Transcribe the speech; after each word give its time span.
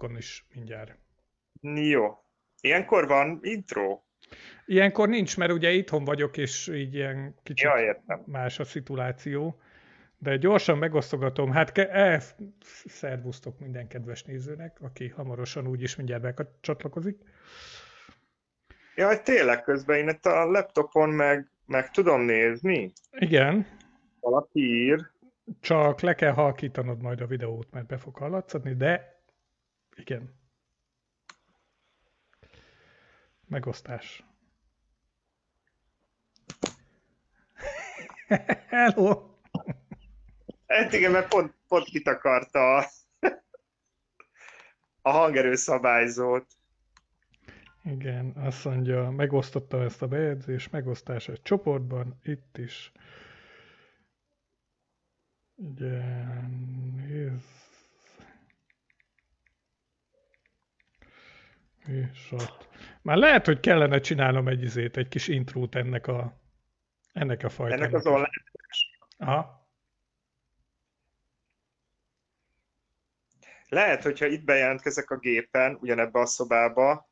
Facebookon 0.00 0.16
is 0.16 0.44
mindjárt. 0.54 0.98
Jó. 1.60 2.18
Ilyenkor 2.60 3.06
van 3.06 3.38
intro? 3.42 4.00
Ilyenkor 4.66 5.08
nincs, 5.08 5.36
mert 5.36 5.52
ugye 5.52 5.70
itthon 5.70 6.04
vagyok, 6.04 6.36
és 6.36 6.68
így 6.68 6.94
ilyen 6.94 7.34
kicsit 7.42 7.64
Ja, 7.64 7.78
értem. 7.78 8.22
más 8.26 8.58
a 8.58 8.64
szituáció. 8.64 9.60
De 10.18 10.36
gyorsan 10.36 10.78
megosztogatom. 10.78 11.50
Hát 11.50 11.72
ke- 11.72 11.90
e, 11.90 12.22
szervusztok 12.84 13.58
minden 13.58 13.88
kedves 13.88 14.22
nézőnek, 14.22 14.76
aki 14.80 15.08
hamarosan 15.08 15.66
úgyis 15.66 15.96
mindjárt 15.96 16.22
becsatlakozik. 16.22 17.18
Jaj, 18.94 19.22
tényleg 19.22 19.62
közben 19.62 19.96
én 19.98 20.08
itt 20.08 20.26
a 20.26 20.44
laptopon 20.44 21.08
meg, 21.08 21.50
meg 21.66 21.90
tudom 21.90 22.20
nézni. 22.20 22.92
Igen, 23.18 23.66
Valaki 24.20 24.60
ír. 24.60 25.10
csak 25.60 26.00
le 26.00 26.14
kell 26.14 26.32
halkítanod 26.32 27.02
majd 27.02 27.20
a 27.20 27.26
videót, 27.26 27.70
mert 27.70 27.86
be 27.86 27.96
fog 27.96 28.16
hallatszani, 28.16 28.74
de 28.74 29.19
igen. 30.00 30.38
Megosztás. 33.46 34.24
Hello! 38.68 39.38
Hát 40.66 40.92
igen, 40.92 41.10
mert 41.10 41.28
pont, 41.28 41.54
pont 41.68 41.84
kitakarta 41.84 42.76
a, 42.76 42.86
a 45.02 45.10
hangerő 45.10 45.54
szabályzót. 45.54 46.46
Igen, 47.84 48.32
azt 48.36 48.64
mondja, 48.64 49.10
megosztotta 49.10 49.82
ezt 49.82 50.02
a 50.02 50.08
bejegyzést, 50.08 50.72
megosztás 50.72 51.28
egy 51.28 51.42
csoportban, 51.42 52.18
itt 52.22 52.58
is. 52.58 52.92
Igen, 55.56 56.79
És 61.90 62.32
ott. 62.32 62.68
Már 63.02 63.16
lehet, 63.16 63.46
hogy 63.46 63.60
kellene 63.60 64.00
csinálnom 64.00 64.48
egy 64.48 64.62
izét, 64.62 64.96
egy 64.96 65.08
kis 65.08 65.28
intrót 65.28 65.74
ennek 65.74 66.06
a 66.06 66.38
ennek 67.12 67.42
a 67.44 67.48
fajtának. 67.48 67.84
Ennek 67.84 67.94
az 67.94 68.06
online. 68.06 68.30
Aha. 69.18 69.68
Lehet, 73.68 74.02
hogyha 74.02 74.26
itt 74.26 74.44
bejelentkezek 74.44 75.10
a 75.10 75.18
gépen, 75.18 75.78
ugyanebbe 75.80 76.20
a 76.20 76.26
szobába, 76.26 77.10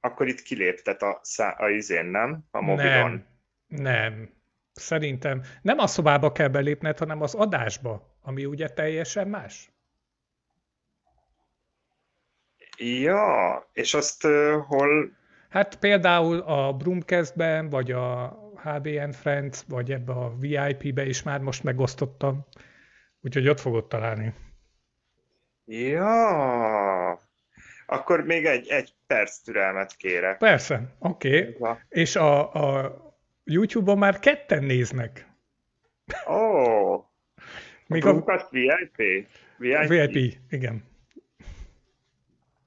akkor 0.00 0.28
itt 0.28 0.42
kiléptet 0.42 1.02
a, 1.02 1.20
szá- 1.22 1.60
a 1.60 1.70
izén, 1.70 2.04
nem? 2.04 2.44
A 2.50 2.60
mobilon. 2.60 3.10
Nem, 3.10 3.82
nem. 3.82 4.40
Szerintem 4.72 5.42
nem 5.62 5.78
a 5.78 5.86
szobába 5.86 6.32
kell 6.32 6.48
belépned, 6.48 6.98
hanem 6.98 7.22
az 7.22 7.34
adásba, 7.34 8.16
ami 8.20 8.44
ugye 8.44 8.68
teljesen 8.68 9.28
más. 9.28 9.71
Ja, 12.84 13.68
és 13.72 13.94
azt 13.94 14.24
uh, 14.24 14.54
hol... 14.66 15.16
Hát 15.48 15.78
például 15.78 16.38
a 16.38 16.72
Broomcast-ben, 16.72 17.68
vagy 17.68 17.90
a 17.90 18.36
HBN 18.62 19.10
Friends, 19.10 19.62
vagy 19.68 19.92
ebbe 19.92 20.12
a 20.12 20.34
VIP-be 20.38 21.04
is 21.04 21.22
már 21.22 21.40
most 21.40 21.62
megosztottam. 21.62 22.46
Úgyhogy 23.20 23.48
ott 23.48 23.60
fogod 23.60 23.88
találni. 23.88 24.34
Ja, 25.64 27.20
akkor 27.86 28.24
még 28.24 28.44
egy, 28.44 28.68
egy 28.68 28.94
perc 29.06 29.38
türelmet 29.38 29.96
kérek. 29.96 30.38
Persze, 30.38 30.94
oké. 30.98 31.56
Okay. 31.58 31.74
És 31.88 32.16
a, 32.16 32.52
a 32.52 32.96
YouTube-on 33.44 33.98
már 33.98 34.18
ketten 34.18 34.64
néznek. 34.64 35.26
Ó, 36.28 36.34
oh, 36.34 37.04
Még 37.86 38.06
a 38.06 38.22
a 38.26 38.48
VIP? 38.50 38.96
VIP? 39.56 39.88
VIP, 39.88 40.38
igen. 40.50 40.90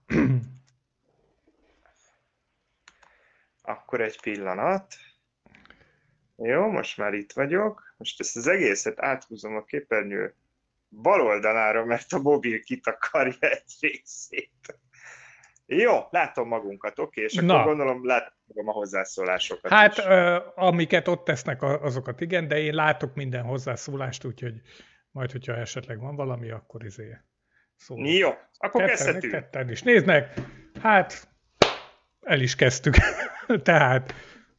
Akkor 3.62 4.02
egy 4.02 4.22
pillanat. 4.22 4.94
Jó, 6.36 6.68
most 6.68 6.98
már 6.98 7.14
itt 7.14 7.32
vagyok. 7.32 7.94
Most 7.98 8.20
ezt 8.20 8.36
az 8.36 8.48
egészet 8.48 9.00
áthúzom 9.02 9.56
a 9.56 9.64
képernyő 9.64 10.36
bal 10.90 11.22
oldalára, 11.22 11.86
mert 11.86 12.14
a 12.14 12.20
mobil 12.20 12.62
kitakarja 12.64 13.38
egy 13.50 13.76
részét. 13.80 14.80
Jó, 15.66 16.00
látom 16.10 16.48
magunkat, 16.48 17.00
oké, 17.00 17.22
és 17.22 17.38
akkor 17.38 17.48
Na. 17.50 17.64
gondolom 17.64 18.06
látom 18.06 18.68
a 18.68 18.72
hozzászólásokat 18.72 19.72
Hát, 19.72 19.98
is. 19.98 20.04
ö, 20.06 20.40
amiket 20.56 21.08
ott 21.08 21.24
tesznek, 21.24 21.62
azokat 21.62 22.22
igen, 22.22 22.48
de 22.48 22.60
én 22.60 22.74
látok 22.74 23.16
minden 23.16 23.44
hozzászólást, 23.44 24.26
úgyhogy 24.26 24.62
majd, 25.12 25.32
hogyha 25.32 25.56
esetleg 25.56 26.00
van 26.00 26.16
valami, 26.16 26.50
akkor 26.52 26.84
izé 26.84 27.18
szól. 27.76 28.08
Jó, 28.08 28.30
akkor 28.58 28.82
Ketten, 28.82 28.88
kezdhetünk. 28.96 29.32
ketten 29.34 29.70
is 29.70 29.82
néznek. 29.82 30.34
Hát, 30.82 31.28
el 32.22 32.40
is 32.42 32.56
kezdtük. 32.56 32.96
Tehát, 33.64 34.14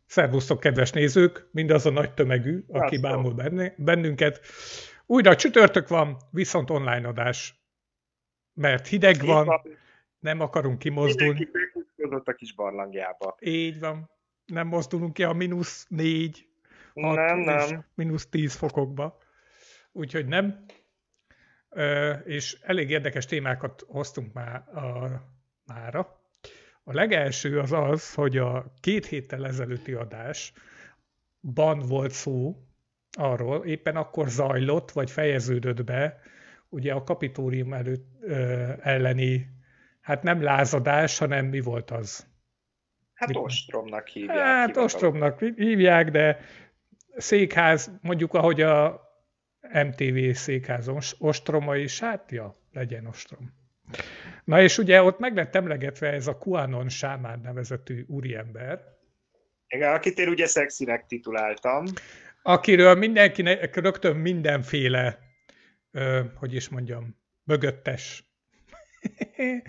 szervusztok, 0.06 0.60
kedves 0.60 0.90
nézők, 0.90 1.48
mindaz 1.52 1.86
a 1.86 1.90
nagy 1.90 2.14
tömegű, 2.14 2.64
aki 2.68 2.96
Sziasztok. 2.96 3.00
bámul 3.00 3.34
benne- 3.34 3.74
bennünket. 3.76 4.40
Újra 5.06 5.36
csütörtök 5.36 5.88
van, 5.88 6.16
viszont 6.30 6.70
online 6.70 7.08
adás, 7.08 7.60
mert 8.54 8.86
hideg 8.86 9.24
van, 9.24 9.44
van, 9.46 9.60
nem 10.18 10.40
akarunk 10.40 10.78
kimozdulni. 10.78 11.48
mindenki 11.96 12.30
a 12.30 12.32
kis 12.32 12.54
barlangjába. 12.54 13.36
Így 13.40 13.78
van. 13.80 14.10
Nem 14.46 14.66
mozdulunk 14.66 15.12
ki 15.12 15.22
a 15.22 15.32
mínusz 15.32 15.86
négy, 15.88 16.48
Nem, 16.94 17.38
nem. 17.38 17.84
mínusz 17.94 18.26
tíz 18.28 18.54
fokokba. 18.54 19.18
Úgyhogy 19.92 20.26
nem. 20.26 20.64
És 22.24 22.58
elég 22.62 22.90
érdekes 22.90 23.26
témákat 23.26 23.84
hoztunk 23.88 24.32
már 24.32 24.54
a, 24.74 25.20
mára. 25.66 26.20
A 26.84 26.92
legelső 26.92 27.58
az 27.58 27.72
az, 27.72 28.14
hogy 28.14 28.36
a 28.36 28.72
két 28.80 29.06
héttel 29.06 29.46
ezelőtti 29.46 29.92
adásban 29.92 31.78
volt 31.88 32.10
szó 32.10 32.56
arról, 33.18 33.64
éppen 33.64 33.96
akkor 33.96 34.28
zajlott, 34.28 34.90
vagy 34.90 35.10
fejeződött 35.10 35.84
be, 35.84 36.20
ugye 36.68 36.92
a 36.92 37.04
kapitórium 37.04 37.72
előtt 37.72 38.06
ö, 38.20 38.72
elleni, 38.80 39.46
hát 40.00 40.22
nem 40.22 40.42
lázadás, 40.42 41.18
hanem 41.18 41.46
mi 41.46 41.60
volt 41.60 41.90
az? 41.90 42.26
Hát 43.14 43.28
Mit- 43.28 43.36
ostromnak 43.36 44.06
hívják. 44.06 44.36
Hát 44.38 44.66
hivatalosan. 44.66 44.84
ostromnak 44.84 45.40
hívják, 45.40 46.10
de 46.10 46.40
székház, 47.16 47.90
mondjuk 48.02 48.34
ahogy 48.34 48.60
a 48.60 49.05
MTV 49.72 50.34
székház 50.34 50.88
os- 50.88 51.14
ostroma 51.18 51.76
is, 51.76 52.00
hát 52.00 52.30
ja, 52.30 52.60
legyen 52.72 53.06
ostrom. 53.06 53.52
Na 54.44 54.62
és 54.62 54.78
ugye 54.78 55.02
ott 55.02 55.18
meg 55.18 55.34
lett 55.34 55.54
emlegetve 55.54 56.12
ez 56.12 56.26
a 56.26 56.38
Kuanon 56.38 56.88
Sámán 56.88 57.40
nevezetű 57.40 58.04
úriember, 58.08 58.94
Igen, 59.68 59.92
akit 59.92 60.18
én 60.18 60.28
ugye 60.28 60.46
szexinek 60.46 61.06
tituláltam. 61.06 61.84
akiről 62.42 62.94
mindenkinek 62.94 63.76
rögtön 63.76 64.16
mindenféle, 64.16 65.18
ö, 65.90 66.20
hogy 66.34 66.54
is 66.54 66.68
mondjam, 66.68 67.16
mögöttes 67.44 68.24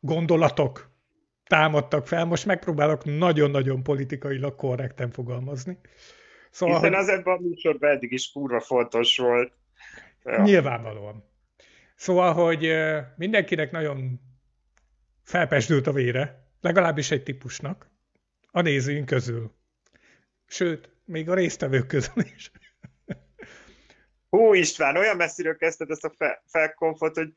gondolatok 0.00 0.90
támadtak 1.44 2.06
fel. 2.06 2.24
Most 2.24 2.46
megpróbálok 2.46 3.04
nagyon-nagyon 3.04 3.82
politikailag 3.82 4.54
korrekten 4.54 5.10
fogalmazni. 5.10 5.78
Szóval, 6.52 6.74
Hiszen 6.74 6.94
az 6.94 7.08
ebben 7.08 7.34
a 7.34 7.40
műsorban 7.40 7.90
eddig 7.90 8.12
is 8.12 8.32
kurva 8.32 8.60
fontos 8.60 9.18
volt. 9.18 9.52
Ja. 10.24 10.42
nyilvánvalóan. 10.42 11.24
Szóval, 11.96 12.32
hogy 12.32 12.72
mindenkinek 13.16 13.70
nagyon 13.70 14.20
felpesdült 15.24 15.86
a 15.86 15.92
vére, 15.92 16.46
legalábbis 16.60 17.10
egy 17.10 17.22
típusnak, 17.22 17.90
a 18.50 18.60
nézőink 18.60 19.06
közül. 19.06 19.52
Sőt, 20.46 20.90
még 21.04 21.28
a 21.28 21.34
résztvevők 21.34 21.86
közül 21.86 22.24
is. 22.36 22.50
Hú 24.28 24.54
István, 24.54 24.96
olyan 24.96 25.16
messziről 25.16 25.56
kezdted 25.56 25.90
ezt 25.90 26.04
a 26.04 26.12
fe- 26.18 26.42
felkonfot, 26.46 27.16
hogy 27.16 27.32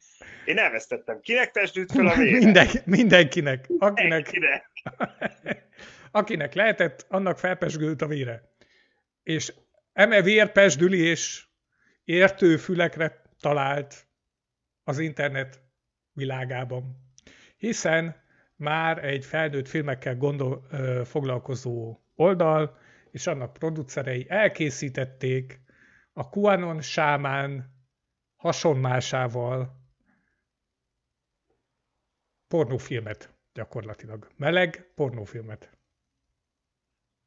én 0.45 0.57
elvesztettem. 0.57 1.19
Kinek 1.19 1.51
testült 1.51 1.91
fel 1.91 2.07
a 2.07 2.15
vére? 2.15 2.37
Minden, 2.37 2.67
mindenkinek, 2.85 3.65
akinek, 3.77 4.27
Kinek? 4.27 4.69
akinek 6.11 6.53
lehetett, 6.53 7.05
annak 7.09 7.39
felpesgült 7.39 8.01
a 8.01 8.07
vére. 8.07 8.54
És 9.25 9.53
eme 9.93 10.21
vérpesdüli 10.21 11.15
értő 12.03 12.57
fülekre 12.57 13.21
talált 13.39 14.07
az 14.83 14.99
internet 14.99 15.61
világában. 16.11 17.13
Hiszen 17.57 18.23
már 18.55 19.05
egy 19.05 19.25
felnőtt 19.25 19.67
filmekkel 19.67 20.17
gondol, 20.17 20.65
ö, 20.71 21.01
foglalkozó 21.05 21.99
oldal 22.15 22.77
és 23.11 23.27
annak 23.27 23.53
producerei 23.53 24.25
elkészítették 24.29 25.61
a 26.13 26.29
Kuanon 26.29 26.81
sámán 26.81 27.73
hasonmásával 28.35 29.83
pornófilmet 32.47 33.33
gyakorlatilag. 33.53 34.27
Meleg 34.35 34.91
pornófilmet. 34.95 35.77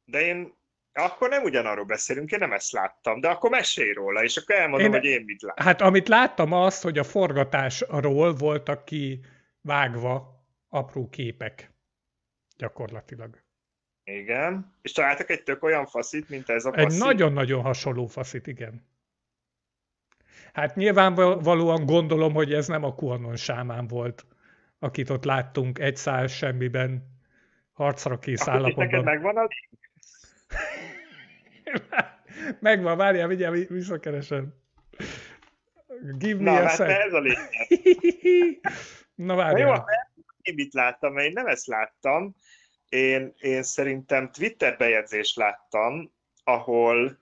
De 0.03 0.21
én 0.21 0.58
Akkor 1.03 1.29
nem 1.29 1.43
ugyanarról 1.43 1.85
beszélünk, 1.85 2.31
én 2.31 2.39
nem 2.39 2.51
ezt 2.51 2.71
láttam, 2.71 3.19
de 3.19 3.27
akkor 3.29 3.49
mesélj 3.49 3.93
róla, 3.93 4.23
és 4.23 4.37
akkor 4.37 4.55
elmondom, 4.55 4.93
én, 4.93 4.99
hogy 4.99 5.05
én 5.05 5.23
mit 5.25 5.41
láttam. 5.41 5.65
Hát 5.65 5.81
amit 5.81 6.07
láttam 6.07 6.53
az, 6.53 6.81
hogy 6.81 6.97
a 6.97 7.03
forgatásról 7.03 8.33
voltak 8.33 8.85
ki 8.85 9.25
vágva 9.61 10.43
apró 10.69 11.09
képek, 11.09 11.71
gyakorlatilag. 12.57 13.41
Igen, 14.03 14.75
és 14.81 14.91
találtak 14.91 15.29
egy 15.29 15.43
tök 15.43 15.63
olyan 15.63 15.85
faszit, 15.85 16.29
mint 16.29 16.49
ez 16.49 16.65
a 16.65 16.73
faszit? 16.73 16.91
Egy 16.91 16.97
nagyon-nagyon 16.97 17.61
hasonló 17.61 18.05
faszit, 18.05 18.47
igen. 18.47 18.87
Hát 20.53 20.75
nyilvánvalóan 20.75 21.85
gondolom, 21.85 22.33
hogy 22.33 22.53
ez 22.53 22.67
nem 22.67 22.83
a 22.83 22.95
Kuanon 22.95 23.35
sámán 23.35 23.87
volt, 23.87 24.25
akit 24.79 25.09
ott 25.09 25.23
láttunk 25.23 25.79
egy 25.79 25.95
szál 25.95 26.27
semmiben, 26.27 27.17
harcra 27.73 28.19
kész 28.19 28.41
Akkor 28.41 28.53
állapotban. 28.53 28.85
neked 28.85 29.03
megvan 29.03 29.37
a 29.37 29.47
Megvan, 32.59 32.97
várjál, 32.97 33.27
vigyál, 33.27 33.51
visszakeresem. 33.51 34.53
Give 36.17 36.43
me 36.43 36.51
Na, 36.51 36.57
a 36.57 36.67
hát 36.67 36.79
ez 36.79 37.13
a 37.13 37.19
lényeg. 37.19 37.49
Na 39.15 39.35
várjál. 39.35 39.67
Na 39.67 39.75
jó, 39.75 39.81
én 40.41 40.53
mit 40.53 40.73
láttam, 40.73 41.17
én 41.17 41.31
nem 41.31 41.47
ezt 41.47 41.67
láttam. 41.67 42.35
Én, 42.89 43.33
én 43.39 43.63
szerintem 43.63 44.31
Twitter 44.31 44.77
bejegyzést 44.77 45.35
láttam, 45.35 46.11
ahol 46.43 47.17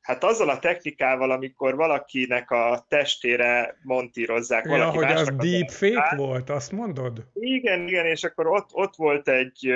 hát 0.00 0.24
azzal 0.24 0.48
a 0.48 0.58
technikával, 0.58 1.30
amikor 1.30 1.74
valakinek 1.74 2.50
a 2.50 2.86
testére 2.88 3.78
montírozzák 3.82 4.64
ja, 4.64 4.90
hogy 4.90 5.12
az 5.12 5.30
deepfake 5.36 6.16
volt, 6.16 6.50
azt 6.50 6.72
mondod? 6.72 7.26
Igen, 7.34 7.88
igen, 7.88 8.06
és 8.06 8.24
akkor 8.24 8.46
ott, 8.46 8.68
ott 8.72 8.96
volt 8.96 9.28
egy 9.28 9.74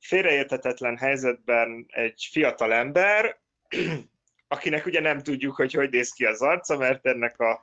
félreértetetlen 0.00 0.96
helyzetben 0.96 1.86
egy 1.88 2.28
fiatal 2.30 2.72
ember, 2.72 3.38
akinek 4.48 4.86
ugye 4.86 5.00
nem 5.00 5.22
tudjuk, 5.22 5.56
hogy 5.56 5.72
hogy 5.72 5.90
néz 5.90 6.12
ki 6.12 6.24
az 6.24 6.42
arca, 6.42 6.76
mert 6.76 7.06
ennek 7.06 7.38
a 7.38 7.62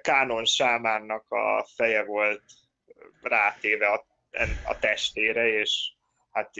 kánon 0.00 0.44
sámánnak 0.44 1.24
a 1.28 1.66
feje 1.76 2.04
volt 2.04 2.42
rátéve 3.22 3.86
a, 3.86 4.06
a 4.64 4.78
testére, 4.78 5.48
és 5.48 5.92
hát 6.30 6.56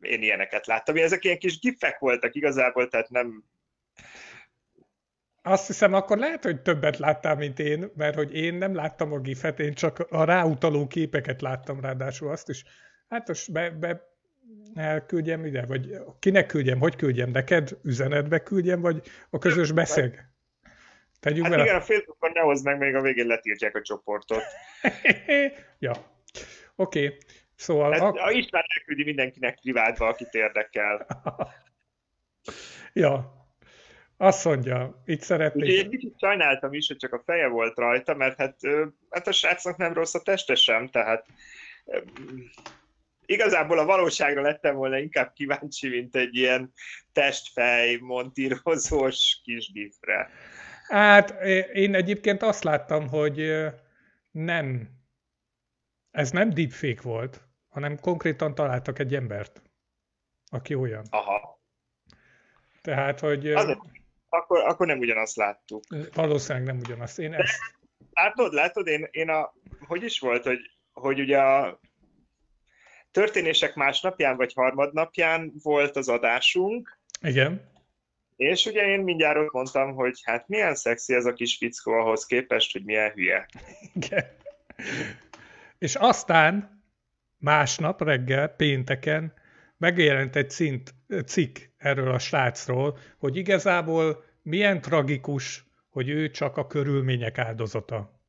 én 0.00 0.22
ilyeneket 0.22 0.66
láttam. 0.66 0.96
Ezek 0.96 1.24
ilyen 1.24 1.38
kis 1.38 1.58
gifek 1.58 1.98
voltak 1.98 2.34
igazából, 2.34 2.88
tehát 2.88 3.08
nem... 3.08 3.44
Azt 5.42 5.66
hiszem, 5.66 5.94
akkor 5.94 6.18
lehet, 6.18 6.44
hogy 6.44 6.62
többet 6.62 6.98
láttál, 6.98 7.36
mint 7.36 7.58
én, 7.58 7.90
mert 7.96 8.14
hogy 8.14 8.34
én 8.34 8.54
nem 8.54 8.74
láttam 8.74 9.12
a 9.12 9.18
gifet, 9.18 9.60
én 9.60 9.74
csak 9.74 9.98
a 9.98 10.24
ráutaló 10.24 10.86
képeket 10.86 11.40
láttam 11.40 11.80
ráadásul 11.80 12.30
azt 12.30 12.48
is. 12.48 12.64
Hát 13.08 13.28
most 13.28 13.52
be, 13.52 13.70
be 13.70 14.13
elküldjem 14.74 15.44
ide, 15.44 15.66
vagy 15.66 15.98
kinek 16.18 16.46
küldjem, 16.46 16.78
hogy 16.78 16.96
küldjem, 16.96 17.30
neked 17.30 17.78
üzenetbe 17.82 18.42
küldjem, 18.42 18.80
vagy 18.80 19.02
a 19.30 19.38
közös 19.38 19.72
beszél? 19.72 20.12
Tegyük 21.20 21.42
hát 21.42 21.50
vele. 21.50 21.64
igen, 21.64 21.76
a 21.76 21.80
Facebookon 21.80 22.30
ne 22.34 22.40
hozd 22.40 22.64
meg, 22.64 22.78
még 22.78 22.94
a 22.94 23.00
végén 23.00 23.26
letiltják 23.26 23.76
a 23.76 23.82
csoportot. 23.82 24.42
ja, 25.78 25.92
oké. 26.74 27.04
Okay. 27.04 27.18
Szóval... 27.54 27.92
Hát, 27.92 28.16
a... 28.16 28.30
István 28.30 28.64
elküldi 28.76 29.04
mindenkinek 29.04 29.60
privátba, 29.60 30.06
akit 30.06 30.34
érdekel. 30.34 31.06
ja, 32.92 33.44
azt 34.16 34.44
mondja, 34.44 35.02
itt 35.04 35.20
szeretnék. 35.20 35.64
Ugye 35.64 35.78
egy 35.78 35.88
kicsit 35.88 36.18
sajnáltam 36.18 36.72
is, 36.72 36.86
hogy 36.86 36.96
csak 36.96 37.12
a 37.12 37.22
feje 37.26 37.48
volt 37.48 37.78
rajta, 37.78 38.14
mert 38.14 38.36
hát, 38.36 38.56
hát 39.10 39.26
a 39.26 39.32
srácnak 39.32 39.76
nem 39.76 39.92
rossz 39.92 40.14
a 40.14 40.22
teste 40.22 40.54
sem, 40.54 40.88
tehát 40.88 41.26
igazából 43.26 43.78
a 43.78 43.84
valóságra 43.84 44.42
lettem 44.42 44.74
volna 44.74 44.98
inkább 44.98 45.32
kíváncsi, 45.32 45.88
mint 45.88 46.16
egy 46.16 46.36
ilyen 46.36 46.72
testfej, 47.12 47.96
montírozós 47.96 49.40
kis 49.44 49.72
gifre. 49.72 50.30
Hát 50.88 51.30
én 51.72 51.94
egyébként 51.94 52.42
azt 52.42 52.64
láttam, 52.64 53.08
hogy 53.08 53.64
nem, 54.30 54.88
ez 56.10 56.30
nem 56.30 56.50
deepfake 56.50 57.02
volt, 57.02 57.40
hanem 57.68 58.00
konkrétan 58.00 58.54
találtak 58.54 58.98
egy 58.98 59.14
embert, 59.14 59.62
aki 60.50 60.74
olyan. 60.74 61.04
Aha. 61.10 61.62
Tehát, 62.82 63.20
hogy... 63.20 63.52
Azért, 63.52 63.78
akkor, 64.28 64.58
akkor 64.58 64.86
nem 64.86 64.98
ugyanazt 64.98 65.36
láttuk. 65.36 65.82
Valószínűleg 66.14 66.66
nem 66.66 66.78
ugyanazt. 66.78 67.18
Én 67.18 67.34
ezt... 67.34 67.58
Látod, 68.12 68.52
látod, 68.52 68.86
én, 68.86 69.08
én 69.10 69.28
a... 69.28 69.52
Hogy 69.86 70.02
is 70.02 70.20
volt, 70.20 70.44
hogy, 70.44 70.58
hogy 70.92 71.20
ugye 71.20 71.38
a 71.38 71.80
történések 73.14 73.74
másnapján 73.74 74.36
vagy 74.36 74.52
harmadnapján 74.52 75.52
volt 75.62 75.96
az 75.96 76.08
adásunk. 76.08 76.98
Igen. 77.20 77.60
És 78.36 78.66
ugye 78.66 78.86
én 78.86 79.00
mindjárt 79.00 79.38
ott 79.38 79.52
mondtam, 79.52 79.94
hogy 79.94 80.20
hát 80.22 80.48
milyen 80.48 80.74
szexi 80.74 81.14
ez 81.14 81.24
a 81.24 81.32
kis 81.32 81.56
fickó 81.56 81.92
ahhoz 81.92 82.26
képest, 82.26 82.72
hogy 82.72 82.84
milyen 82.84 83.10
hülye. 83.10 83.48
Igen. 83.94 84.24
És 85.78 85.94
aztán 85.94 86.82
másnap 87.38 88.02
reggel, 88.02 88.48
pénteken 88.48 89.34
megjelent 89.76 90.36
egy 90.36 90.50
cint, 90.50 90.94
cikk 91.26 91.58
erről 91.76 92.10
a 92.10 92.18
srácról, 92.18 92.98
hogy 93.18 93.36
igazából 93.36 94.24
milyen 94.42 94.80
tragikus, 94.80 95.64
hogy 95.88 96.08
ő 96.08 96.30
csak 96.30 96.56
a 96.56 96.66
körülmények 96.66 97.38
áldozata. 97.38 98.20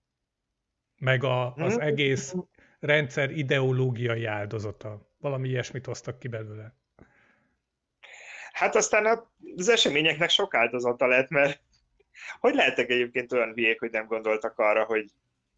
Meg 0.98 1.24
a, 1.24 1.54
az 1.54 1.74
hm? 1.74 1.82
egész 1.82 2.36
rendszer 2.86 3.32
ideológiai 3.32 4.26
áldozata. 4.26 5.10
Valami 5.20 5.50
ilyesmit 5.50 5.86
hoztak 5.86 6.20
ki 6.20 6.28
belőle. 6.28 6.76
Hát 8.52 8.76
aztán 8.76 9.28
az 9.56 9.70
eseményeknek 9.70 10.30
sok 10.30 10.54
áldozata 10.54 11.08
lett, 11.08 11.30
mert 11.30 11.62
hogy 12.40 12.56
lehetek 12.56 12.90
egyébként 12.90 13.32
olyan 13.32 13.54
hülyék, 13.54 13.80
hogy 13.80 13.92
nem 13.92 14.08
gondoltak 14.08 14.60
arra, 14.60 14.84
hogy 14.84 15.12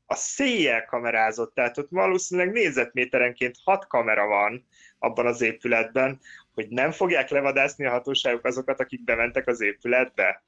a 0.06 0.16
széjjel 0.16 0.86
kamerázott, 0.86 1.54
tehát 1.54 1.78
ott 1.78 1.90
valószínűleg 1.90 2.52
négyzetméterenként 2.52 3.56
hat 3.64 3.88
kamera 3.88 4.28
van 4.28 4.68
abban 5.00 5.26
az 5.26 5.42
épületben, 5.42 6.20
hogy 6.54 6.68
nem 6.70 6.92
fogják 6.92 7.30
levadászni 7.30 7.86
a 7.86 7.90
hatóságok 7.90 8.46
azokat, 8.46 8.80
akik 8.80 9.04
bementek 9.04 9.48
az 9.48 9.62
épületbe. 9.62 10.44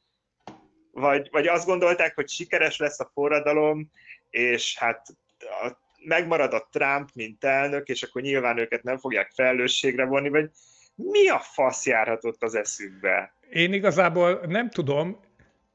Vagy, 0.92 1.28
vagy 1.32 1.48
azt 1.48 1.66
gondolták, 1.66 2.16
hogy 2.16 2.30
sikeres 2.30 2.78
lesz 2.78 3.00
a 3.00 3.12
forradalom, 3.14 3.92
és 4.30 4.78
hát 4.78 5.08
a 5.40 5.78
megmarad 6.06 6.54
a 6.54 6.68
Trump, 6.72 7.10
mint 7.14 7.44
elnök, 7.44 7.88
és 7.88 8.04
akkor 8.04 8.22
nyilván 8.22 8.58
őket 8.58 8.84
nem 8.84 8.98
fogják 8.98 9.32
felelősségre 9.36 10.06
vonni, 10.06 10.30
vagy 10.30 10.50
mi 10.96 11.28
a 11.28 11.40
fasz 11.40 11.86
járhatott 11.86 12.44
az 12.44 12.56
eszükbe? 12.56 13.34
Én 13.50 13.74
igazából 13.74 14.42
nem 14.48 14.70
tudom, 14.70 15.20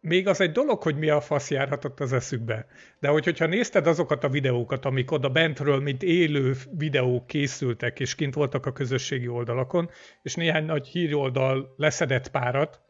még 0.01 0.29
az 0.29 0.41
egy 0.41 0.53
dolog, 0.53 0.83
hogy 0.83 0.97
mi 0.97 1.09
a 1.11 1.21
fasz 1.21 1.51
járhatott 1.51 2.01
az 2.01 2.13
eszükbe. 2.13 2.67
De 3.01 3.09
hogy, 3.09 3.25
hogyha 3.25 3.47
nézted 3.47 3.87
azokat 3.87 4.25
a 4.25 4.29
videókat, 4.29 4.85
amik 4.85 5.11
oda 5.11 5.29
bentről, 5.29 5.81
mint 5.81 6.03
élő 6.03 6.55
videók 6.71 7.27
készültek, 7.27 8.01
és 8.01 8.15
kint 8.15 8.35
voltak 8.35 8.67
a 8.67 8.73
közösségi 8.73 9.29
oldalakon, 9.29 9.91
és 10.23 10.35
néhány 10.35 10.65
nagy 10.65 10.87
híroldal 10.87 11.75
leszedett 11.77 12.31
párat, 12.31 12.81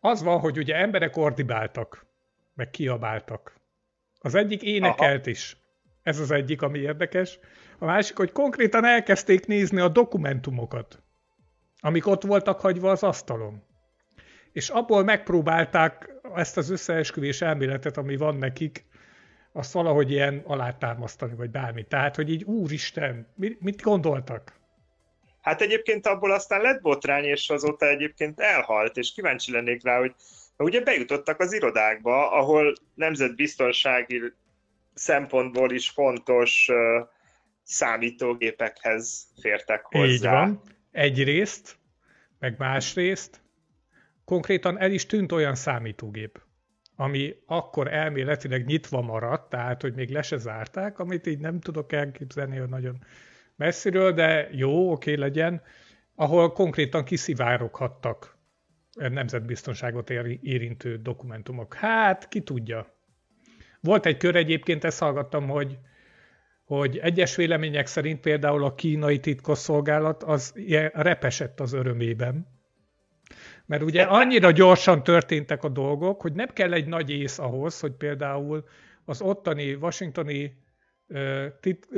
az 0.00 0.22
van, 0.22 0.38
hogy 0.38 0.58
ugye 0.58 0.74
emberek 0.74 1.16
ordibáltak, 1.16 2.06
meg 2.54 2.70
kiabáltak. 2.70 3.60
Az 4.18 4.34
egyik 4.34 4.62
énekelt 4.62 5.20
Aha. 5.20 5.30
is. 5.30 5.56
Ez 6.02 6.18
az 6.18 6.30
egyik, 6.30 6.62
ami 6.62 6.78
érdekes. 6.78 7.38
A 7.78 7.84
másik, 7.84 8.16
hogy 8.16 8.32
konkrétan 8.32 8.84
elkezdték 8.84 9.46
nézni 9.46 9.80
a 9.80 9.88
dokumentumokat, 9.88 11.02
amik 11.80 12.06
ott 12.06 12.22
voltak 12.22 12.60
hagyva 12.60 12.90
az 12.90 13.02
asztalon. 13.02 13.62
És 14.52 14.68
abból 14.68 15.04
megpróbálták 15.04 16.14
ezt 16.34 16.56
az 16.56 16.70
összeesküvés 16.70 17.42
elméletet, 17.42 17.96
ami 17.96 18.16
van 18.16 18.36
nekik, 18.36 18.88
azt 19.52 19.72
valahogy 19.72 20.10
ilyen 20.10 20.42
alátámasztani, 20.46 21.34
vagy 21.34 21.50
bármi. 21.50 21.84
Tehát, 21.84 22.16
hogy 22.16 22.30
így 22.30 22.44
úristen, 22.44 23.26
mit 23.58 23.82
gondoltak? 23.82 24.58
Hát 25.40 25.60
egyébként 25.60 26.06
abból 26.06 26.32
aztán 26.32 26.60
lett 26.60 26.80
botrány, 26.80 27.24
és 27.24 27.50
azóta 27.50 27.88
egyébként 27.88 28.40
elhalt, 28.40 28.96
és 28.96 29.12
kíváncsi 29.12 29.52
lennék 29.52 29.84
rá, 29.84 29.98
hogy 29.98 30.14
ugye 30.56 30.82
bejutottak 30.82 31.40
az 31.40 31.52
irodákba, 31.52 32.30
ahol 32.30 32.72
nemzetbiztonsági 32.94 34.32
szempontból 34.94 35.72
is 35.72 35.90
fontos 35.90 36.68
számítógépekhez 37.62 39.26
fértek 39.40 39.84
hozzá. 39.84 40.06
Így 40.06 40.22
van. 40.22 40.60
Egyrészt, 40.90 41.78
meg 42.38 42.54
másrészt 42.58 43.42
konkrétan 44.24 44.78
el 44.78 44.90
is 44.90 45.06
tűnt 45.06 45.32
olyan 45.32 45.54
számítógép, 45.54 46.42
ami 46.96 47.34
akkor 47.46 47.92
elméletileg 47.92 48.66
nyitva 48.66 49.00
maradt, 49.00 49.48
tehát 49.50 49.82
hogy 49.82 49.94
még 49.94 50.10
le 50.10 50.22
se 50.22 50.36
zárták, 50.36 50.98
amit 50.98 51.26
így 51.26 51.38
nem 51.38 51.60
tudok 51.60 51.92
elképzelni, 51.92 52.56
hogy 52.56 52.68
nagyon 52.68 53.04
messziről, 53.56 54.12
de 54.12 54.48
jó, 54.52 54.92
oké 54.92 55.14
legyen, 55.14 55.62
ahol 56.14 56.52
konkrétan 56.52 57.04
kiszivároghattak 57.04 58.38
nemzetbiztonságot 58.94 60.10
érintő 60.40 60.96
dokumentumok. 60.96 61.74
Hát, 61.74 62.28
ki 62.28 62.40
tudja. 62.40 62.99
Volt 63.80 64.06
egy 64.06 64.16
kör 64.16 64.36
egyébként, 64.36 64.84
ezt 64.84 64.98
hallgattam, 64.98 65.48
hogy, 65.48 65.78
hogy 66.64 66.98
egyes 66.98 67.36
vélemények 67.36 67.86
szerint 67.86 68.20
például 68.20 68.64
a 68.64 68.74
kínai 68.74 69.20
titkosszolgálat 69.20 70.22
az 70.22 70.52
repesett 70.92 71.60
az 71.60 71.72
örömében, 71.72 72.46
Mert 73.66 73.82
ugye 73.82 74.02
annyira 74.02 74.50
gyorsan 74.50 75.02
történtek 75.02 75.64
a 75.64 75.68
dolgok, 75.68 76.20
hogy 76.20 76.32
nem 76.32 76.48
kell 76.48 76.72
egy 76.72 76.86
nagy 76.86 77.10
ész 77.10 77.38
ahhoz, 77.38 77.80
hogy 77.80 77.92
például 77.92 78.64
az 79.04 79.20
ottani 79.20 79.74
washingtoni 79.74 80.56
tit, 81.60 81.88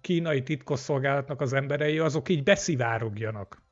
kínai 0.00 0.42
titkosszolgálatnak 0.42 1.40
az 1.40 1.52
emberei, 1.52 1.98
azok 1.98 2.28
így 2.28 2.42
beszivárogjanak. 2.42 3.62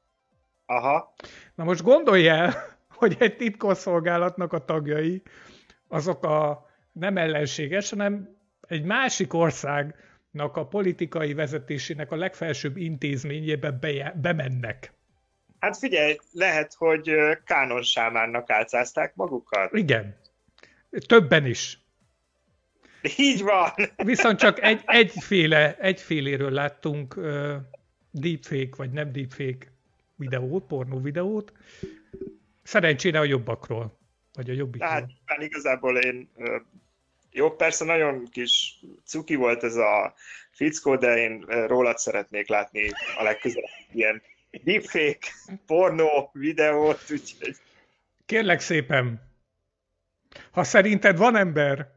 Aha. 0.66 1.14
Na 1.54 1.64
most 1.64 1.82
gondolj 1.82 2.28
el, 2.28 2.54
hogy 3.00 3.16
egy 3.18 3.36
titkosszolgálatnak 3.36 4.52
a 4.52 4.64
tagjai, 4.64 5.22
azok 5.88 6.24
a 6.24 6.69
nem 6.92 7.16
ellenséges, 7.16 7.90
hanem 7.90 8.36
egy 8.60 8.82
másik 8.82 9.34
országnak 9.34 10.56
a 10.56 10.66
politikai 10.66 11.34
vezetésének 11.34 12.10
a 12.10 12.16
legfelsőbb 12.16 12.76
intézményébe 12.76 13.70
be, 13.70 14.14
bemennek. 14.20 14.92
Hát 15.58 15.76
figyelj, 15.76 16.16
lehet, 16.32 16.74
hogy 16.74 17.10
Kánon 17.44 17.82
Sámánnak 17.82 18.50
álcázták 18.50 19.14
magukat. 19.14 19.72
Igen. 19.72 20.16
Többen 21.06 21.46
is. 21.46 21.78
Így 23.16 23.42
van. 23.42 23.70
Viszont 23.96 24.38
csak 24.38 24.62
egy, 24.62 24.82
egyféle, 24.86 25.76
egyféléről 25.76 26.50
láttunk 26.50 27.16
uh, 27.16 27.54
deepfake, 28.10 28.76
vagy 28.76 28.90
nem 28.90 29.12
deepfake 29.12 29.72
videót, 30.16 30.66
pornó 30.66 31.00
videót. 31.00 31.52
Szerencsére 32.62 33.18
a 33.18 33.24
jobbakról, 33.24 33.98
vagy 34.32 34.50
a 34.50 34.52
jobbikról. 34.52 34.90
Hát 35.24 35.42
igazából 35.42 35.98
én 35.98 36.30
jó, 37.32 37.50
persze 37.50 37.84
nagyon 37.84 38.28
kis 38.30 38.80
cuki 39.04 39.34
volt 39.34 39.62
ez 39.62 39.76
a 39.76 40.14
fickó, 40.50 40.96
de 40.96 41.16
én 41.16 41.40
rólad 41.66 41.98
szeretnék 41.98 42.48
látni 42.48 42.90
a 43.18 43.22
legközelebb 43.22 43.70
ilyen 43.92 44.22
deepfake, 44.50 45.26
pornó 45.66 46.30
videót, 46.32 47.00
úgyhogy... 47.10 47.56
Kérlek 48.26 48.60
szépen, 48.60 49.30
ha 50.50 50.64
szerinted 50.64 51.16
van 51.16 51.36
ember, 51.36 51.88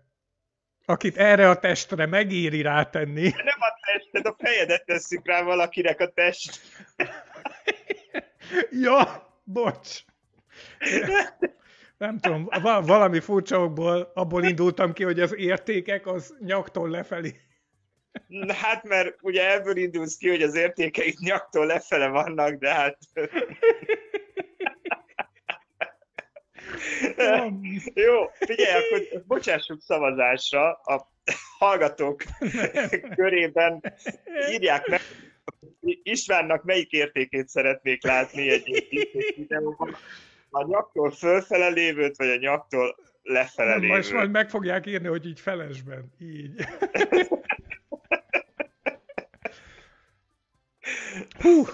akit 0.85 1.17
erre 1.17 1.49
a 1.49 1.59
testre 1.59 2.05
megéri 2.05 2.61
rátenni... 2.61 3.29
Nem 3.29 3.59
a 3.59 3.79
tested, 3.85 4.25
a 4.25 4.35
fejedet 4.39 4.85
tesszük 4.85 5.27
rá 5.27 5.41
valakinek 5.41 5.99
a 5.99 6.11
test. 6.11 6.61
ja, 8.85 9.27
bocs. 9.43 9.99
Nem 12.03 12.19
tudom, 12.19 12.49
valami 12.85 13.19
furcsaokból 13.19 14.11
abból 14.13 14.43
indultam 14.43 14.93
ki, 14.93 15.03
hogy 15.03 15.19
az 15.19 15.35
értékek 15.35 16.07
az 16.07 16.35
nyaktól 16.39 16.89
lefelé. 16.89 17.35
Hát 18.47 18.83
mert 18.83 19.15
ugye 19.21 19.53
ebből 19.53 19.77
indulsz 19.77 20.17
ki, 20.17 20.29
hogy 20.29 20.41
az 20.41 20.55
értékeik 20.55 21.19
nyaktól 21.19 21.65
lefele 21.65 22.07
vannak, 22.07 22.53
de 22.53 22.73
hát... 22.73 22.97
Jó, 27.93 28.29
figyelj, 28.39 28.83
akkor 28.83 29.23
bocsássuk 29.27 29.81
szavazásra. 29.81 30.71
A 30.73 31.11
hallgatók 31.57 32.23
körében 33.15 33.93
írják 34.51 34.87
meg, 34.87 35.01
Istvánnak 36.03 36.63
melyik 36.63 36.91
értékét 36.91 37.47
szeretnék 37.47 38.03
látni 38.03 38.49
egy 38.49 38.87
videóban. 39.35 39.95
A 40.55 40.65
nyaktól 40.65 41.11
fölfele 41.11 41.67
lévőt, 41.67 42.17
vagy 42.17 42.29
a 42.29 42.35
nyaktól 42.35 42.95
lefele 43.21 43.75
lévőt? 43.75 43.95
Most 43.95 44.13
majd 44.13 44.31
meg 44.31 44.49
fogják 44.49 44.85
írni, 44.85 45.07
hogy 45.07 45.25
így 45.25 45.39
felesben. 45.39 46.13
Így. 46.19 46.65
Hú. 51.39 51.65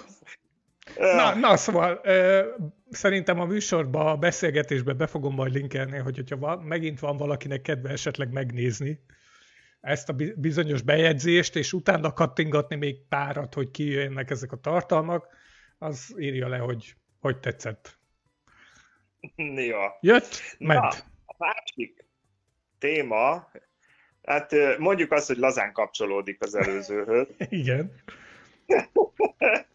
Na, 0.95 1.36
na 1.36 1.57
szóval 1.57 2.00
ö, 2.03 2.48
szerintem 2.89 3.39
a 3.39 3.45
műsorban, 3.45 4.07
a 4.07 4.17
beszélgetésben 4.17 4.98
be 4.98 5.07
fogom 5.07 5.33
majd 5.33 5.53
linkelni, 5.53 5.98
hogy 5.98 6.15
hogyha 6.15 6.38
van, 6.38 6.59
megint 6.59 7.00
van 7.00 7.17
valakinek 7.17 7.62
kedve 7.62 7.89
esetleg 7.89 8.31
megnézni 8.31 9.00
ezt 9.81 10.09
a 10.09 10.15
bizonyos 10.36 10.81
bejegyzést, 10.81 11.55
és 11.55 11.74
utána 11.74 12.13
kattingatni 12.13 12.75
még 12.75 13.07
párat, 13.09 13.53
hogy 13.53 13.71
kijöjjenek 13.71 14.29
ezek 14.29 14.51
a 14.51 14.57
tartalmak, 14.57 15.27
az 15.77 16.15
írja 16.17 16.48
le, 16.48 16.57
hogy 16.57 16.95
hogy 17.19 17.39
tetszett. 17.39 17.99
Jó. 19.69 19.79
Jött, 20.01 20.55
ment. 20.57 20.81
Na, 20.81 20.88
a 21.25 21.35
másik 21.38 22.05
téma, 22.79 23.51
hát 24.23 24.55
mondjuk 24.77 25.11
azt, 25.11 25.27
hogy 25.27 25.38
lazán 25.38 25.73
kapcsolódik 25.73 26.43
az 26.43 26.55
előzőhöz. 26.55 27.27
Igen. 27.49 28.01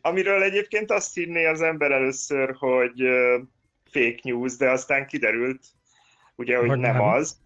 Amiről 0.00 0.42
egyébként 0.42 0.90
azt 0.90 1.14
hinné 1.14 1.46
az 1.46 1.60
ember 1.62 1.90
először, 1.90 2.54
hogy 2.54 3.02
fake 3.90 4.18
news, 4.22 4.56
de 4.56 4.70
aztán 4.70 5.06
kiderült, 5.06 5.64
ugye, 6.34 6.56
hogy, 6.56 6.68
hogy 6.68 6.78
nem, 6.78 6.96
nem 6.96 7.02
az. 7.02 7.42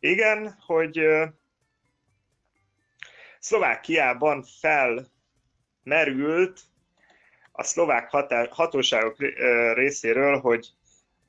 Igen, 0.00 0.56
hogy 0.66 1.00
Szlovákiában 3.38 4.44
felmerült 5.82 6.60
a 7.58 7.62
szlovák 7.62 8.10
hatóságok 8.50 9.16
részéről, 9.74 10.40
hogy 10.40 10.68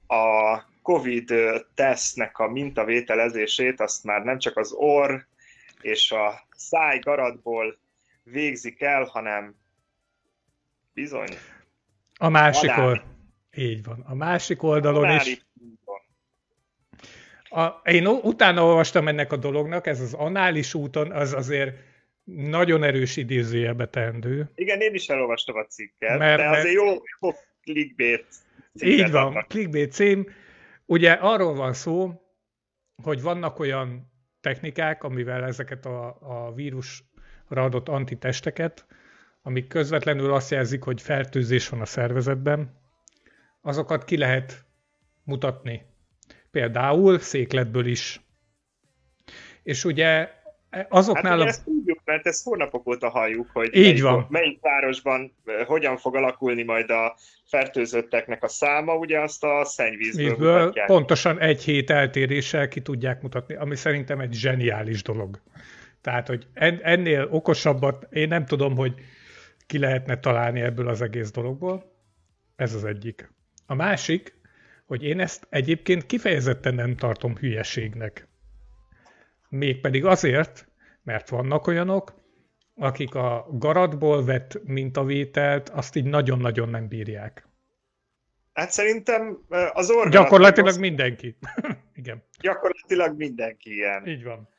a 0.08 0.58
COVID 0.82 1.34
tesznek 1.76 2.38
a 2.38 2.48
mintavételezését 2.48 3.80
azt 3.80 4.04
már 4.04 4.24
nem 4.24 4.40
csak 4.40 4.58
az 4.58 4.72
orr 4.72 5.14
és 5.82 6.12
a 6.12 6.48
száj 6.56 7.00
garatból 7.00 7.78
végzik 8.24 8.82
el, 8.82 9.04
hanem 9.04 9.56
bizony. 10.94 11.30
A 12.18 12.30
másik 12.30 12.70
oldalon. 12.70 13.02
Így 13.56 13.84
van. 13.84 14.06
A 14.08 14.16
másik 14.16 14.64
oldalon 14.64 15.10
is. 15.10 15.46
A, 17.44 17.68
én 17.84 18.08
utána 18.08 18.66
olvastam 18.66 19.08
ennek 19.08 19.32
a 19.32 19.38
dolognak, 19.38 19.88
ez 19.88 20.00
az 20.00 20.14
anális 20.14 20.74
úton, 20.74 21.12
az 21.12 21.34
azért 21.34 21.88
nagyon 22.36 22.84
erős 22.84 23.18
idézőjelbe 23.18 23.88
teendő. 23.88 24.52
Igen, 24.56 24.82
én 24.82 24.94
is 24.94 25.08
elolvastam 25.08 25.56
a 25.56 25.64
cikket, 25.64 26.18
mert, 26.18 26.42
de 26.42 26.50
azért 26.50 26.74
jó, 26.74 26.86
jó 27.20 27.30
clickbait 27.62 28.26
Így 28.74 29.12
van, 29.12 29.24
vannak. 29.24 29.48
clickbait 29.48 29.92
cím. 29.92 30.30
Ugye 30.86 31.12
arról 31.12 31.54
van 31.54 31.74
szó, 31.74 32.22
hogy 33.04 33.22
vannak 33.22 33.60
olyan 33.60 34.12
technikák, 34.42 35.04
amivel 35.04 35.44
ezeket 35.44 35.86
a, 35.86 36.18
a 36.22 36.54
vírusra 36.54 37.06
adott 37.48 37.88
antitesteket, 37.88 38.86
amik 39.42 39.68
közvetlenül 39.68 40.34
azt 40.34 40.52
jelzik, 40.52 40.84
hogy 40.84 41.02
fertőzés 41.02 41.70
van 41.70 41.82
a 41.82 41.86
szervezetben, 41.86 42.78
azokat 43.62 44.04
ki 44.04 44.18
lehet 44.18 44.66
mutatni. 45.24 45.86
Például 46.52 47.20
székletből 47.20 47.86
is. 47.86 48.22
És 49.64 49.86
ugye 49.86 50.30
azoknál... 50.90 51.38
Hát, 51.38 51.46
a... 51.46 51.50
ezt 51.50 51.64
tudjuk, 51.64 52.00
mert 52.06 52.26
ezt 52.26 52.44
hónapok 52.44 52.88
óta 52.88 53.10
halljuk, 53.10 53.50
hogy 53.54 53.76
Így 53.76 53.84
melyik, 53.84 54.02
van. 54.02 54.28
melyik 54.30 54.60
városban 54.62 55.36
hogyan 55.66 55.98
fog 55.98 56.16
alakulni 56.16 56.64
majd 56.64 56.90
a 56.90 57.16
fertőzötteknek 57.46 58.44
a 58.44 58.48
száma, 58.48 58.96
ugye 58.96 59.20
azt 59.20 59.44
a 59.44 59.66
szennyvízből 59.66 60.28
Vízből 60.28 60.74
Pontosan 60.86 61.40
egy 61.40 61.64
hét 61.64 61.90
eltéréssel 61.90 62.68
ki 62.68 62.82
tudják 62.82 63.22
mutatni, 63.22 63.56
ami 63.56 63.76
szerintem 63.76 64.20
egy 64.20 64.34
zseniális 64.34 65.04
dolog. 65.04 65.42
Tehát, 66.02 66.28
hogy 66.28 66.48
ennél 66.82 67.28
okosabbat 67.32 68.08
én 68.12 68.28
nem 68.28 68.46
tudom, 68.46 68.76
hogy 68.76 68.94
ki 69.68 69.80
lehetne 69.80 70.20
találni 70.20 70.62
ebből 70.62 70.88
az 70.88 71.02
egész 71.02 71.32
dologból. 71.32 71.92
Ez 72.56 72.74
az 72.74 72.86
egyik. 72.86 73.32
A 73.66 73.74
másik, 73.74 74.34
hogy 74.86 75.04
én 75.04 75.20
ezt 75.20 75.48
egyébként 75.50 76.06
kifejezetten 76.06 76.76
nem 76.76 76.96
tartom 76.96 77.38
hülyeségnek. 77.38 78.28
Mégpedig 79.50 80.06
azért, 80.06 80.68
mert 81.03 81.29
vannak 81.29 81.68
olyanok, 81.68 82.13
akik 82.75 83.15
a 83.15 83.48
garatból 83.51 84.25
vett 84.25 84.63
mintavételt 84.63 85.70
azt 85.70 85.96
így 85.96 86.06
nagyon-nagyon 86.06 86.70
nem 86.70 86.88
bírják. 86.88 87.48
Hát 88.53 88.72
szerintem 88.72 89.46
az 89.74 89.89
orgán... 89.89 90.12
Gyakorlatilag 90.12 90.70
az... 90.70 90.77
mindenki. 90.77 91.38
Igen. 91.94 92.24
Gyakorlatilag 92.41 93.18
mindenki 93.18 93.74
ilyen. 93.74 94.08
Így 94.08 94.24
van. 94.24 94.50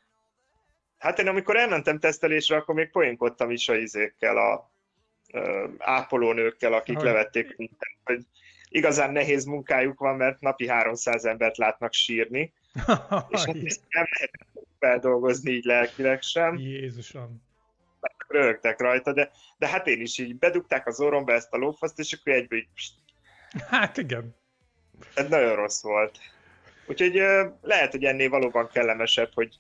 Hát 0.99 1.19
én 1.19 1.29
amikor 1.29 1.57
elmentem 1.57 1.99
tesztelésre, 1.99 2.57
akkor 2.57 2.75
még 2.75 2.91
poénkodtam 2.91 3.51
is 3.51 3.69
a 3.69 3.75
izékkel, 3.75 4.37
a 4.37 4.73
ö, 5.33 5.69
ápolónőkkel, 5.79 6.73
akik 6.73 6.97
Ahogy... 6.97 7.07
levették 7.07 7.57
hogy 8.05 8.25
igazán 8.69 9.13
nehéz 9.13 9.45
munkájuk 9.45 9.99
van, 9.99 10.17
mert 10.17 10.41
napi 10.41 10.69
300 10.69 11.25
embert 11.25 11.57
látnak 11.57 11.93
sírni, 11.93 12.53
és 13.53 13.79
nem 13.89 14.07
lehet 14.11 14.47
feldolgozni 14.79 15.51
így 15.51 15.65
lelkileg 15.65 16.23
sem. 16.23 16.59
Jézusom. 16.59 17.43
Rögtek 18.29 18.81
rajta, 18.81 19.13
de, 19.13 19.31
de 19.59 19.69
hát 19.69 19.87
én 19.87 20.01
is 20.01 20.19
így 20.19 20.39
bedugták 20.39 20.87
az 20.87 21.01
orromba 21.01 21.33
ezt 21.33 21.53
a 21.53 21.57
lófaszt, 21.57 21.99
és 21.99 22.13
akkor 22.13 22.33
egyből 22.33 22.59
így... 22.59 22.69
Hát 23.69 23.97
igen. 23.97 24.37
Ez 25.15 25.29
nagyon 25.29 25.55
rossz 25.55 25.83
volt. 25.83 26.19
Úgyhogy 26.87 27.23
lehet, 27.63 27.91
hogy 27.91 28.05
ennél 28.05 28.29
valóban 28.29 28.69
kellemesebb, 28.73 29.31
hogy 29.35 29.59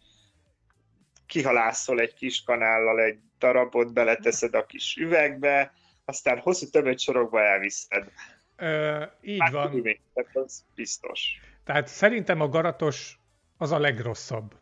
kihalászol 1.26 2.00
egy 2.00 2.14
kis 2.14 2.42
kanállal 2.42 3.00
egy 3.00 3.18
darabot, 3.38 3.92
beleteszed 3.92 4.54
a 4.54 4.66
kis 4.66 4.96
üvegbe, 4.96 5.72
aztán 6.04 6.38
hosszú 6.38 6.70
többet 6.70 6.98
sorokba 6.98 7.42
elviszed. 7.42 8.10
Ö, 8.56 9.04
így 9.22 9.40
Hát, 9.40 9.52
van. 9.52 9.82
tehát 10.14 10.36
az 10.36 10.64
biztos. 10.74 11.40
Tehát 11.70 11.86
szerintem 11.88 12.40
a 12.40 12.48
garatos 12.48 13.18
az 13.56 13.72
a 13.72 13.78
legrosszabb. 13.78 14.54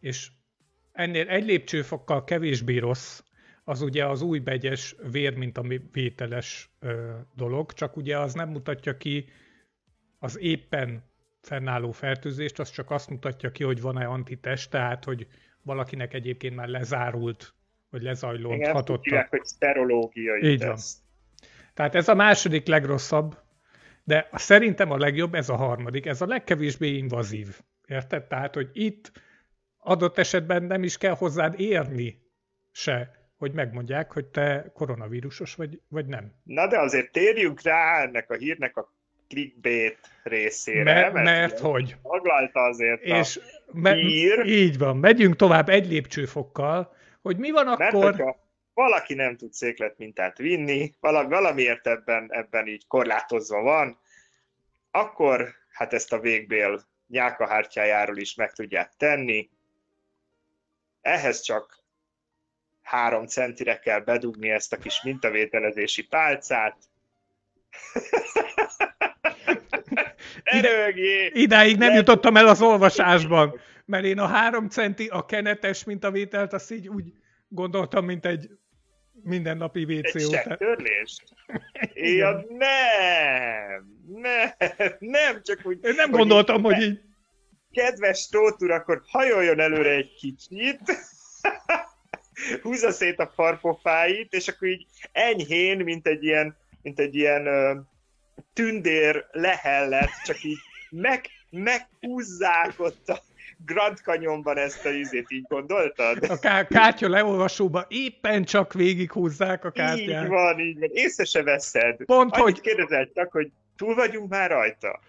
És 0.00 0.30
ennél 0.92 1.28
egy 1.28 1.44
lépcsőfokkal 1.44 2.24
kevésbé 2.24 2.78
rossz, 2.78 3.22
az 3.64 3.80
ugye 3.82 4.06
az 4.06 4.22
új 4.22 4.38
begyes 4.38 4.96
vér, 5.10 5.36
mint 5.36 5.58
a 5.58 5.64
vételes 5.92 6.70
ö, 6.80 7.12
dolog, 7.34 7.72
csak 7.72 7.96
ugye 7.96 8.18
az 8.18 8.34
nem 8.34 8.48
mutatja 8.48 8.96
ki 8.96 9.28
az 10.18 10.38
éppen 10.38 11.04
fennálló 11.40 11.90
fertőzést, 11.90 12.58
az 12.58 12.70
csak 12.70 12.90
azt 12.90 13.08
mutatja 13.10 13.50
ki, 13.50 13.64
hogy 13.64 13.80
van-e 13.80 14.06
antitest, 14.06 14.70
tehát 14.70 15.04
hogy 15.04 15.26
valakinek 15.62 16.14
egyébként 16.14 16.54
már 16.54 16.68
lezárult, 16.68 17.54
vagy 17.90 18.00
Igen, 18.00 18.12
lezajlódhatott. 18.12 18.98
a- 18.98 19.02
tudják, 19.02 19.30
hogy 19.30 19.44
szterológiai 19.44 20.42
Így 20.50 20.58
van. 20.60 20.68
teszt. 20.74 20.98
Tehát 21.74 21.94
ez 21.94 22.08
a 22.08 22.14
második 22.14 22.66
legrosszabb, 22.66 23.38
de 24.04 24.28
szerintem 24.32 24.90
a 24.90 24.96
legjobb 24.96 25.34
ez 25.34 25.48
a 25.48 25.56
harmadik, 25.56 26.06
ez 26.06 26.20
a 26.20 26.26
legkevésbé 26.26 26.88
invazív. 26.88 27.60
Érted? 27.86 28.24
Tehát, 28.24 28.54
hogy 28.54 28.68
itt 28.72 29.12
adott 29.78 30.18
esetben 30.18 30.62
nem 30.62 30.82
is 30.82 30.98
kell 30.98 31.14
hozzád 31.14 31.60
érni 31.60 32.22
se, 32.72 33.10
hogy 33.36 33.52
megmondják, 33.52 34.12
hogy 34.12 34.24
te 34.24 34.70
koronavírusos 34.74 35.54
vagy, 35.54 35.80
vagy 35.88 36.06
nem. 36.06 36.32
Na 36.42 36.66
de 36.68 36.78
azért 36.78 37.12
térjünk 37.12 37.62
rá 37.62 38.02
ennek 38.02 38.30
a 38.30 38.34
hírnek 38.34 38.76
a 38.76 38.92
clickbait 39.28 39.98
részére, 40.22 40.82
Mert, 40.82 41.12
mert, 41.12 41.24
mert 41.24 41.58
hogy? 41.58 41.96
taglalta 42.02 42.60
azért 42.60 43.02
És 43.02 43.40
a 43.66 43.78
me- 43.78 43.96
hír, 43.96 44.38
így 44.46 44.78
van, 44.78 44.96
megyünk 44.96 45.36
tovább 45.36 45.68
egy 45.68 45.86
lépcsőfokkal, 45.86 46.94
hogy 47.22 47.36
mi 47.36 47.50
van 47.50 47.64
mert 47.64 47.80
akkor... 47.80 48.04
hogyha 48.10 48.41
valaki 48.74 49.14
nem 49.14 49.36
tud 49.36 49.52
székletmintát 49.52 50.38
vinni, 50.38 50.94
valami, 51.00 51.28
valamiért 51.28 51.86
ebben, 51.86 52.32
ebben 52.32 52.66
így 52.66 52.86
korlátozva 52.86 53.60
van, 53.60 53.98
akkor 54.90 55.54
hát 55.72 55.92
ezt 55.92 56.12
a 56.12 56.20
végbél 56.20 56.82
nyálkahártyájáról 57.08 58.16
is 58.16 58.34
meg 58.34 58.52
tudják 58.52 58.92
tenni. 58.96 59.50
Ehhez 61.00 61.40
csak 61.40 61.82
három 62.82 63.26
centire 63.26 63.78
kell 63.78 64.00
bedugni 64.00 64.50
ezt 64.50 64.72
a 64.72 64.76
kis 64.76 65.02
mintavételezési 65.02 66.06
pálcát. 66.06 66.76
Erőgjé! 70.42 71.30
Idáig 71.34 71.78
Nem. 71.78 71.94
jutottam 71.94 72.36
el 72.36 72.46
az 72.46 72.62
olvasásban, 72.62 73.60
mert 73.84 74.04
én 74.04 74.18
a 74.18 74.26
három 74.26 74.68
centi, 74.68 75.06
a 75.06 75.24
kenetes 75.24 75.84
mintavételt, 75.84 76.52
azt 76.52 76.70
így 76.70 76.88
úgy 76.88 77.12
gondoltam, 77.48 78.04
mint 78.04 78.26
egy 78.26 78.50
mindennapi 79.22 79.84
WC 79.84 80.14
Egy 80.14 80.24
után. 80.24 80.42
sektörlést? 80.42 81.22
Ja, 81.94 82.44
nem! 82.58 83.86
Nem! 84.06 84.50
Nem, 84.98 85.42
csak 85.42 85.60
úgy... 85.64 85.78
Én 85.84 85.94
nem 85.94 86.10
hogy 86.10 86.18
gondoltam, 86.18 86.56
így- 86.56 86.62
hogy 86.64 86.82
így... 86.82 87.00
Kedves 87.72 88.28
Tóth 88.28 88.62
úr, 88.62 88.70
akkor 88.70 89.02
hajoljon 89.06 89.60
előre 89.60 89.90
egy 89.90 90.14
kicsit, 90.14 90.80
húzza 92.62 92.90
szét 92.90 93.18
a 93.18 93.32
farpofáit, 93.34 94.32
és 94.32 94.48
akkor 94.48 94.68
így 94.68 94.86
enyhén, 95.12 95.78
mint 95.78 96.06
egy 96.06 96.24
ilyen, 96.24 96.56
mint 96.82 96.98
egy 96.98 97.14
ilyen 97.14 97.46
ö, 97.46 97.74
tündér 98.52 99.26
lehellet, 99.30 100.10
csak 100.24 100.42
így 100.42 100.58
meg, 100.90 101.24
meghúzzák 101.50 102.74
ott 102.76 103.08
a 103.08 103.22
Grand 103.66 103.96
Canyonban 103.98 104.56
ezt 104.58 104.84
a 104.86 104.90
izét, 104.90 105.30
így 105.30 105.44
gondoltad? 105.48 106.22
A 106.28 106.38
ká- 106.38 106.68
kártya 106.68 107.08
leolvasóba 107.08 107.84
éppen 107.88 108.44
csak 108.44 108.72
végighúzzák 108.72 109.64
a 109.64 109.68
Így 109.68 109.72
kártyát. 109.74 110.26
van, 110.28 110.58
így 110.58 110.78
van. 110.78 110.88
Észre 110.92 111.24
se 111.24 111.42
veszed. 111.42 112.04
Pont, 112.04 112.32
Annyit 112.34 112.44
hogy... 112.44 112.60
kérdezel 112.60 113.10
csak, 113.14 113.32
hogy 113.32 113.50
túl 113.76 113.94
vagyunk 113.94 114.28
már 114.30 114.50
rajta. 114.50 115.00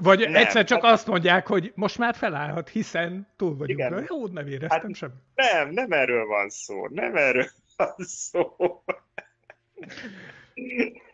Vagy 0.00 0.18
Nem, 0.18 0.34
egyszer 0.34 0.64
csak 0.64 0.82
hát- 0.84 0.92
azt 0.92 1.06
mondják, 1.06 1.46
hogy 1.46 1.72
most 1.74 1.98
már 1.98 2.14
felállhat, 2.14 2.68
hiszen 2.68 3.28
túl 3.36 3.56
vagyunk. 3.56 3.78
Igen. 3.78 4.06
Jó, 4.08 4.26
nem 4.26 4.46
éreztem 4.46 4.80
Hát- 4.80 4.94
sem. 4.94 5.10
Nem, 5.34 5.70
nem 5.70 5.92
erről 5.92 6.26
van 6.26 6.48
szó. 6.48 6.86
Nem 6.88 7.16
erről 7.16 7.46
van 7.76 7.94
szó. 7.96 8.56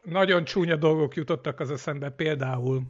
Nagyon 0.03 0.45
csúnya 0.45 0.77
dolgok 0.77 1.15
jutottak 1.15 1.61
az 1.61 1.71
eszembe, 1.71 2.11
például 2.11 2.83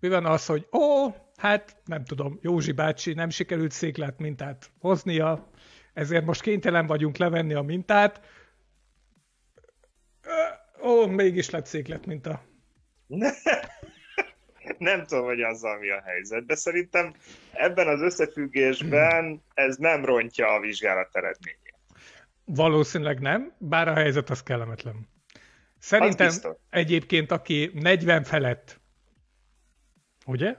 mi 0.00 0.08
van 0.08 0.26
az, 0.26 0.46
hogy 0.46 0.68
ó, 0.72 1.14
hát 1.36 1.76
nem 1.84 2.04
tudom, 2.04 2.38
Józsi 2.42 2.72
bácsi 2.72 3.12
nem 3.12 3.30
sikerült 3.30 3.70
széklát 3.70 4.18
mintát 4.18 4.70
hoznia, 4.80 5.50
ezért 5.92 6.24
most 6.24 6.40
kénytelen 6.40 6.86
vagyunk 6.86 7.16
levenni 7.16 7.54
a 7.54 7.62
mintát. 7.62 8.20
Ó, 10.82 11.06
mégis 11.06 11.50
lett 11.50 11.66
széklet 11.66 12.06
minta. 12.06 12.42
Nem 14.78 15.04
tudom, 15.04 15.24
hogy 15.24 15.40
azzal 15.40 15.78
mi 15.78 15.90
a 15.90 16.02
helyzet, 16.04 16.46
de 16.46 16.54
szerintem 16.54 17.14
ebben 17.52 17.88
az 17.88 18.00
összefüggésben 18.00 19.42
ez 19.54 19.76
nem 19.76 20.04
rontja 20.04 20.48
a 20.48 20.60
vizsgálat 20.60 21.16
eredményét. 21.16 21.74
Valószínűleg 22.44 23.20
nem, 23.20 23.52
bár 23.58 23.88
a 23.88 23.94
helyzet 23.94 24.30
az 24.30 24.42
kellemetlen. 24.42 25.08
Szerintem 25.78 26.26
biztos. 26.26 26.56
egyébként, 26.70 27.30
aki 27.30 27.70
40 27.74 28.22
felett, 28.22 28.80
ugye? 30.26 30.56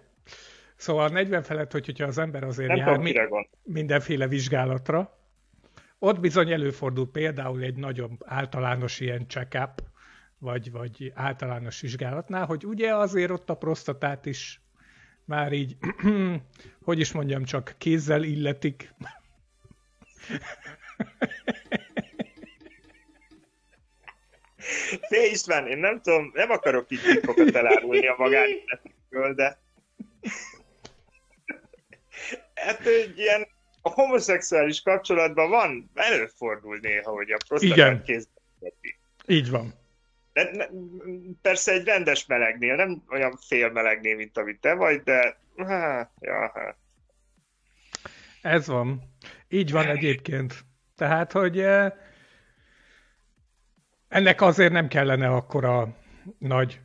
Szóval 0.75 1.09
40 1.09 1.43
felett, 1.43 1.71
hogy, 1.71 1.85
hogyha 1.85 2.05
az 2.05 2.17
ember 2.17 2.43
azért 2.43 2.67
Nem 2.67 2.77
jár 2.77 2.87
tudom, 2.87 3.03
mi, 3.03 3.13
mindenféle 3.63 4.27
vizsgálatra, 4.27 5.17
ott 5.99 6.19
bizony 6.19 6.51
előfordul 6.51 7.11
például 7.11 7.61
egy 7.61 7.75
nagyon 7.75 8.17
általános 8.25 8.99
ilyen 8.99 9.27
check-up, 9.27 9.83
vagy, 10.39 10.71
vagy 10.71 11.11
általános 11.15 11.81
vizsgálatnál, 11.81 12.45
hogy 12.45 12.65
ugye 12.65 12.95
azért 12.95 13.31
ott 13.31 13.49
a 13.49 13.55
prostatát 13.55 14.25
is 14.25 14.61
már 15.25 15.53
így, 15.53 15.77
hogy 16.85 16.99
is 16.99 17.11
mondjam, 17.11 17.43
csak 17.43 17.75
kézzel 17.77 18.23
illetik. 18.23 18.93
Fé 25.09 25.29
István, 25.31 25.67
én 25.67 25.77
nem 25.77 26.01
tudom, 26.01 26.31
nem 26.33 26.49
akarok 26.49 26.91
így 26.91 27.01
titkokat 27.01 27.55
elárulni 27.55 28.07
a 28.07 28.15
de 29.09 29.59
hát 32.55 32.85
egy 32.85 33.17
ilyen 33.17 33.47
a 33.81 33.89
homoszexuális 33.89 34.81
kapcsolatban 34.81 35.49
van, 35.49 35.91
előfordul 35.93 36.77
néha, 36.81 37.11
hogy 37.11 37.31
a 37.31 37.37
prostatát 37.47 38.03
kézbe. 38.03 38.31
Így 39.27 39.49
van. 39.49 39.73
De, 40.33 40.49
ne, 40.53 40.65
persze 41.41 41.71
egy 41.71 41.85
rendes 41.85 42.25
melegnél, 42.25 42.75
nem 42.75 43.03
olyan 43.09 43.39
fél 43.47 43.71
melegnél, 43.71 44.15
mint 44.15 44.37
amit 44.37 44.59
te 44.59 44.73
vagy, 44.73 45.03
de 45.03 45.37
hát, 45.57 46.11
ja, 46.19 46.51
hát. 46.53 46.77
Ez 48.41 48.67
van. 48.67 49.01
Így 49.47 49.71
van 49.71 49.87
egyébként. 49.87 50.65
Tehát, 50.95 51.31
hogy 51.31 51.59
eh, 51.59 51.91
ennek 54.07 54.41
azért 54.41 54.71
nem 54.71 54.87
kellene 54.87 55.27
akkora 55.27 55.95
nagy 56.37 56.79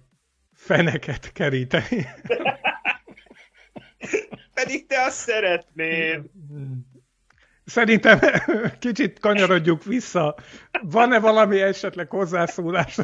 feneket 0.65 1.33
keríteni. 1.33 2.07
Pedig 4.55 4.87
te 4.87 5.05
azt 5.05 5.17
szeretnéd. 5.17 6.31
Szerintem 7.65 8.19
kicsit 8.79 9.19
kanyarodjuk 9.19 9.85
vissza. 9.85 10.37
Van-e 10.83 11.19
valami 11.19 11.61
esetleg 11.61 12.11
hozzászólás? 12.11 12.99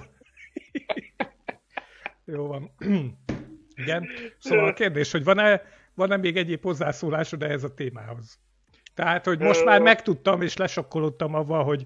Jó 2.25 2.47
van. 2.47 2.75
Igen. 3.75 4.09
Szóval 4.39 4.69
a 4.69 4.73
kérdés, 4.73 5.13
hogy 5.13 5.25
van-e, 5.25 5.63
van-e 5.95 6.17
még 6.17 6.37
egyéb 6.37 6.63
hozzászólásod 6.63 7.43
ehhez 7.43 7.65
a 7.65 7.75
témához? 7.75 8.39
Tehát, 8.95 9.25
hogy 9.25 9.39
most 9.39 9.65
már 9.65 9.81
megtudtam, 9.81 10.43
és 10.43 10.57
lesokkolódtam 10.57 11.35
avval, 11.35 11.65
hogy 11.65 11.85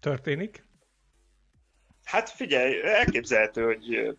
történik. 0.00 0.63
Hát 2.04 2.30
figyelj, 2.30 2.82
elképzelhető, 2.82 3.64
hogy 3.64 4.16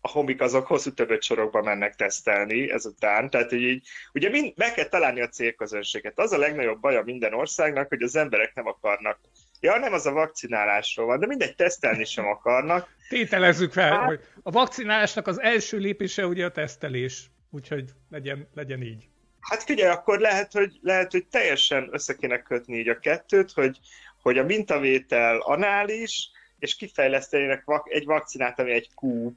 a 0.00 0.08
homik 0.08 0.40
azok 0.40 0.66
hosszú 0.66 0.90
többet 0.90 1.22
sorokba 1.22 1.62
mennek 1.62 1.94
tesztelni 1.94 2.70
ezután, 2.70 3.30
tehát 3.30 3.50
hogy 3.50 3.62
így, 3.62 3.86
ugye 4.12 4.28
mind, 4.28 4.52
meg 4.56 4.74
kell 4.74 4.88
találni 4.88 5.20
a 5.20 5.28
célközönséget. 5.28 6.18
Az 6.18 6.32
a 6.32 6.38
legnagyobb 6.38 6.80
baja 6.80 7.02
minden 7.02 7.34
országnak, 7.34 7.88
hogy 7.88 8.02
az 8.02 8.16
emberek 8.16 8.54
nem 8.54 8.66
akarnak. 8.66 9.18
Ja, 9.60 9.78
nem 9.78 9.92
az 9.92 10.06
a 10.06 10.12
vakcinálásról 10.12 11.06
van, 11.06 11.20
de 11.20 11.26
mindegy, 11.26 11.54
tesztelni 11.54 12.04
sem 12.04 12.26
akarnak. 12.26 12.88
Tételezzük 13.08 13.72
fel, 13.72 13.90
Hát- 13.90 14.06
hogy 14.06 14.20
a 14.42 14.50
vakcinálásnak 14.50 15.26
az 15.26 15.40
első 15.40 15.78
lépése 15.78 16.26
ugye 16.26 16.44
a 16.44 16.50
tesztelés. 16.50 17.30
Úgyhogy 17.50 17.90
legyen, 18.10 18.48
legyen 18.54 18.82
így. 18.82 19.08
Hát 19.40 19.62
figyelj, 19.62 19.90
akkor 19.90 20.18
lehet, 20.18 20.52
hogy, 20.52 20.78
lehet, 20.82 21.12
hogy 21.12 21.26
teljesen 21.26 21.88
össze 21.92 22.14
kéne 22.14 22.42
kötni 22.42 22.78
így 22.78 22.88
a 22.88 22.98
kettőt, 22.98 23.52
hogy, 23.52 23.78
hogy 24.22 24.38
a 24.38 24.44
mintavétel 24.44 25.38
anális, 25.38 26.30
és 26.58 26.76
kifejlesztenének 26.76 27.64
vak- 27.64 27.92
egy 27.92 28.04
vakcinát, 28.04 28.58
ami 28.60 28.72
egy 28.72 28.94
kúp. 28.94 29.34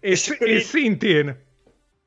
És, 0.00 0.28
És 0.28 0.38
és 0.38 0.58
így- 0.60 0.62
szintén 0.62 1.50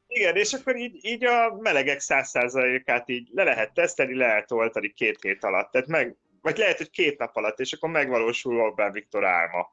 Igen, 0.08 0.36
és 0.36 0.54
akkor 0.54 0.76
így, 0.76 1.06
így 1.06 1.26
a 1.26 1.56
melegek 1.60 2.00
száz 2.00 2.30
százalékát 2.30 3.10
így 3.10 3.28
le 3.34 3.44
lehet 3.44 3.74
tesztelni, 3.74 4.16
le 4.16 4.28
lehet 4.28 4.52
oltani 4.52 4.94
két 4.94 5.22
hét 5.22 5.44
alatt. 5.44 5.72
Tehát 5.72 5.88
meg 5.88 6.16
vagy 6.42 6.58
lehet, 6.58 6.78
hogy 6.78 6.90
két 6.90 7.18
nap 7.18 7.36
alatt, 7.36 7.60
és 7.60 7.74
akkor 7.74 7.90
megvalósul 7.90 8.60
Orbán 8.62 8.92
Viktor 8.92 9.26
álma. 9.26 9.72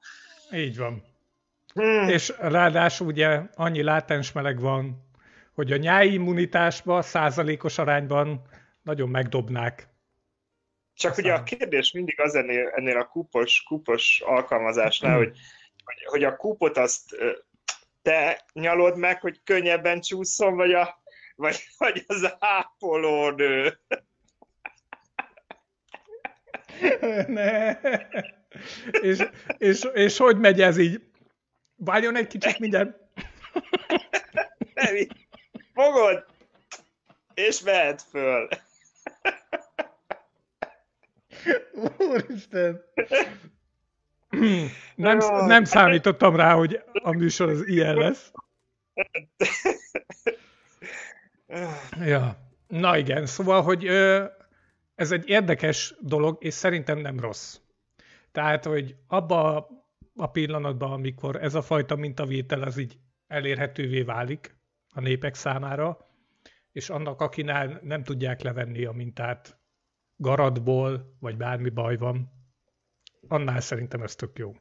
Így 0.52 0.76
van. 0.76 1.04
Hmm. 1.74 2.08
És 2.08 2.32
ráadásul 2.38 3.06
ugye 3.06 3.40
annyi 3.54 3.82
látens 3.82 4.32
meleg 4.32 4.60
van, 4.60 5.06
hogy 5.54 5.72
a 5.72 5.76
nyári 5.76 6.12
immunitásba 6.12 7.02
százalékos 7.02 7.78
arányban 7.78 8.42
nagyon 8.82 9.08
megdobnák. 9.08 9.88
Csak 10.94 11.10
Aztán... 11.10 11.24
ugye 11.24 11.34
a 11.34 11.42
kérdés 11.42 11.92
mindig 11.92 12.20
az 12.20 12.34
ennél, 12.34 12.68
ennél 12.68 12.96
a 12.98 13.06
kupos, 13.06 13.62
kupos 13.66 14.20
alkalmazásnál, 14.20 15.16
hogy, 15.16 15.36
hogy, 15.84 16.04
hogy 16.04 16.24
a 16.24 16.36
kupot 16.36 16.76
azt 16.76 17.16
te 18.02 18.44
nyalod 18.52 18.96
meg, 18.96 19.20
hogy 19.20 19.40
könnyebben 19.44 20.00
csúszom, 20.00 20.56
vagy, 20.56 20.72
a, 20.72 21.02
vagy, 21.36 21.56
vagy 21.78 22.04
az 22.06 22.36
ápolónő. 22.38 23.78
ne. 27.26 27.78
És, 28.90 29.18
és, 29.58 29.88
és 29.92 30.16
hogy 30.16 30.38
megy 30.38 30.60
ez 30.60 30.78
így? 30.78 31.02
Várjon 31.76 32.16
egy 32.16 32.26
kicsit 32.26 32.58
mindjárt. 32.58 32.98
Nem, 34.74 34.96
fogod, 35.74 36.24
és 37.34 37.60
mehet 37.60 38.02
föl. 38.02 38.48
Úristen! 41.98 42.82
Nem, 44.94 45.18
nem 45.46 45.64
számítottam 45.64 46.36
rá, 46.36 46.54
hogy 46.54 46.82
a 46.92 47.12
műsor 47.12 47.48
az 47.48 47.66
ilyen 47.66 47.94
lesz. 47.94 48.32
Ja. 52.00 52.36
Na 52.66 52.96
igen, 52.96 53.26
szóval, 53.26 53.62
hogy 53.62 53.86
ez 54.94 55.10
egy 55.10 55.28
érdekes 55.28 55.94
dolog, 56.00 56.36
és 56.40 56.54
szerintem 56.54 56.98
nem 56.98 57.20
rossz. 57.20 57.58
Tehát, 58.32 58.64
hogy 58.64 58.96
abba 59.06 59.68
a 60.16 60.30
pillanatban, 60.30 60.92
amikor 60.92 61.36
ez 61.36 61.54
a 61.54 61.62
fajta 61.62 61.96
mintavétel 61.96 62.62
az 62.62 62.76
így 62.76 62.98
elérhetővé 63.26 64.02
válik 64.02 64.56
a 64.94 65.00
népek 65.00 65.34
számára, 65.34 66.10
és 66.72 66.90
annak, 66.90 67.20
akinál 67.20 67.80
nem 67.82 68.02
tudják 68.02 68.40
levenni 68.40 68.84
a 68.84 68.92
mintát 68.92 69.61
garadból, 70.22 71.16
vagy 71.20 71.36
bármi 71.36 71.68
baj 71.68 71.96
van, 71.96 72.32
annál 73.28 73.60
szerintem 73.60 74.02
ez 74.02 74.14
tök 74.14 74.38
jó. 74.38 74.54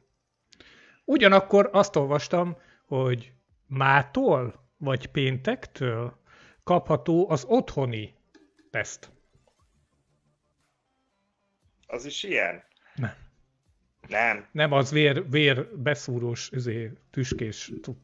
Ugyanakkor 1.04 1.68
azt 1.72 1.96
olvastam, 1.96 2.56
hogy 2.86 3.32
mától, 3.66 4.68
vagy 4.76 5.06
péntektől 5.06 6.20
kapható 6.64 7.30
az 7.30 7.44
otthoni 7.44 8.14
teszt. 8.70 9.10
Az 11.86 12.04
is 12.04 12.22
ilyen? 12.22 12.62
Nem. 12.94 13.14
Nem. 14.08 14.46
Nem, 14.52 14.72
az 14.72 14.90
vér, 14.90 15.30
vér 15.30 15.68
beszúrós, 15.76 16.50
ezért 16.50 16.92
tüskés 17.10 17.72
tud. 17.82 17.96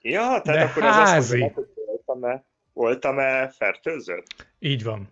Ja, 0.00 0.20
tehát 0.20 0.44
De 0.44 0.62
akkor 0.64 0.82
házi. 0.82 1.16
ez 1.16 1.16
azt 1.16 1.30
mondja, 1.30 1.54
hogy 1.54 1.84
voltam-e, 1.86 2.44
voltam-e 2.72 3.48
fertőzött? 3.48 4.46
Így 4.58 4.84
van. 4.84 5.08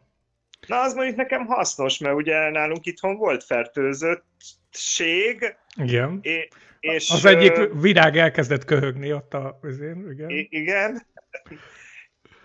Na, 0.66 0.80
az 0.80 0.94
mondjuk 0.94 1.16
nekem 1.16 1.46
hasznos, 1.46 1.98
mert 1.98 2.14
ugye 2.14 2.50
nálunk 2.50 2.86
itthon 2.86 3.16
volt 3.16 3.44
fertőzöttség. 3.44 5.56
Igen. 5.76 6.18
És, 6.22 6.48
és, 6.80 7.10
az 7.10 7.24
egyik 7.24 7.52
virág 7.80 8.16
elkezdett 8.16 8.64
köhögni 8.64 9.12
ott 9.12 9.34
a 9.34 9.58
közén, 9.60 10.10
igen. 10.10 10.30
Igen. 10.30 11.06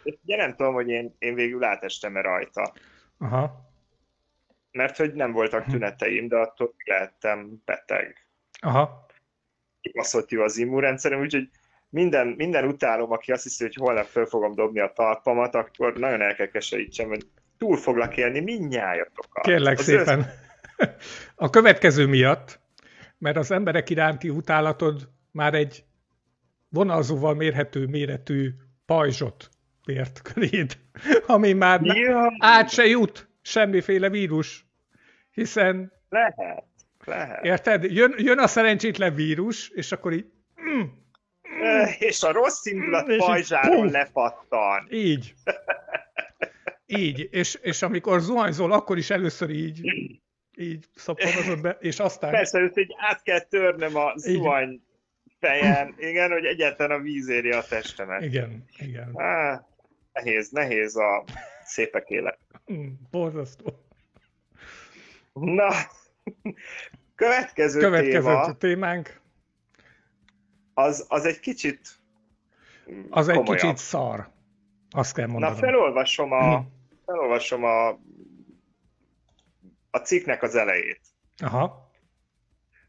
Ugye 0.04 0.36
nem 0.36 0.56
tudom, 0.56 0.74
hogy 0.74 0.90
én, 0.90 1.16
én 1.20 1.34
végül 1.34 1.64
átestem-e 1.64 2.22
rajta. 2.22 2.74
Aha. 3.18 3.70
Mert 4.72 4.98
hogy 4.98 5.14
nem 5.14 5.32
voltak 5.32 5.64
hm. 5.64 5.72
tüneteim, 5.72 6.28
de 6.28 6.38
attól 6.38 6.74
lehettem 6.86 7.62
beteg. 7.66 8.26
Aha. 8.60 9.06
Kibaszott 9.82 10.30
jó 10.30 10.42
az 10.42 10.58
immunrendszerem, 10.58 11.20
úgyhogy 11.20 11.50
minden, 11.90 12.28
minden 12.28 12.66
utálom, 12.66 13.12
aki 13.12 13.32
azt 13.32 13.44
hiszi, 13.44 13.64
hogy 13.64 13.76
holnap 13.76 14.06
föl 14.06 14.26
fogom 14.26 14.56
dobni 14.56 14.80
a 14.80 14.92
talpamat, 14.96 15.56
akkor 15.56 15.94
nagyon 15.94 16.22
el 16.22 16.36
kell 16.36 16.48
keserítsem, 16.48 17.08
hogy 17.08 17.28
túl 17.62 17.78
foglak 17.78 18.18
élni 18.18 18.40
mindnyájatokat. 18.40 19.44
Kérlek 19.44 19.80
az 19.80 19.84
szépen. 19.84 20.20
Össz... 20.20 20.90
A 21.36 21.50
következő 21.50 22.08
miatt, 22.08 22.60
mert 23.18 23.38
az 23.38 23.52
emberek 23.52 23.90
iránti 23.90 24.30
utálatod 24.30 25.10
már 25.32 25.54
egy 25.54 25.84
vonalzóval 26.70 27.34
mérhető 27.34 27.86
méretű 27.86 28.50
pajzsot 28.86 29.50
mért 29.86 30.22
köréd, 30.22 30.78
ami 31.36 31.54
már 31.54 31.82
ja. 31.82 32.34
át 32.40 32.70
se 32.70 32.86
jut 32.86 33.30
semmiféle 33.42 34.10
vírus, 34.10 34.66
hiszen... 35.32 35.92
Lehet, 36.10 36.64
lehet. 37.06 37.46
Érted? 37.46 37.84
Jön, 37.84 38.14
jön 38.18 38.40
a 38.40 38.48
szerencsétlen 38.48 39.16
vírus, 39.16 39.70
és 39.70 39.92
akkor 39.92 40.14
így... 40.14 40.26
Mm, 40.62 40.80
mm, 40.80 41.84
és 42.00 42.24
a 42.24 42.32
rossz 42.32 42.66
indulat 42.66 43.16
pajzsáról 43.18 43.90
lepattan. 43.90 44.88
Így. 44.90 45.34
Így, 46.98 47.28
és, 47.32 47.58
és 47.62 47.82
amikor 47.82 48.20
zuhanyzol, 48.22 48.72
akkor 48.72 48.98
is 48.98 49.10
először 49.10 49.50
így, 49.50 49.82
így 50.58 50.86
szaporodod 50.96 51.62
be, 51.62 51.78
és 51.80 52.00
aztán... 52.00 52.32
Persze, 52.32 52.60
ezt 52.60 52.78
így 52.78 52.94
át 52.98 53.22
kell 53.24 53.40
törnöm 53.40 53.96
a 53.96 54.14
zuhany 54.16 54.72
így. 54.72 54.82
fejen, 55.40 55.96
igen, 55.98 56.32
hogy 56.32 56.46
egyáltalán 56.46 57.00
a 57.00 57.02
víz 57.02 57.28
éri 57.28 57.52
a 57.52 57.64
testemet. 57.70 58.22
Igen, 58.22 58.66
igen. 58.78 59.12
Á, 59.16 59.68
nehéz, 60.14 60.50
nehéz 60.50 60.96
a 60.96 61.24
szépek 61.64 62.10
élet. 62.10 62.40
Borzasztó. 63.12 63.74
Na, 65.34 65.70
következő, 67.16 67.80
következő 67.80 68.12
téma, 68.12 68.58
témánk. 68.58 69.22
Az, 70.74 71.06
az 71.10 71.26
egy 71.26 71.40
kicsit 71.40 71.80
Az 73.10 73.26
komolyabb. 73.26 73.48
egy 73.48 73.60
kicsit 73.60 73.78
szar. 73.78 74.30
Azt 74.90 75.14
kell 75.14 75.28
mondanom. 75.28 75.56
Na, 75.56 75.62
felolvasom 75.62 76.32
a, 76.32 76.66
felolvasom 77.06 77.64
a, 77.64 77.88
a 79.92 79.98
cikknek 80.04 80.44
az 80.44 80.56
elejét. 80.56 81.02
Aha. 81.38 81.92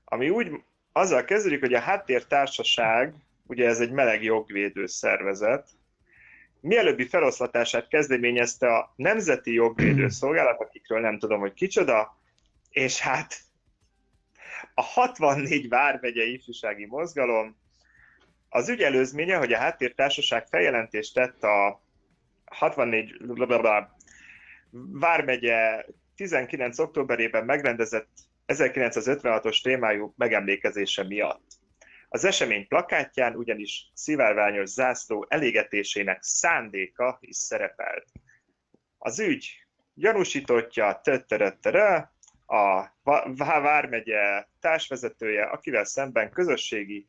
Ami 0.04 0.30
úgy, 0.30 0.50
azzal 0.92 1.24
kezdődik, 1.24 1.60
hogy 1.60 1.74
a 1.74 1.80
háttértársaság, 1.80 3.14
ugye 3.46 3.68
ez 3.68 3.80
egy 3.80 3.90
meleg 3.90 4.22
jogvédő 4.22 4.86
szervezet, 4.86 5.68
mielőbbi 6.60 7.06
feloszlatását 7.06 7.88
kezdeményezte 7.88 8.74
a 8.74 8.92
Nemzeti 8.96 9.52
Jogvédő 9.52 10.08
Szolgálat, 10.20 10.60
akikről 10.60 11.00
nem 11.00 11.18
tudom, 11.18 11.40
hogy 11.40 11.52
kicsoda, 11.52 12.16
és 12.70 13.00
hát 13.00 13.40
a 14.74 14.82
64 14.82 15.68
vármegye 15.68 16.24
ifjúsági 16.24 16.86
mozgalom 16.86 17.56
az 18.48 18.68
ügy 18.68 18.80
előzménye, 18.80 19.36
hogy 19.36 19.52
a 19.52 19.58
háttértársaság 19.58 20.46
feljelentést 20.46 21.14
tett 21.14 21.42
a 21.42 21.80
64 22.44 23.16
blablabla, 23.26 23.96
Vármegye 24.74 25.84
19. 26.16 26.78
októberében 26.78 27.44
megrendezett 27.44 28.08
1956-os 28.46 29.62
témájú 29.62 30.14
megemlékezése 30.16 31.04
miatt. 31.04 31.44
Az 32.08 32.24
esemény 32.24 32.66
plakátján 32.68 33.36
ugyanis 33.36 33.90
szivárványos 33.94 34.68
zászló 34.68 35.26
elégetésének 35.28 36.22
szándéka 36.22 37.18
is 37.20 37.36
szerepelt. 37.36 38.06
Az 38.98 39.20
ügy 39.20 39.66
gyanúsítottja 39.94 40.86
a 42.46 42.86
Vármegye 43.36 44.46
társvezetője, 44.60 45.44
akivel 45.44 45.84
szemben 45.84 46.30
közösségi 46.30 47.06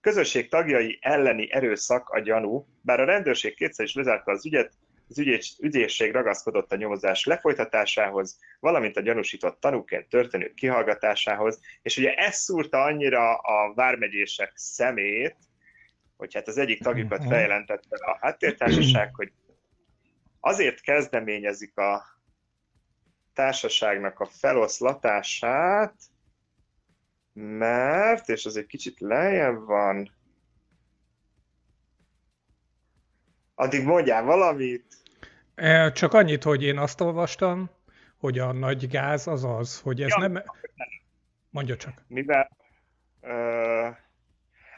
közösség 0.00 0.48
tagjai 0.48 0.98
elleni 1.00 1.52
erőszak 1.52 2.08
a 2.08 2.20
gyanú, 2.20 2.66
bár 2.82 3.00
a 3.00 3.04
rendőrség 3.04 3.54
kétszer 3.54 3.84
is 3.84 3.94
lezárta 3.94 4.30
az 4.30 4.46
ügyet, 4.46 4.72
az 5.08 5.18
ügyés, 5.18 5.56
ügyészség 5.60 6.12
ragaszkodott 6.12 6.72
a 6.72 6.76
nyomozás 6.76 7.24
lefolytatásához, 7.24 8.38
valamint 8.60 8.96
a 8.96 9.00
gyanúsított 9.00 9.60
tanúként 9.60 10.08
történő 10.08 10.52
kihallgatásához, 10.54 11.60
és 11.82 11.96
ugye 11.96 12.14
ez 12.14 12.36
szúrta 12.36 12.82
annyira 12.82 13.34
a 13.34 13.74
vármegyések 13.74 14.52
szemét, 14.54 15.36
hogy 16.16 16.34
hát 16.34 16.48
az 16.48 16.58
egyik 16.58 16.82
tagjukat 16.82 17.18
mhm. 17.18 17.28
feljelentette 17.28 17.96
a 17.96 18.18
háttértársaság, 18.20 19.14
hogy 19.14 19.32
azért 20.40 20.80
kezdeményezik 20.80 21.76
a 21.76 22.04
társaságnak 23.34 24.20
a 24.20 24.26
feloszlatását, 24.26 25.94
mert, 27.32 28.28
és 28.28 28.46
az 28.46 28.56
egy 28.56 28.66
kicsit 28.66 29.00
lejjebb 29.00 29.64
van, 29.64 30.15
addig 33.58 33.84
mondjál 33.84 34.22
valamit. 34.22 34.84
E, 35.54 35.92
csak 35.92 36.12
annyit, 36.12 36.42
hogy 36.42 36.62
én 36.62 36.78
azt 36.78 37.00
olvastam, 37.00 37.70
hogy 38.18 38.38
a 38.38 38.52
nagy 38.52 38.88
gáz 38.88 39.26
az 39.26 39.44
az, 39.44 39.80
hogy 39.80 40.02
ez 40.02 40.08
ja, 40.08 40.28
nem... 40.28 40.42
Mondja 41.50 41.76
csak. 41.76 42.04
Mivel, 42.08 42.50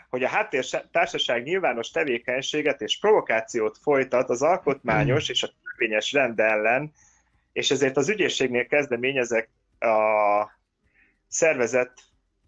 hogy 0.08 0.22
a 0.22 0.28
háttértársaság 0.28 1.42
nyilvános 1.42 1.90
tevékenységet 1.90 2.80
és 2.80 2.98
provokációt 2.98 3.78
folytat 3.78 4.30
az 4.30 4.42
alkotmányos 4.42 5.28
és 5.28 5.42
a 5.42 5.50
törvényes 5.62 6.12
rend 6.12 6.40
ellen, 6.40 6.92
és 7.52 7.70
ezért 7.70 7.96
az 7.96 8.08
ügyészségnél 8.08 8.66
kezdeményezett 8.66 9.48
a 9.78 10.60
szervezet 11.28 11.92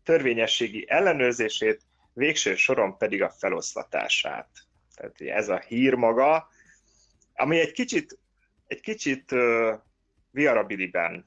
törvényességi 0.04 0.84
ellenőrzését, 0.88 1.80
végső 2.12 2.54
soron 2.54 2.96
pedig 2.96 3.22
a 3.22 3.30
feloszlatását. 3.30 4.48
Tehát 5.00 5.20
ez 5.20 5.48
a 5.48 5.58
hír 5.58 5.94
maga, 5.94 6.48
ami 7.34 7.58
egy 7.58 7.72
kicsit, 7.72 8.18
egy 8.66 8.80
kicsit 8.80 9.32
uh, 9.32 9.74
viarabiliben. 10.30 11.26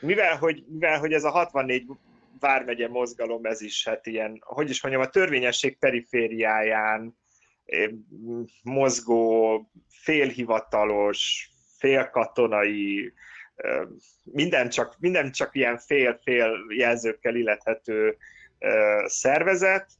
Mivel 0.00 0.36
hogy, 0.36 0.64
mivel, 0.68 0.98
hogy 0.98 1.12
ez 1.12 1.24
a 1.24 1.30
64 1.30 1.86
vármegye 2.40 2.88
mozgalom, 2.88 3.44
ez 3.44 3.60
is 3.60 3.84
hát 3.84 4.06
ilyen, 4.06 4.38
hogy 4.40 4.70
is 4.70 4.82
mondjam, 4.82 5.04
a 5.04 5.10
törvényesség 5.10 5.78
perifériáján 5.78 7.16
mozgó, 8.62 9.60
félhivatalos, 9.88 11.50
félkatonai, 11.78 13.12
minden 14.22 14.68
csak, 14.68 14.96
minden 14.98 15.32
csak 15.32 15.54
ilyen 15.54 15.78
fél-fél 15.78 16.56
jelzőkkel 16.68 17.34
illethető 17.34 18.16
szervezet, 19.04 19.90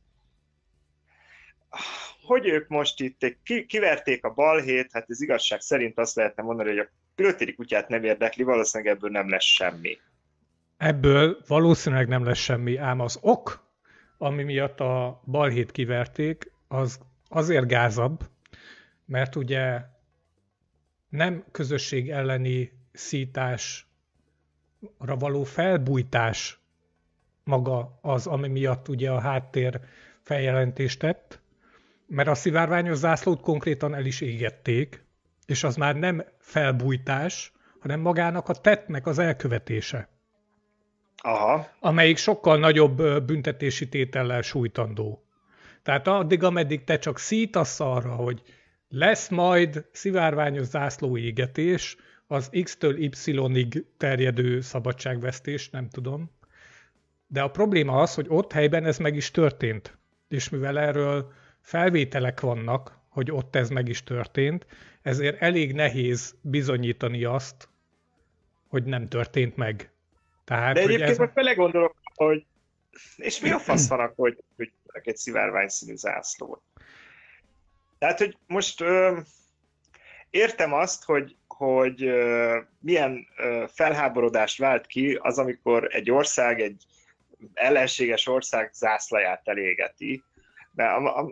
hogy 2.27 2.47
ők 2.47 2.69
most 2.69 3.01
itt 3.01 3.37
kiverték 3.67 4.25
a 4.25 4.33
balhét, 4.33 4.89
hát 4.93 5.05
ez 5.09 5.21
igazság 5.21 5.61
szerint 5.61 5.99
azt 5.99 6.17
lehetne 6.17 6.43
mondani, 6.43 6.69
hogy 6.69 6.79
a 6.79 6.89
külötéri 7.15 7.55
kutyát 7.55 7.89
nem 7.89 8.05
érdekli, 8.05 8.43
valószínűleg 8.43 8.95
ebből 8.95 9.11
nem 9.11 9.31
lesz 9.31 9.45
semmi. 9.45 9.99
Ebből 10.77 11.39
valószínűleg 11.47 12.09
nem 12.09 12.25
lesz 12.25 12.39
semmi, 12.39 12.77
ám 12.77 13.01
az 13.01 13.19
ok, 13.21 13.65
ami 14.19 14.43
miatt 14.43 14.81
a 14.81 15.23
balhét 15.27 15.73
kiverték, 15.73 16.53
az 16.69 16.99
azért 17.29 17.67
gázabb, 17.67 18.21
mert 19.07 19.37
ugye 19.37 19.81
nem 21.09 21.45
közösség 21.51 22.11
elleni 22.11 22.73
szításra 22.93 23.87
való 25.19 25.45
felbújtás 25.45 26.59
maga 27.45 27.99
az, 28.03 28.27
ami 28.27 28.49
miatt 28.49 28.89
ugye 28.89 29.11
a 29.11 29.21
háttér 29.21 29.81
feljelentést 30.23 30.99
tett, 30.99 31.41
mert 32.07 32.29
a 32.29 32.35
szivárványos 32.35 32.97
zászlót 32.97 33.41
konkrétan 33.41 33.95
el 33.95 34.05
is 34.05 34.21
égették, 34.21 35.05
és 35.47 35.65
az 35.65 35.77
már 35.77 35.97
nem 35.97 36.25
felbújtás, 36.39 37.53
hanem 37.79 38.01
magának 38.01 38.49
a 38.49 38.55
tettnek 38.55 39.07
az 39.07 39.19
elkövetése. 39.19 40.09
Aha. 41.17 41.69
Amelyik 41.81 42.17
sokkal 42.17 42.59
nagyobb 42.59 43.25
büntetési 43.25 43.89
tétellel 43.89 44.43
sújtandó. 44.43 45.25
Tehát 45.83 46.07
addig, 46.07 46.43
ameddig 46.43 46.85
te 46.85 46.99
csak 46.99 47.19
szítasz 47.19 47.81
arra, 47.81 48.15
hogy 48.15 48.43
lesz 48.89 49.29
majd 49.29 49.87
szivárványos 49.93 50.67
zászlóégetés, 50.67 51.97
az 52.27 52.51
X-től 52.63 52.97
Y-ig 52.97 53.85
terjedő 53.97 54.61
szabadságvesztés, 54.61 55.71
nem 55.71 55.89
tudom. 55.89 56.31
De 57.27 57.43
a 57.43 57.51
probléma 57.51 58.01
az, 58.01 58.15
hogy 58.15 58.27
ott 58.29 58.53
helyben 58.53 58.85
ez 58.85 58.99
meg 58.99 59.17
is 59.17 59.31
történt. 59.31 59.99
És 60.29 60.49
mivel 60.49 60.79
erről 60.79 61.33
felvételek 61.67 62.41
vannak, 62.41 62.99
hogy 63.09 63.31
ott 63.31 63.57
ez 63.57 63.69
meg 63.69 63.89
is 63.89 64.03
történt, 64.03 64.67
ezért 65.03 65.43
elég 65.43 65.73
nehéz 65.73 66.35
bizonyítani 66.41 67.25
azt, 67.25 67.69
hogy 68.69 68.85
nem 68.85 69.09
történt 69.09 69.57
meg. 69.57 69.91
Tehát, 70.45 70.75
De 70.75 70.81
egyébként 70.81 71.11
ez... 71.11 71.19
most 71.19 71.33
belegondolok, 71.33 71.97
hogy 72.15 72.47
és 73.17 73.41
mi 73.41 73.51
a 73.51 73.59
fasz 73.59 73.89
van 73.89 74.01
akkor, 74.01 74.37
hogy, 74.57 74.73
hogy 74.87 75.03
egy 75.05 75.17
szivárvány 75.17 75.69
színű 75.69 75.97
zászlót? 75.97 76.63
Tehát, 77.99 78.19
hogy 78.19 78.37
most 78.47 78.81
ö, 78.81 79.19
értem 80.31 80.73
azt, 80.73 81.05
hogy, 81.05 81.37
hogy 81.47 82.05
ö, 82.05 82.59
milyen 82.81 83.27
ö, 83.37 83.65
felháborodást 83.73 84.59
vált 84.59 84.87
ki 84.87 85.19
az, 85.23 85.39
amikor 85.39 85.89
egy 85.95 86.11
ország, 86.11 86.61
egy 86.61 86.85
ellenséges 87.55 88.27
ország 88.27 88.71
zászlaját 88.73 89.49
elégeti, 89.49 90.23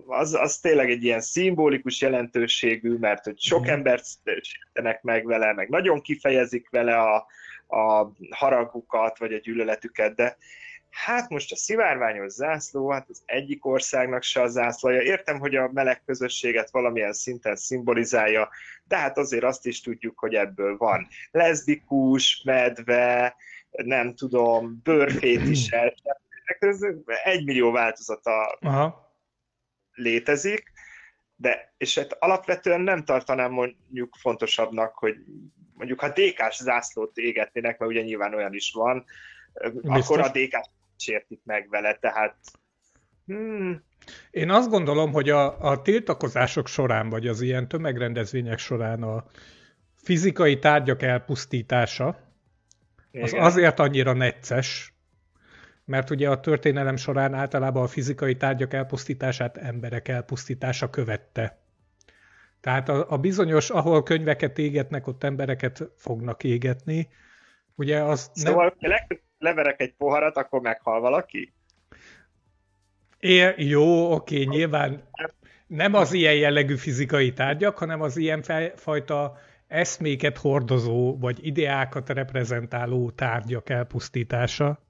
az, 0.07 0.35
az 0.35 0.59
tényleg 0.59 0.91
egy 0.91 1.05
ilyen 1.05 1.21
szimbolikus 1.21 2.01
jelentőségű, 2.01 2.97
mert 2.97 3.25
hogy 3.25 3.41
sok 3.41 3.61
mhm. 3.61 3.71
embert 3.71 4.05
sértenek 4.41 5.03
meg 5.03 5.27
vele, 5.27 5.53
meg 5.53 5.69
nagyon 5.69 6.01
kifejezik 6.01 6.71
vele 6.71 6.97
a, 6.97 7.27
a 7.67 8.13
haragukat, 8.31 9.19
vagy 9.19 9.33
a 9.33 9.39
gyűlöletüket, 9.39 10.15
de 10.15 10.37
hát 10.91 11.29
most 11.29 11.53
a 11.53 11.57
szivárványos 11.57 12.33
zászló, 12.33 12.91
hát 12.91 13.07
az 13.09 13.23
egyik 13.25 13.67
országnak 13.67 14.23
se 14.23 14.41
a 14.41 14.49
zászlaja. 14.49 15.01
Értem, 15.01 15.39
hogy 15.39 15.55
a 15.55 15.71
meleg 15.73 16.03
közösséget 16.07 16.71
valamilyen 16.71 17.13
szinten 17.13 17.57
szimbolizálja, 17.57 18.49
de 18.85 18.97
hát 18.97 19.19
azért 19.19 19.45
azt 19.45 19.67
is 19.67 19.81
tudjuk, 19.81 20.19
hogy 20.19 20.35
ebből 20.35 20.77
van 20.77 21.07
leszbikus, 21.31 22.43
medve, 22.45 23.35
nem 23.71 24.15
tudom, 24.15 24.81
bőrfétisel, 24.83 25.95
ez 26.59 26.79
egy 27.25 27.45
millió 27.45 27.71
változata 27.71 28.59
Aha. 28.61 29.04
Létezik, 29.95 30.73
de 31.37 31.75
és 31.77 31.99
hát 31.99 32.17
alapvetően 32.19 32.81
nem 32.81 33.05
tartanám 33.05 33.53
mondjuk 33.53 34.15
fontosabbnak, 34.19 34.95
hogy 34.95 35.17
mondjuk 35.75 36.01
ha 36.01 36.09
DK-s 36.09 36.63
zászlót 36.63 37.17
égetnének, 37.17 37.79
mert 37.79 37.91
ugye 37.91 38.03
nyilván 38.03 38.35
olyan 38.35 38.55
is 38.55 38.73
van, 38.73 39.05
Biztos. 39.73 40.09
akkor 40.09 40.21
a 40.21 40.29
dk 40.29 40.71
sértik 40.97 41.41
meg 41.45 41.69
vele, 41.69 41.95
tehát 41.95 42.37
hmm. 43.27 43.85
Én 44.31 44.51
azt 44.51 44.71
gondolom, 44.71 45.13
hogy 45.13 45.31
a, 45.31 45.71
a 45.71 45.83
tiltakozások 45.83 46.69
során, 46.69 47.09
vagy 47.09 47.27
az 47.27 47.41
ilyen 47.41 47.69
tömegrendezvények 47.69 48.59
során 48.59 49.03
a 49.03 49.25
fizikai 49.95 50.59
tárgyak 50.59 51.03
elpusztítása, 51.03 52.07
az 53.13 53.33
Igen. 53.33 53.45
azért 53.45 53.79
annyira 53.79 54.13
necces, 54.13 54.94
mert 55.85 56.11
ugye 56.11 56.31
a 56.31 56.41
történelem 56.41 56.97
során 56.97 57.35
általában 57.35 57.83
a 57.83 57.87
fizikai 57.87 58.37
tárgyak 58.37 58.73
elpusztítását 58.73 59.57
emberek 59.57 60.09
elpusztítása 60.09 60.91
követte. 60.91 61.59
Tehát 62.61 62.89
a, 62.89 63.11
a 63.11 63.19
bizonyos, 63.19 63.71
ahol 63.71 64.03
könyveket 64.03 64.59
égetnek, 64.59 65.07
ott 65.07 65.25
embereket 65.25 65.91
fognak 65.97 66.45
égetni. 66.45 67.09
Ugye 67.75 68.03
az 68.03 68.31
szóval, 68.35 68.75
nem... 68.79 68.91
ha 68.93 69.17
leverek 69.39 69.81
egy 69.81 69.95
poharat, 69.95 70.37
akkor 70.37 70.61
meghal 70.61 71.01
valaki? 71.01 71.53
É, 73.19 73.55
jó, 73.57 74.13
oké, 74.13 74.43
nyilván 74.43 75.09
nem 75.67 75.95
az 75.95 76.13
ilyen 76.13 76.35
jellegű 76.35 76.77
fizikai 76.77 77.33
tárgyak, 77.33 77.79
hanem 77.79 78.01
az 78.01 78.17
ilyen 78.17 78.43
fajta 78.75 79.39
eszméket 79.67 80.39
hordozó, 80.39 81.19
vagy 81.19 81.47
ideákat 81.47 82.09
reprezentáló 82.09 83.11
tárgyak 83.11 83.71
elpusztítása 83.71 84.84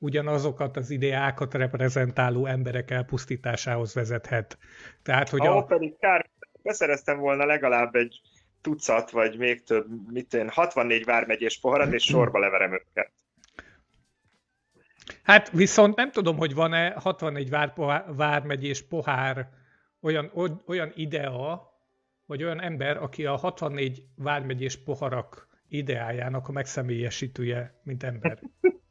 ugyanazokat 0.00 0.76
az 0.76 0.90
ideákat 0.90 1.54
reprezentáló 1.54 2.46
emberek 2.46 2.90
elpusztításához 2.90 3.94
vezethet. 3.94 4.58
Tehát, 5.02 5.28
hogy 5.28 5.46
a... 5.46 5.64
pedig 5.64 5.98
kár, 5.98 6.30
beszereztem 6.62 7.18
volna 7.18 7.44
legalább 7.44 7.94
egy 7.94 8.20
tucat, 8.60 9.10
vagy 9.10 9.38
még 9.38 9.62
több, 9.62 9.86
mit 10.12 10.34
én, 10.34 10.48
64 10.48 11.04
vármegyés 11.04 11.60
poharat, 11.60 11.92
és 11.92 12.04
sorba 12.04 12.38
leverem 12.38 12.72
őket. 12.72 13.12
Hát 15.22 15.50
viszont 15.50 15.96
nem 15.96 16.10
tudom, 16.10 16.36
hogy 16.36 16.54
van-e 16.54 16.90
64 16.90 17.50
vár, 17.50 17.72
vármegyés 18.06 18.82
pohár 18.82 19.48
olyan, 20.00 20.30
olyan 20.66 20.92
idea, 20.94 21.68
vagy 22.26 22.44
olyan 22.44 22.60
ember, 22.60 22.96
aki 22.96 23.26
a 23.26 23.36
64 23.36 24.02
vármegyés 24.16 24.76
poharak 24.76 25.48
ideájának 25.68 26.48
a 26.48 26.52
megszemélyesítője, 26.52 27.80
mint 27.82 28.02
ember. 28.02 28.38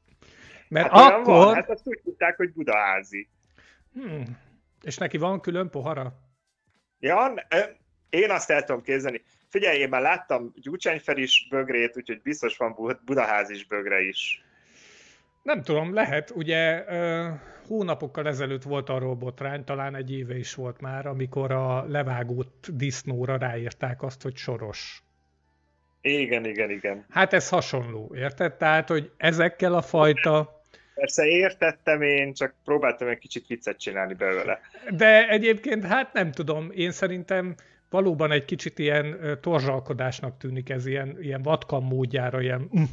Mert 0.70 0.92
hát 0.92 1.12
akkor... 1.12 1.46
Van, 1.46 1.54
hát 1.54 1.70
azt 1.70 1.88
úgy 1.88 2.02
tudták, 2.04 2.36
hogy 2.36 2.54
budaházi. 2.54 3.30
Hmm. 3.94 4.38
És 4.82 4.98
neki 4.98 5.18
van 5.18 5.42
külön 5.42 5.70
pohara? 5.70 6.14
Ja, 7.00 7.34
én 8.10 8.32
azt 8.32 8.50
el 8.50 8.64
tudom 8.64 8.82
képzelni. 8.82 9.22
Figyelj, 9.50 9.80
én 9.80 9.90
már 9.90 10.02
láttam 10.02 10.52
Gyurcsányfer 10.56 11.18
bögrét, 11.50 11.98
úgyhogy 11.98 12.22
biztos 12.22 12.58
van 12.58 13.00
Budaház 13.06 13.50
is 13.50 13.66
bögre 13.66 14.00
is. 14.02 14.44
Nem 15.44 15.62
tudom, 15.62 15.94
lehet. 15.94 16.30
Ugye 16.30 16.84
hónapokkal 17.68 18.28
ezelőtt 18.28 18.64
volt 18.64 18.90
arról 18.90 19.16
botrány, 19.16 19.64
talán 19.64 19.96
egy 19.96 20.12
éve 20.12 20.38
is 20.38 20.56
volt 20.56 20.82
már, 20.82 21.06
amikor 21.06 21.52
a 21.52 21.84
levágott 21.84 22.68
disznóra 22.74 23.38
ráírták 23.38 24.02
azt, 24.02 24.22
hogy 24.22 24.36
soros. 24.36 25.04
Igen, 26.02 26.46
igen, 26.46 26.70
igen. 26.70 27.06
Hát 27.10 27.34
ez 27.34 27.50
hasonló, 27.50 28.12
érted? 28.16 28.54
Tehát, 28.54 28.88
hogy 28.88 29.12
ezekkel 29.18 29.74
a 29.74 29.82
fajta 29.82 30.59
Persze 31.00 31.26
értettem 31.26 32.02
én, 32.02 32.34
csak 32.34 32.56
próbáltam 32.64 33.08
egy 33.08 33.18
kicsit 33.18 33.48
viccet 33.48 33.78
csinálni 33.78 34.14
belőle. 34.14 34.60
De 34.96 35.28
egyébként 35.30 35.84
hát 35.84 36.14
nem 36.14 36.32
tudom, 36.32 36.72
én 36.72 36.92
szerintem 36.92 37.56
valóban 37.90 38.32
egy 38.32 38.46
kicsit 38.46 38.80
ilyen 38.80 39.38
torzsalkodásnak 39.42 40.38
tűnik 40.38 40.70
ez, 40.70 40.86
ilyen, 40.86 41.18
ilyen 41.22 41.42
vatkan 41.42 41.84
módjára, 41.84 42.42
ilyen 42.42 42.70
mm, 42.80 42.84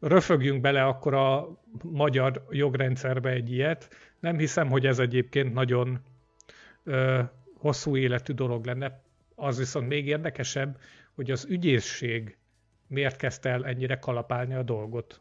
röfögjünk 0.00 0.60
bele 0.60 0.84
akkor 0.84 1.14
a 1.14 1.58
magyar 1.82 2.46
jogrendszerbe 2.50 3.30
egy 3.30 3.52
ilyet. 3.52 3.88
Nem 4.20 4.38
hiszem, 4.38 4.68
hogy 4.68 4.86
ez 4.86 4.98
egyébként 4.98 5.54
nagyon 5.54 6.00
ö, 6.84 7.20
hosszú 7.58 7.96
életű 7.96 8.32
dolog 8.32 8.64
lenne. 8.64 9.02
Az 9.34 9.58
viszont 9.58 9.88
még 9.88 10.06
érdekesebb, 10.06 10.78
hogy 11.14 11.30
az 11.30 11.46
ügyészség 11.48 12.36
miért 12.88 13.16
kezdte 13.16 13.48
el 13.48 13.66
ennyire 13.66 13.98
kalapálni 13.98 14.54
a 14.54 14.62
dolgot. 14.62 15.20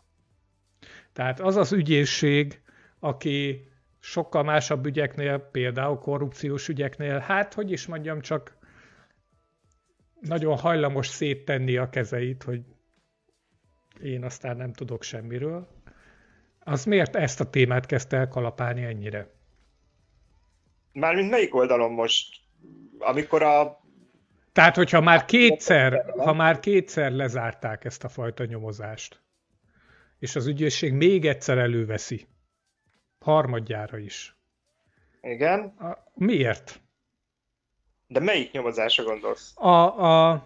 Tehát 1.16 1.40
az 1.40 1.56
az 1.56 1.72
ügyészség, 1.72 2.62
aki 3.00 3.68
sokkal 4.00 4.44
másabb 4.44 4.86
ügyeknél, 4.86 5.40
például 5.40 5.98
korrupciós 5.98 6.68
ügyeknél, 6.68 7.18
hát 7.18 7.54
hogy 7.54 7.72
is 7.72 7.86
mondjam, 7.86 8.22
csak 8.22 8.58
nagyon 10.20 10.58
hajlamos 10.58 11.08
széttenni 11.08 11.78
a 11.78 11.90
kezeit, 11.90 12.44
hogy 12.44 12.62
én 14.02 14.24
aztán 14.24 14.58
nem 14.58 14.74
tudok 14.74 15.04
semmiről. 15.04 15.68
Az 16.60 16.86
miért 16.86 17.16
ezt 17.16 17.40
a 17.40 17.50
témát 17.50 17.86
kezdte 17.86 18.18
el 18.18 18.28
kalapálni 18.28 18.84
ennyire? 18.84 19.30
Mármint 20.92 21.30
melyik 21.30 21.56
oldalon 21.56 21.92
most? 21.92 22.36
Amikor 23.00 23.44
a... 23.44 23.84
Tehát, 24.52 24.76
hogyha 24.76 25.02
már 25.02 25.26
kétszer, 25.26 26.14
ha 26.18 26.34
már 26.34 26.60
kétszer 26.60 27.12
lezárták 27.12 27.86
ezt 27.86 28.04
a 28.04 28.10
fajta 28.10 28.46
nyomozást, 28.46 29.24
és 30.26 30.36
az 30.36 30.48
ügyészség 30.48 30.94
még 30.94 31.26
egyszer 31.26 31.58
előveszi, 31.58 32.28
harmadjára 33.20 33.98
is. 33.98 34.36
Igen. 35.22 35.60
A, 35.62 36.12
miért? 36.14 36.82
De 38.08 38.20
melyik 38.20 38.52
nyomozásra 38.52 39.04
gondolsz? 39.04 39.58
A, 39.58 40.30
a 40.30 40.46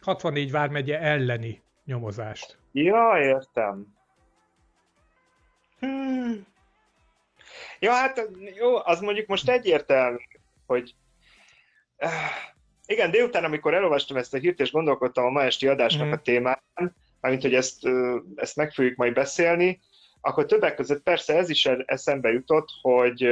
64 0.00 0.50
vármegye 0.50 1.00
elleni 1.00 1.62
nyomozást. 1.84 2.58
Ja, 2.72 3.18
értem. 3.18 3.86
Hmm. 5.78 6.46
Ja, 7.78 7.92
hát 7.92 8.28
jó, 8.54 8.76
az 8.76 9.00
mondjuk 9.00 9.26
most 9.26 9.48
egyértelmű, 9.48 10.16
hogy 10.66 10.94
uh, 11.98 12.10
igen, 12.86 13.10
délután, 13.10 13.44
amikor 13.44 13.74
elolvastam 13.74 14.16
ezt 14.16 14.34
a 14.34 14.38
hírt, 14.38 14.60
és 14.60 14.72
gondolkodtam 14.72 15.24
a 15.24 15.30
ma 15.30 15.42
esti 15.42 15.68
adásnak 15.68 16.08
mm. 16.08 16.12
a 16.12 16.16
témán, 16.16 16.60
mármint, 17.20 17.44
hogy 17.44 17.54
ezt, 17.54 17.88
ezt 18.34 18.56
meg 18.56 18.72
fogjuk 18.72 18.96
majd 18.96 19.12
beszélni, 19.12 19.80
akkor 20.20 20.46
többek 20.46 20.74
között 20.74 21.02
persze 21.02 21.36
ez 21.36 21.50
is 21.50 21.66
eszembe 21.66 22.32
jutott, 22.32 22.68
hogy 22.82 23.28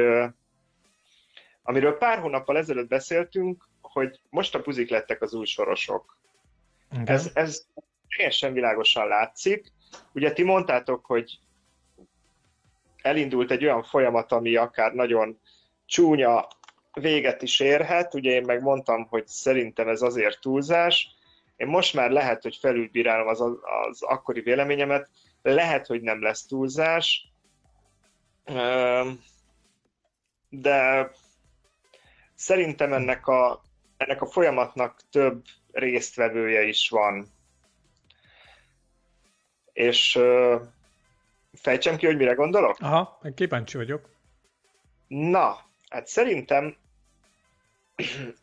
amiről 1.62 1.98
pár 1.98 2.18
hónappal 2.18 2.56
ezelőtt 2.56 2.88
beszéltünk, 2.88 3.68
hogy 3.80 4.20
most 4.30 4.54
a 4.54 4.60
puzik 4.60 4.90
lettek 4.90 5.22
az 5.22 5.34
új 5.34 5.46
sorosok. 5.46 6.16
Ez, 7.04 7.30
ez 7.34 7.66
teljesen 8.16 8.52
világosan 8.52 9.08
látszik. 9.08 9.72
Ugye 10.12 10.32
ti 10.32 10.42
mondtátok, 10.42 11.04
hogy 11.04 11.38
elindult 13.02 13.50
egy 13.50 13.64
olyan 13.64 13.82
folyamat, 13.82 14.32
ami 14.32 14.56
akár 14.56 14.92
nagyon 14.92 15.40
csúnya 15.86 16.48
véget 16.92 17.42
is 17.42 17.60
érhet. 17.60 18.14
Ugye 18.14 18.30
én 18.30 18.44
meg 18.44 18.62
mondtam, 18.62 19.06
hogy 19.06 19.26
szerintem 19.26 19.88
ez 19.88 20.02
azért 20.02 20.40
túlzás. 20.40 21.14
Én 21.56 21.66
most 21.66 21.94
már 21.94 22.10
lehet, 22.10 22.42
hogy 22.42 22.56
felülbírálom 22.56 23.26
az, 23.26 23.40
az 23.88 24.02
akkori 24.02 24.40
véleményemet, 24.40 25.10
lehet, 25.42 25.86
hogy 25.86 26.02
nem 26.02 26.22
lesz 26.22 26.46
túlzás, 26.46 27.28
de 30.48 31.10
szerintem 32.34 32.92
ennek 32.92 33.26
a, 33.26 33.62
ennek 33.96 34.22
a 34.22 34.26
folyamatnak 34.26 35.00
több 35.10 35.44
résztvevője 35.72 36.62
is 36.62 36.88
van. 36.88 37.32
És 39.72 40.18
fejtsem 41.52 41.96
ki, 41.96 42.06
hogy 42.06 42.16
mire 42.16 42.32
gondolok? 42.32 42.76
Aha, 42.80 43.20
kíváncsi 43.34 43.76
vagyok. 43.76 44.10
Na, 45.06 45.58
hát 45.88 46.06
szerintem 46.06 46.76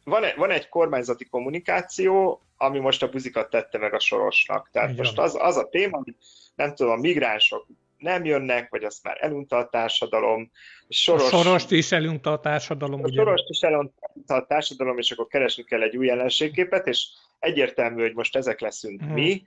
van, 0.03 0.23
egy, 0.23 0.35
van 0.35 0.51
egy 0.51 0.69
kormányzati 0.69 1.25
kommunikáció, 1.25 2.41
ami 2.57 2.79
most 2.79 3.03
a 3.03 3.09
buzikat 3.09 3.49
tette 3.49 3.77
meg 3.77 3.93
a 3.93 3.99
sorosnak. 3.99 4.69
Tehát 4.71 4.89
Igen. 4.89 5.03
most 5.03 5.19
az, 5.19 5.37
az 5.39 5.57
a 5.57 5.69
téma, 5.69 5.97
hogy 5.97 6.15
nem 6.55 6.75
tudom, 6.75 6.91
a 6.91 6.95
migránsok 6.95 7.67
nem 7.97 8.25
jönnek, 8.25 8.69
vagy 8.69 8.83
azt 8.83 9.03
már 9.03 9.17
elunta 9.19 9.57
a 9.57 9.69
társadalom. 9.69 10.51
Soros, 10.89 11.31
a 11.31 11.37
sorost 11.37 11.71
is 11.71 11.91
elunta 11.91 12.31
a 12.31 12.39
társadalom. 12.39 13.03
A 13.03 13.07
ugye? 13.07 13.21
sorost 13.21 13.49
is 13.49 13.61
elunta 13.61 14.35
a 14.35 14.45
társadalom, 14.45 14.97
és 14.97 15.11
akkor 15.11 15.27
keresni 15.27 15.63
kell 15.63 15.81
egy 15.81 15.97
új 15.97 16.05
jelenségképet, 16.05 16.87
és 16.87 17.07
egyértelmű, 17.39 18.01
hogy 18.01 18.13
most 18.13 18.35
ezek 18.35 18.59
leszünk 18.59 19.01
hmm. 19.01 19.13
mi, 19.13 19.43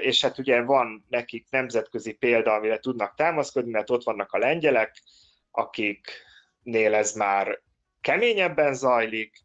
és 0.00 0.20
hát 0.20 0.38
ugye 0.38 0.62
van 0.62 1.04
nekik 1.08 1.46
nemzetközi 1.50 2.12
példa, 2.12 2.52
amire 2.52 2.78
tudnak 2.78 3.14
támaszkodni, 3.14 3.70
mert 3.70 3.90
ott 3.90 4.02
vannak 4.02 4.32
a 4.32 4.38
lengyelek, 4.38 5.02
akiknél 5.50 6.94
ez 6.94 7.12
már 7.12 7.60
keményebben 8.02 8.74
zajlik, 8.74 9.44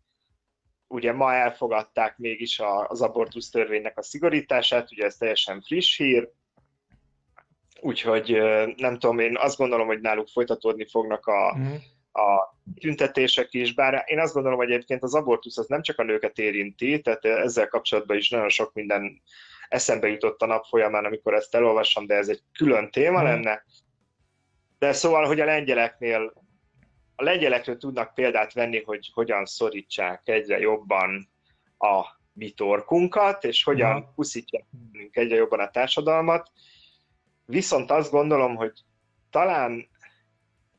ugye 0.88 1.14
ma 1.14 1.34
elfogadták 1.34 2.18
mégis 2.18 2.62
az 2.88 3.02
abortusz 3.02 3.50
törvénynek 3.50 3.98
a 3.98 4.04
szigorítását, 4.04 4.92
ugye 4.92 5.06
ez 5.06 5.16
teljesen 5.16 5.62
friss 5.62 5.98
hír, 5.98 6.30
úgyhogy 7.82 8.42
nem 8.76 9.00
tudom, 9.00 9.20
én 9.20 9.38
azt 9.38 9.58
gondolom, 9.58 9.88
hogy 9.88 10.02
náluk 10.02 10.28
folytatódni 10.28 10.88
fognak 10.90 11.26
a, 11.26 11.58
mm. 11.58 11.74
a 12.12 12.56
tüntetések 12.80 13.54
is, 13.54 13.74
bár 13.74 14.04
én 14.06 14.20
azt 14.20 14.34
gondolom, 14.34 14.58
hogy 14.58 14.72
egyébként 14.72 15.04
az 15.04 15.16
abortusz 15.16 15.58
az 15.58 15.68
nem 15.68 15.82
csak 15.82 16.00
a 16.00 16.04
nőket 16.04 16.38
érinti, 16.38 17.02
tehát 17.02 17.26
ezzel 17.26 17.68
kapcsolatban 17.68 18.18
is 18.18 18.30
nagyon 18.30 18.50
sok 18.50 18.74
minden 18.74 19.22
eszembe 19.70 20.08
jutott 20.08 20.42
a 20.42 20.46
nap 20.46 20.66
folyamán, 20.66 21.06
amikor 21.06 21.34
ezt 21.34 21.56
elolvasom, 21.56 22.06
de 22.06 22.16
ez 22.16 22.28
egy 22.28 22.42
külön 22.54 22.92
téma 22.92 23.22
mm. 23.22 23.24
lenne. 23.24 23.64
De 24.80 24.94
szóval, 24.94 25.26
hogy 25.26 25.40
a 25.40 25.46
lengyeleknél 25.46 26.34
a 27.20 27.24
lengyelekről 27.24 27.78
tudnak 27.78 28.14
példát 28.14 28.54
venni, 28.54 28.84
hogy 28.84 29.10
hogyan 29.14 29.46
szorítsák 29.46 30.22
egyre 30.26 30.60
jobban 30.60 31.30
a 31.78 32.06
mi 32.34 32.50
torkunkat, 32.50 33.44
és 33.44 33.64
hogyan 33.64 34.14
puszítják 34.16 34.66
egyre 35.12 35.36
jobban 35.36 35.60
a 35.60 35.70
társadalmat. 35.70 36.52
Viszont 37.46 37.92
azt 37.92 38.12
gondolom, 38.12 38.56
hogy 38.56 38.74
talán 39.30 39.88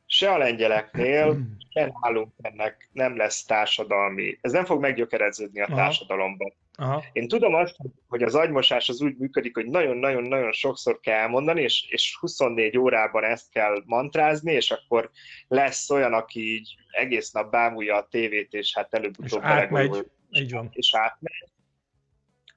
se 0.05 0.31
a 0.31 0.37
lengyeleknél, 0.37 1.39
se 1.73 1.91
nálunk 2.01 2.33
ennek 2.41 2.89
nem 2.91 3.17
lesz 3.17 3.43
társadalmi, 3.43 4.37
ez 4.41 4.51
nem 4.51 4.65
fog 4.65 4.81
meggyökereződni 4.81 5.61
a 5.61 5.75
társadalomban. 5.75 6.53
Aha. 6.79 7.03
Én 7.11 7.27
tudom 7.27 7.53
azt, 7.53 7.75
hogy 8.07 8.23
az 8.23 8.35
agymosás 8.35 8.89
az 8.89 9.01
úgy 9.01 9.17
működik, 9.17 9.55
hogy 9.55 9.65
nagyon-nagyon-nagyon 9.65 10.51
sokszor 10.51 10.99
kell 10.99 11.19
elmondani, 11.19 11.61
és, 11.61 11.87
és 11.89 12.17
24 12.19 12.77
órában 12.77 13.23
ezt 13.23 13.51
kell 13.51 13.81
mantrázni, 13.85 14.51
és 14.51 14.71
akkor 14.71 15.09
lesz 15.47 15.89
olyan, 15.89 16.13
aki 16.13 16.53
így 16.53 16.75
egész 16.91 17.31
nap 17.31 17.51
bámulja 17.51 17.95
a 17.95 18.07
tévét, 18.07 18.53
és 18.53 18.75
hát 18.75 18.93
előbb-utóbb 18.93 19.41
belegondol, 19.41 20.05
így 20.31 20.51
van. 20.51 20.69
és 20.71 20.95
átmegy. 20.95 21.43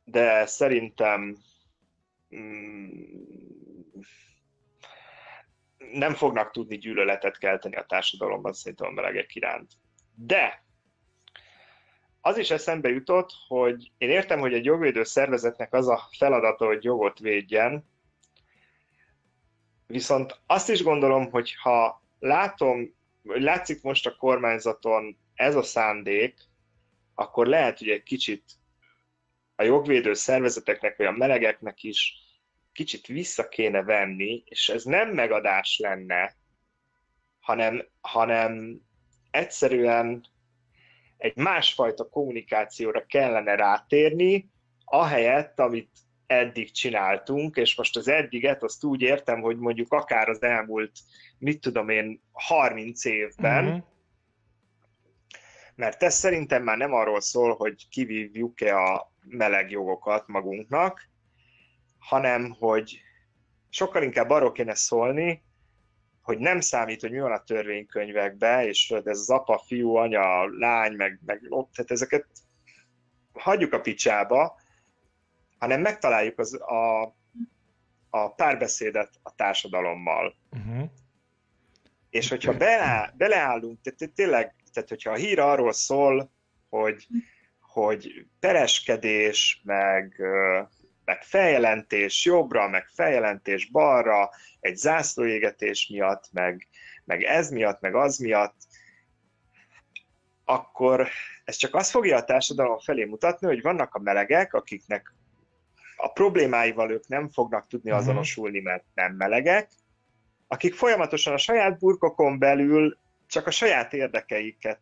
De 0.05 0.47
szerintem 0.47 1.37
mm, 2.37 2.89
nem 5.93 6.15
fognak 6.15 6.51
tudni 6.51 6.79
gyűlöletet 6.79 7.39
kelteni 7.39 7.77
a 7.77 7.87
társadalomban 7.89 8.53
szerintem 8.53 8.89
a 8.89 8.93
melegek 8.93 9.35
iránt. 9.35 9.73
De 10.15 10.65
az 12.25 12.39
is 12.39 12.51
eszembe 12.51 12.89
jutott, 12.89 13.31
hogy 13.49 13.91
én 13.99 14.11
értem, 14.11 14.41
hogy 14.41 14.55
egy 14.55 14.65
jogvédő 14.65 15.05
szervezetnek 15.05 15.73
az 15.73 15.89
a 15.89 16.09
feladata, 16.19 16.67
hogy 16.67 16.85
jogot 16.85 17.19
védjen, 17.19 17.85
viszont 19.87 20.41
azt 20.47 20.69
is 20.69 20.83
gondolom, 20.83 21.31
hogy 21.31 21.55
ha 21.55 22.03
látom, 22.19 22.95
hogy 23.27 23.43
látszik 23.43 23.83
most 23.83 24.07
a 24.07 24.17
kormányzaton 24.17 25.19
ez 25.35 25.57
a 25.57 25.63
szándék, 25.63 26.41
akkor 27.15 27.47
lehet, 27.47 27.79
hogy 27.79 27.89
egy 27.89 28.03
kicsit 28.03 28.45
a 29.57 29.63
jogvédő 29.63 30.15
szervezeteknek, 30.15 30.97
vagy 30.97 31.07
a 31.07 31.11
melegeknek 31.11 31.83
is 31.83 32.15
kicsit 32.73 33.07
vissza 33.07 33.49
kéne 33.49 33.83
venni, 33.83 34.43
és 34.47 34.69
ez 34.69 34.85
nem 34.85 35.11
megadás 35.11 35.79
lenne, 35.79 36.37
hanem, 37.41 37.87
hanem 38.01 38.81
egyszerűen 39.31 40.25
egy 41.23 41.37
másfajta 41.37 42.09
kommunikációra 42.09 43.05
kellene 43.07 43.55
rátérni, 43.55 44.51
ahelyett, 44.85 45.59
amit 45.59 45.91
eddig 46.27 46.71
csináltunk, 46.71 47.57
és 47.57 47.77
most 47.77 47.97
az 47.97 48.09
eddiget 48.09 48.63
azt 48.63 48.85
úgy 48.85 49.01
értem, 49.01 49.41
hogy 49.41 49.57
mondjuk 49.57 49.93
akár 49.93 50.29
az 50.29 50.43
elmúlt, 50.43 50.93
mit 51.39 51.61
tudom 51.61 51.88
én, 51.88 52.23
30 52.33 53.05
évben, 53.05 53.67
uh-huh. 53.67 53.83
mert 55.75 56.03
ez 56.03 56.15
szerintem 56.15 56.63
már 56.63 56.77
nem 56.77 56.92
arról 56.92 57.21
szól, 57.21 57.55
hogy 57.55 57.88
kivívjuk-e 57.88 58.77
a 58.77 59.13
meleg 59.23 59.71
jogokat 59.71 60.27
magunknak, 60.27 61.09
hanem 61.99 62.57
hogy 62.59 63.01
sokkal 63.71 64.03
inkább 64.03 64.31
arról 64.31 64.53
kéne 64.53 64.75
szólni, 64.75 65.42
hogy 66.23 66.38
nem 66.38 66.60
számít, 66.60 67.00
hogy 67.00 67.10
mi 67.10 67.20
van 67.20 67.33
a 67.33 67.42
törvénykönyvekben, 67.42 68.66
és 68.66 68.90
ez 68.90 69.18
az 69.18 69.31
apa, 69.31 69.62
fiú, 69.66 69.94
anya, 69.94 70.58
lány, 70.58 70.92
meg, 70.92 71.20
meg 71.27 71.40
tehát 71.48 71.90
ezeket 71.90 72.27
hagyjuk 73.33 73.73
a 73.73 73.81
picsába, 73.81 74.60
hanem 75.58 75.81
megtaláljuk 75.81 76.38
az, 76.38 76.54
a, 76.54 77.02
a 78.10 78.35
párbeszédet 78.35 79.10
a 79.23 79.35
társadalommal. 79.35 80.37
Uh-huh. 80.50 80.90
És 82.10 82.29
hogyha 82.29 82.56
beleáll, 82.56 83.10
beleállunk, 83.16 83.81
tehát 83.81 84.14
tényleg, 84.14 84.54
tehát 84.73 84.88
hogyha 84.88 85.10
a 85.10 85.16
hír 85.16 85.38
arról 85.38 85.73
szól, 85.73 86.31
hogy, 86.68 87.06
hogy 87.60 88.27
pereskedés, 88.40 89.60
meg, 89.64 90.20
meg 91.04 91.23
feljelentés 91.23 92.25
jobbra, 92.25 92.68
meg 92.68 92.87
feljelentés 92.87 93.70
balra, 93.70 94.31
egy 94.63 94.77
zászlóégetés 94.77 95.88
miatt, 95.88 96.29
meg, 96.33 96.69
meg 97.04 97.23
ez 97.23 97.50
miatt, 97.50 97.81
meg 97.81 97.94
az 97.94 98.19
miatt, 98.19 98.56
akkor 100.44 101.08
ez 101.44 101.56
csak 101.56 101.75
azt 101.75 101.90
fogja 101.90 102.17
a 102.17 102.25
társadalom 102.25 102.79
felé 102.79 103.04
mutatni, 103.04 103.46
hogy 103.46 103.63
vannak 103.63 103.94
a 103.94 103.98
melegek, 103.98 104.54
akiknek 104.54 105.15
a 105.96 106.08
problémáival 106.08 106.90
ők 106.90 107.08
nem 107.08 107.31
fognak 107.31 107.67
tudni 107.67 107.90
uh-huh. 107.90 108.06
azonosulni, 108.06 108.60
mert 108.60 108.85
nem 108.94 109.15
melegek, 109.15 109.71
akik 110.46 110.75
folyamatosan 110.75 111.33
a 111.33 111.38
saját 111.38 111.79
burkokon 111.79 112.38
belül 112.38 112.98
csak 113.27 113.46
a 113.46 113.50
saját 113.50 113.92
érdekeiket 113.92 114.81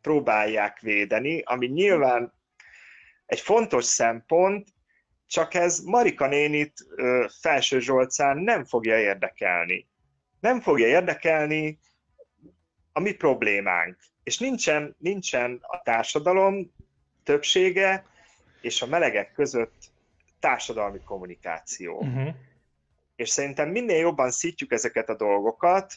próbálják 0.00 0.80
védeni, 0.80 1.42
ami 1.42 1.66
nyilván 1.66 2.32
egy 3.26 3.40
fontos 3.40 3.84
szempont, 3.84 4.68
csak 5.32 5.54
ez 5.54 5.78
Marika 5.78 6.26
nénit 6.26 6.86
Felső 7.40 7.80
Zsolcán 7.80 8.38
nem 8.38 8.64
fogja 8.64 8.98
érdekelni. 8.98 9.88
Nem 10.40 10.60
fogja 10.60 10.86
érdekelni 10.86 11.78
a 12.92 13.00
mi 13.00 13.12
problémánk. 13.12 13.96
És 14.22 14.38
nincsen, 14.38 14.96
nincsen 14.98 15.58
a 15.62 15.82
társadalom 15.82 16.72
többsége 17.24 18.06
és 18.60 18.82
a 18.82 18.86
melegek 18.86 19.32
között 19.32 19.90
társadalmi 20.40 21.00
kommunikáció. 21.04 21.98
Uh-huh. 21.98 22.34
És 23.16 23.28
szerintem 23.28 23.68
minél 23.68 23.98
jobban 23.98 24.30
szítjuk 24.30 24.72
ezeket 24.72 25.08
a 25.08 25.16
dolgokat, 25.16 25.94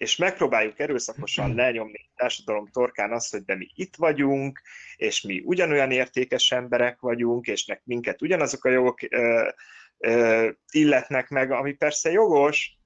és 0.00 0.16
megpróbáljuk 0.16 0.78
erőszakosan 0.78 1.54
lenyomni 1.60 2.08
a 2.08 2.12
társadalom 2.16 2.66
torkán 2.66 3.12
azt, 3.12 3.30
hogy 3.30 3.44
de 3.44 3.54
mi 3.54 3.70
itt 3.74 3.96
vagyunk, 3.96 4.60
és 4.96 5.20
mi 5.22 5.42
ugyanolyan 5.44 5.90
értékes 5.90 6.52
emberek 6.52 7.00
vagyunk, 7.00 7.46
és 7.46 7.66
nek 7.66 7.82
minket 7.84 8.22
ugyanazok 8.22 8.64
a 8.64 8.70
jogok 8.70 9.02
ö, 9.02 9.50
ö, 9.98 10.50
illetnek 10.70 11.28
meg, 11.28 11.50
ami 11.50 11.72
persze 11.72 12.10
jogos, 12.10 12.78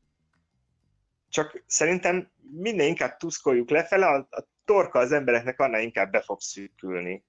csak 1.29 1.63
szerintem 1.67 2.31
minél 2.51 2.87
inkább 2.87 3.17
tuszkoljuk 3.17 3.71
lefele, 3.71 4.07
a, 4.07 4.29
a 4.31 4.47
torka 4.65 4.99
az 4.99 5.13
embereknek 5.13 5.61
annál 5.61 5.83
inkább 5.83 6.11
be 6.11 6.21
fog 6.21 6.41
szűkülni. 6.41 7.25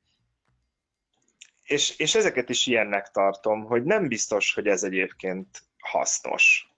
És, 1.63 1.97
és 1.97 2.15
ezeket 2.15 2.49
is 2.49 2.67
ilyennek 2.67 3.09
tartom, 3.09 3.63
hogy 3.63 3.83
nem 3.83 4.07
biztos, 4.07 4.53
hogy 4.53 4.67
ez 4.67 4.83
egyébként 4.83 5.61
hasznos. 5.79 6.74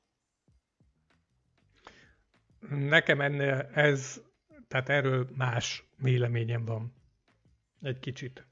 Nekem 2.70 3.22
ennél 3.22 3.70
ez, 3.74 4.22
tehát 4.68 4.90
erről 4.90 5.28
más 5.36 5.90
véleményem 5.98 6.66
van. 6.66 6.94
Egy 7.82 8.00
kicsit. 8.00 8.46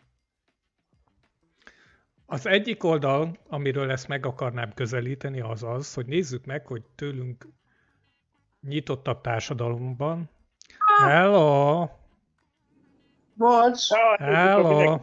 Az 2.26 2.46
egyik 2.46 2.84
oldal, 2.84 3.38
amiről 3.48 3.92
ezt 3.92 4.08
meg 4.08 4.26
akarnám 4.26 4.74
közelíteni, 4.74 5.42
az 5.42 5.64
az, 5.64 5.94
hogy 5.94 6.06
nézzük 6.06 6.46
meg, 6.46 6.66
hogy 6.66 6.84
tőlünk 6.96 7.48
nyitottabb 8.62 9.22
társadalomban. 9.22 10.30
Hello! 11.04 11.90
Bocs! 13.34 13.88
Hello! 14.18 15.00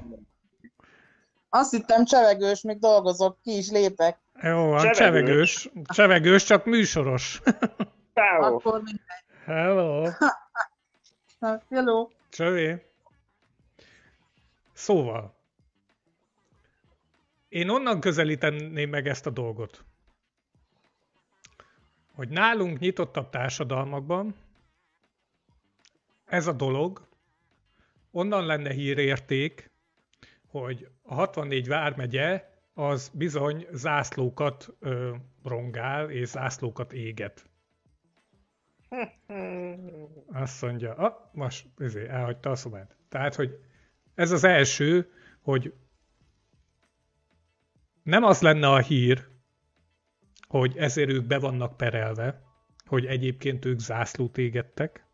Azt 1.49 1.71
hittem 1.71 2.05
csevegős, 2.05 2.63
még 2.63 2.79
dolgozok, 2.79 3.39
ki 3.43 3.57
is 3.57 3.71
lépek. 3.71 4.19
Jó 4.43 4.69
van, 4.69 4.93
csevegős. 4.93 5.71
Csevegős, 5.85 6.45
csak 6.45 6.65
műsoros. 6.65 7.41
Ciao. 8.13 8.55
Akkor 8.55 8.83
mindegy. 8.83 9.25
Hello! 9.45 10.09
Hello! 11.69 12.09
Csövé! 12.31 12.87
Szóval, 14.73 15.35
én 17.49 17.69
onnan 17.69 18.01
közelíteném 18.01 18.91
meg 18.91 19.07
ezt 19.07 19.27
a 19.27 19.31
dolgot, 19.31 19.85
hogy 22.15 22.29
nálunk 22.29 22.79
nyitottabb 22.79 23.31
társadalmakban 23.31 24.35
ez 26.25 26.47
a 26.47 26.53
dolog 26.53 27.09
onnan 28.11 28.47
lenne 28.47 28.73
hírérték, 28.73 29.71
hogy 30.47 30.89
a 31.03 31.15
64 31.15 31.69
vármegye 31.69 32.51
az 32.75 33.11
bizony 33.15 33.67
zászlókat 33.73 34.69
ö, 34.81 35.15
rongál 35.43 36.11
és 36.11 36.29
zászlókat 36.29 36.93
éget. 36.93 37.51
Azt 40.43 40.63
mondja, 40.63 40.95
ah, 40.95 41.15
most 41.33 41.67
ezért 41.79 42.09
elhagyta 42.09 42.51
a 42.51 42.55
szobát. 42.55 42.97
Tehát, 43.09 43.35
hogy 43.35 43.59
ez 44.15 44.31
az 44.31 44.45
első, 44.45 45.11
hogy 45.41 45.75
nem 48.03 48.23
az 48.23 48.41
lenne 48.41 48.69
a 48.69 48.79
hír, 48.79 49.29
hogy 50.49 50.77
ezért 50.77 51.11
ők 51.11 51.27
be 51.27 51.39
vannak 51.39 51.77
perelve, 51.77 52.43
hogy 52.87 53.07
egyébként 53.07 53.65
ők 53.65 53.79
zászlót 53.79 54.39
égettek, 54.39 55.07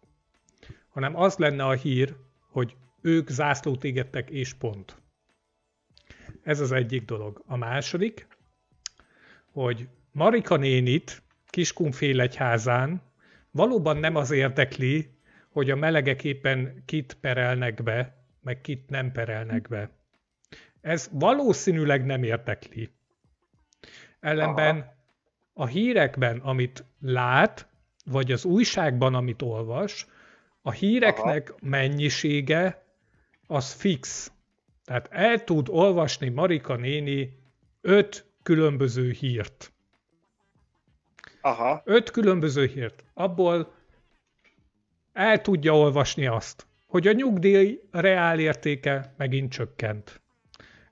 hanem 0.89 1.17
az 1.17 1.37
lenne 1.37 1.65
a 1.65 1.73
hír, 1.73 2.17
hogy 2.51 2.77
ők 3.01 3.29
zászlót 3.29 3.85
égettek 3.85 4.31
és 4.31 4.55
pont. 4.55 4.97
Ez 6.43 6.61
az 6.61 6.73
egyik 6.73 7.05
dolog. 7.05 7.43
A 7.47 7.57
második, 7.57 8.27
hogy 9.53 9.89
Marika 10.13 10.57
nénit 10.57 11.23
Kiskunfélegyházán 11.47 13.08
valóban 13.59 13.97
nem 13.97 14.17
az 14.17 14.31
érdekli, 14.31 15.11
hogy 15.51 15.71
a 15.71 15.77
melegek 15.77 16.25
éppen 16.25 16.83
kit 16.85 17.17
perelnek 17.21 17.83
be, 17.83 18.17
meg 18.43 18.61
kit 18.61 18.91
nem 18.91 19.13
perelnek 19.13 19.69
be. 19.69 19.91
Ez 20.81 21.09
valószínűleg 21.13 22.05
nem 22.07 22.23
érdekli. 22.23 22.91
Ellenben 24.21 24.77
Aha. 24.77 24.95
a 25.53 25.67
hírekben, 25.67 26.39
amit 26.39 26.85
lát, 27.01 27.67
vagy 28.05 28.33
az 28.33 28.45
újságban, 28.45 29.15
amit 29.15 29.43
olvas, 29.43 30.07
a 30.63 30.71
híreknek 30.71 31.51
Aha. 31.51 31.59
mennyisége 31.63 32.85
az 33.47 33.73
fix. 33.73 34.33
Tehát 34.85 35.09
el 35.11 35.45
tud 35.45 35.69
olvasni 35.69 36.29
Marika 36.29 36.77
néni 36.77 37.39
öt 37.81 38.27
különböző 38.43 39.11
hírt. 39.11 39.73
Aha. 41.49 41.83
Öt 41.85 42.11
különböző 42.11 42.67
hírt. 42.67 43.05
Abból 43.15 43.75
el 45.13 45.41
tudja 45.41 45.77
olvasni 45.77 46.27
azt, 46.27 46.67
hogy 46.87 47.07
a 47.07 47.13
nyugdíj 47.13 47.81
reál 47.91 48.39
értéke 48.39 49.15
megint 49.17 49.53
csökkent. 49.53 50.21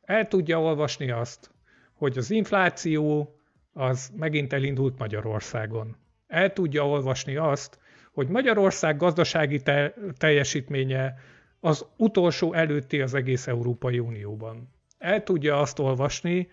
El 0.02 0.28
tudja 0.28 0.60
olvasni 0.60 1.10
azt, 1.10 1.50
hogy 1.94 2.18
az 2.18 2.30
infláció 2.30 3.34
az 3.72 4.12
megint 4.16 4.52
elindult 4.52 4.98
Magyarországon. 4.98 5.96
El 6.26 6.52
tudja 6.52 6.88
olvasni 6.88 7.36
azt, 7.36 7.78
hogy 8.12 8.28
Magyarország 8.28 8.96
gazdasági 8.96 9.60
te- 9.60 9.94
teljesítménye 10.18 11.14
az 11.60 11.86
utolsó 11.96 12.52
előtti 12.52 13.00
az 13.00 13.14
egész 13.14 13.46
Európai 13.46 13.98
Unióban. 13.98 14.68
El 14.98 15.22
tudja 15.22 15.60
azt 15.60 15.78
olvasni, 15.78 16.48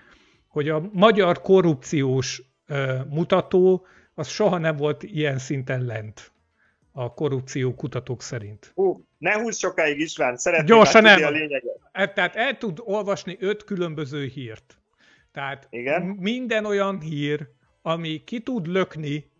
hogy 0.47 0.69
a 0.69 0.89
magyar 0.91 1.41
korrupciós 1.41 2.52
mutató, 3.09 3.85
az 4.13 4.27
soha 4.27 4.57
nem 4.57 4.75
volt 4.75 5.03
ilyen 5.03 5.37
szinten 5.37 5.85
lent 5.85 6.31
a 6.91 7.13
korrupció 7.13 7.75
kutatók 7.75 8.21
szerint. 8.21 8.71
Hú, 8.75 9.05
ne 9.17 9.33
húzz 9.33 9.57
sokáig 9.57 9.99
István, 9.99 10.37
szeretném 10.37 10.65
Gyorsan 10.65 11.01
nem. 11.01 11.23
a 11.23 11.29
lényeget. 11.29 11.79
E, 11.91 12.07
tehát 12.07 12.35
el 12.35 12.57
tud 12.57 12.79
olvasni 12.83 13.37
öt 13.39 13.63
különböző 13.63 14.25
hírt. 14.25 14.77
Tehát 15.31 15.67
Igen? 15.69 16.01
minden 16.01 16.65
olyan 16.65 16.99
hír, 16.99 17.47
ami 17.81 18.23
ki 18.23 18.39
tud 18.39 18.67
lökni 18.67 19.31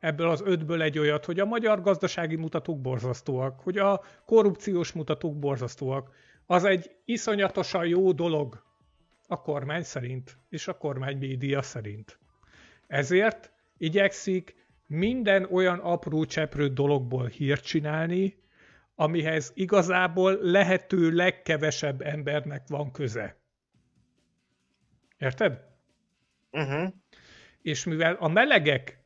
ebből 0.00 0.28
az 0.28 0.42
ötből 0.44 0.82
egy 0.82 0.98
olyat, 0.98 1.24
hogy 1.24 1.40
a 1.40 1.44
magyar 1.44 1.80
gazdasági 1.80 2.36
mutatók 2.36 2.80
borzasztóak, 2.80 3.60
hogy 3.60 3.78
a 3.78 4.02
korrupciós 4.24 4.92
mutatók 4.92 5.38
borzasztóak, 5.38 6.10
az 6.46 6.64
egy 6.64 6.90
iszonyatosan 7.04 7.86
jó 7.86 8.12
dolog 8.12 8.62
a 9.28 9.42
kormány 9.42 9.82
szerint, 9.82 10.38
és 10.48 10.68
a 10.68 10.76
kormány 10.78 11.18
média 11.18 11.62
szerint. 11.62 12.18
Ezért 12.86 13.52
igyekszik 13.78 14.54
minden 14.86 15.44
olyan 15.50 15.78
apró 15.78 16.24
cseprő 16.24 16.68
dologból 16.68 17.26
hírt 17.26 17.64
csinálni, 17.64 18.44
amihez 18.94 19.52
igazából 19.54 20.38
lehető 20.42 21.10
legkevesebb 21.10 22.00
embernek 22.00 22.62
van 22.68 22.90
köze. 22.90 23.36
Érted? 25.18 25.60
Uh-huh. 26.50 26.92
És 27.62 27.84
mivel 27.84 28.14
a 28.14 28.28
melegek 28.28 29.04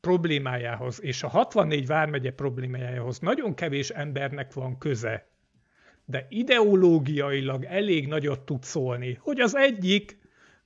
problémájához 0.00 1.02
és 1.02 1.22
a 1.22 1.28
64 1.28 1.86
vármegye 1.86 2.32
problémájához 2.32 3.18
nagyon 3.18 3.54
kevés 3.54 3.90
embernek 3.90 4.52
van 4.52 4.78
köze, 4.78 5.28
de 6.04 6.26
ideológiailag 6.28 7.64
elég 7.64 8.06
nagyot 8.06 8.40
tud 8.40 8.62
szólni, 8.62 9.14
hogy 9.20 9.40
az 9.40 9.56
egyik 9.56 10.19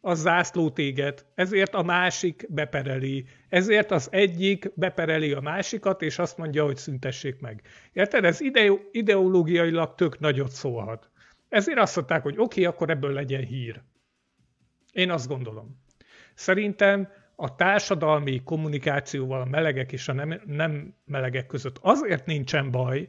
az 0.05 0.21
zászlót 0.21 0.79
éget, 0.79 1.27
ezért 1.35 1.75
a 1.75 1.83
másik 1.83 2.47
bepereli, 2.49 3.27
ezért 3.49 3.91
az 3.91 4.09
egyik 4.13 4.71
bepereli 4.75 5.33
a 5.33 5.41
másikat, 5.41 6.03
és 6.03 6.19
azt 6.19 6.39
mondja, 6.39 6.65
hogy 6.65 6.77
szüntessék 6.77 7.41
meg. 7.41 7.63
Érted? 7.93 8.25
Ez 8.25 8.41
ide- 8.41 8.81
ideológiailag 8.91 9.95
tök 9.95 10.19
nagyot 10.19 10.51
szólhat. 10.51 11.11
Ezért 11.49 11.79
azt 11.79 11.97
mondták, 11.97 12.23
hogy 12.23 12.35
oké, 12.39 12.43
okay, 12.43 12.65
akkor 12.65 12.91
ebből 12.91 13.13
legyen 13.13 13.45
hír. 13.45 13.83
Én 14.93 15.11
azt 15.11 15.29
gondolom. 15.29 15.81
Szerintem 16.35 17.09
a 17.37 17.55
társadalmi 17.55 18.43
kommunikációval 18.43 19.41
a 19.41 19.45
melegek 19.45 19.93
és 19.93 20.09
a 20.09 20.13
nem, 20.13 20.41
nem 20.47 20.95
melegek 21.05 21.47
között 21.47 21.79
azért 21.81 22.27
nincsen 22.27 22.71
baj, 22.71 23.09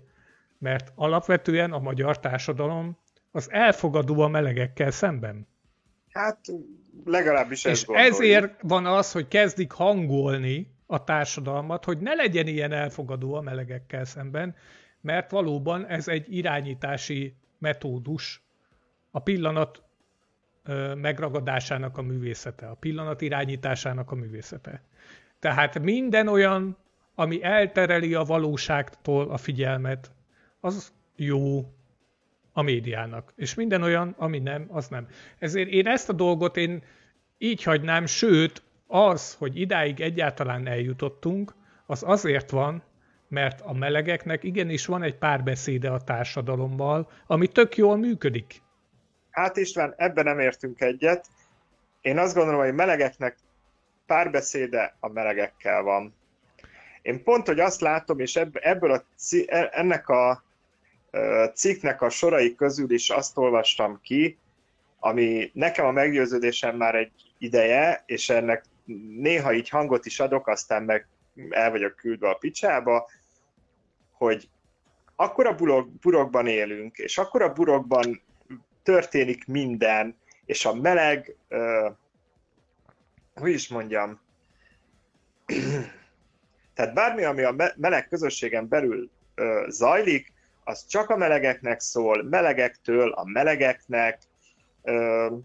mert 0.58 0.92
alapvetően 0.96 1.72
a 1.72 1.80
magyar 1.80 2.20
társadalom 2.20 2.98
az 3.32 3.52
elfogadó 3.52 4.22
a 4.22 4.28
melegekkel 4.28 4.92
szemben. 4.92 5.48
Hát 6.16 6.40
legalábbis 7.06 7.66
ez 7.66 7.72
És 7.72 7.86
ezért 7.88 8.62
van 8.62 8.86
az, 8.86 9.12
hogy 9.12 9.28
kezdik 9.28 9.72
hangolni 9.72 10.72
a 10.86 11.04
társadalmat, 11.04 11.86
hogy 11.86 11.98
ne 11.98 12.14
legyen 12.14 12.48
ilyen 12.48 12.72
elfogadó 12.72 13.34
a 13.34 13.42
melegekkel 13.42 14.06
szemben, 14.06 14.56
mert 15.02 15.32
valóban 15.32 15.86
ez 15.86 16.08
egy 16.08 16.36
irányítási 16.36 17.36
metódus, 17.58 18.44
a 19.12 19.20
pillanat 19.20 19.84
megragadásának 20.96 21.98
a 21.98 22.02
művészete, 22.02 22.68
a 22.68 22.76
pillanat 22.76 23.22
irányításának 23.22 24.12
a 24.12 24.16
művészete. 24.16 24.84
Tehát 25.40 25.80
minden 25.80 26.28
olyan, 26.28 26.78
ami 27.16 27.44
eltereli 27.44 28.14
a 28.14 28.24
valóságtól 28.24 29.30
a 29.30 29.38
figyelmet, 29.38 30.12
az 30.60 30.94
jó 31.16 31.66
a 32.58 32.62
médiának. 32.62 33.34
És 33.36 33.54
minden 33.54 33.82
olyan, 33.82 34.16
ami 34.18 34.40
nem, 34.40 34.66
az 34.70 34.88
nem. 34.88 35.08
Ezért 35.40 35.70
én 35.70 35.88
ezt 35.88 36.10
a 36.10 36.14
dolgot 36.14 36.58
én 36.58 36.84
így 37.38 37.64
hagynám, 37.64 38.06
sőt, 38.06 38.62
az, 38.88 39.34
hogy 39.34 39.60
idáig 39.60 40.02
egyáltalán 40.02 40.68
eljutottunk, 40.68 41.54
az 41.86 42.04
azért 42.04 42.50
van, 42.50 42.84
mert 43.28 43.62
a 43.62 43.74
melegeknek 43.74 44.44
igenis 44.44 44.86
van 44.86 45.04
egy 45.04 45.16
párbeszéde 45.16 45.90
a 45.90 46.02
társadalommal, 46.02 47.12
ami 47.28 47.48
tök 47.48 47.78
jól 47.78 47.98
működik. 47.98 48.62
Hát 49.32 49.58
István, 49.58 49.94
ebben 49.98 50.24
nem 50.24 50.40
értünk 50.40 50.82
egyet. 50.82 51.28
Én 52.02 52.18
azt 52.18 52.36
gondolom, 52.36 52.60
hogy 52.60 52.74
melegeknek 52.74 53.38
párbeszéde 54.06 54.96
a 55.00 55.10
melegekkel 55.10 55.82
van. 55.82 56.16
Én 57.02 57.24
pont, 57.24 57.48
hogy 57.48 57.60
azt 57.60 57.82
látom, 57.82 58.20
és 58.20 58.36
ebből 58.54 58.92
a, 58.92 59.06
e, 59.46 59.70
ennek 59.72 60.10
a 60.10 60.45
cikknek 61.54 62.02
a 62.02 62.10
sorai 62.10 62.56
közül 62.56 62.92
is 62.92 63.10
azt 63.10 63.38
olvastam 63.38 64.00
ki, 64.02 64.38
ami 65.00 65.52
nekem 65.54 65.86
a 65.86 65.92
meggyőződésem 65.92 66.78
már 66.78 66.96
egy 66.96 67.12
ideje, 67.38 68.04
és 68.06 68.30
ennek 68.30 68.66
néha 69.18 69.54
így 69.54 69.70
hangot 69.70 70.06
is 70.06 70.20
adok, 70.20 70.48
aztán 70.48 70.84
meg 70.84 71.08
el 71.50 71.72
vagyok 71.72 71.96
küldve 71.96 72.30
a 72.30 72.34
picsába, 72.34 73.10
hogy 74.12 74.50
akkora 75.16 75.56
burok, 75.56 75.90
burokban 75.90 76.48
élünk, 76.48 76.98
és 76.98 77.18
akkora 77.18 77.54
burokban 77.54 78.22
történik 78.84 79.48
minden, 79.48 80.18
és 80.46 80.66
a 80.66 80.74
meleg, 80.74 81.36
uh, 81.50 81.92
hogy 83.34 83.52
is 83.52 83.68
mondjam, 83.68 84.20
tehát 86.76 86.94
bármi, 86.94 87.24
ami 87.24 87.44
a 87.44 87.74
meleg 87.76 88.08
közösségen 88.08 88.68
belül 88.68 89.10
uh, 89.36 89.68
zajlik, 89.68 90.34
az 90.68 90.86
csak 90.88 91.10
a 91.10 91.18
melegeknek 91.18 91.80
szól, 91.80 92.24
melegektől 92.24 93.12
a 93.12 93.24
melegeknek, 93.26 94.20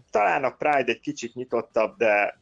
talán 0.09 0.43
a 0.43 0.49
Pride 0.49 0.91
egy 0.91 0.99
kicsit 0.99 1.33
nyitottabb, 1.33 1.97
de 1.97 2.39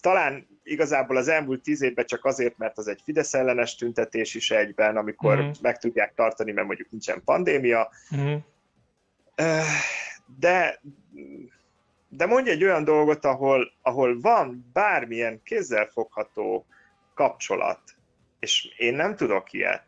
talán 0.00 0.46
igazából 0.62 1.16
az 1.16 1.28
elmúlt 1.28 1.62
tíz 1.62 1.82
évben 1.82 2.06
csak 2.06 2.24
azért, 2.24 2.58
mert 2.58 2.78
az 2.78 2.88
egy 2.88 3.00
Fidesz 3.04 3.34
ellenes 3.34 3.74
tüntetés 3.74 4.34
is 4.34 4.50
egyben, 4.50 4.96
amikor 4.96 5.38
uh-huh. 5.38 5.54
meg 5.60 5.78
tudják 5.78 6.14
tartani, 6.14 6.52
mert 6.52 6.66
mondjuk 6.66 6.90
nincsen 6.90 7.22
pandémia. 7.24 7.90
Uh-huh. 8.10 8.42
De, 10.38 10.80
de 12.08 12.26
mondj 12.26 12.50
egy 12.50 12.64
olyan 12.64 12.84
dolgot, 12.84 13.24
ahol, 13.24 13.72
ahol 13.82 14.20
van 14.20 14.70
bármilyen 14.72 15.40
kézzelfogható 15.42 16.66
kapcsolat, 17.14 17.80
és 18.38 18.74
én 18.76 18.94
nem 18.94 19.16
tudok 19.16 19.52
ilyet. 19.52 19.84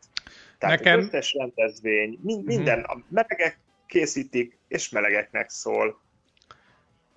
Tehát 0.61 0.79
Nekem... 0.79 0.99
összes 0.99 1.33
rendezvény, 1.33 2.19
minden, 2.21 2.79
uh-huh. 2.79 2.97
a 2.97 3.03
melegek 3.09 3.59
készítik, 3.85 4.57
és 4.67 4.89
melegeknek 4.89 5.49
szól. 5.49 6.01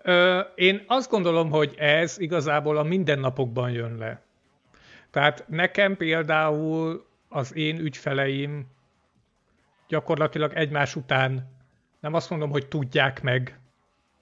Ö, 0.03 0.41
én 0.55 0.85
azt 0.87 1.11
gondolom, 1.11 1.51
hogy 1.51 1.75
ez 1.79 2.19
igazából 2.19 2.77
a 2.77 2.83
mindennapokban 2.83 3.71
jön 3.71 3.97
le. 3.97 4.23
Tehát 5.11 5.45
nekem 5.49 5.97
például 5.97 7.07
az 7.29 7.55
én 7.55 7.79
ügyfeleim 7.79 8.67
gyakorlatilag 9.89 10.53
egymás 10.55 10.97
után 10.97 11.53
nem 12.01 12.15
azt 12.15 12.31
mondom, 12.31 12.51
hogy 12.51 12.69
tudják 12.69 13.23
meg, 13.23 13.59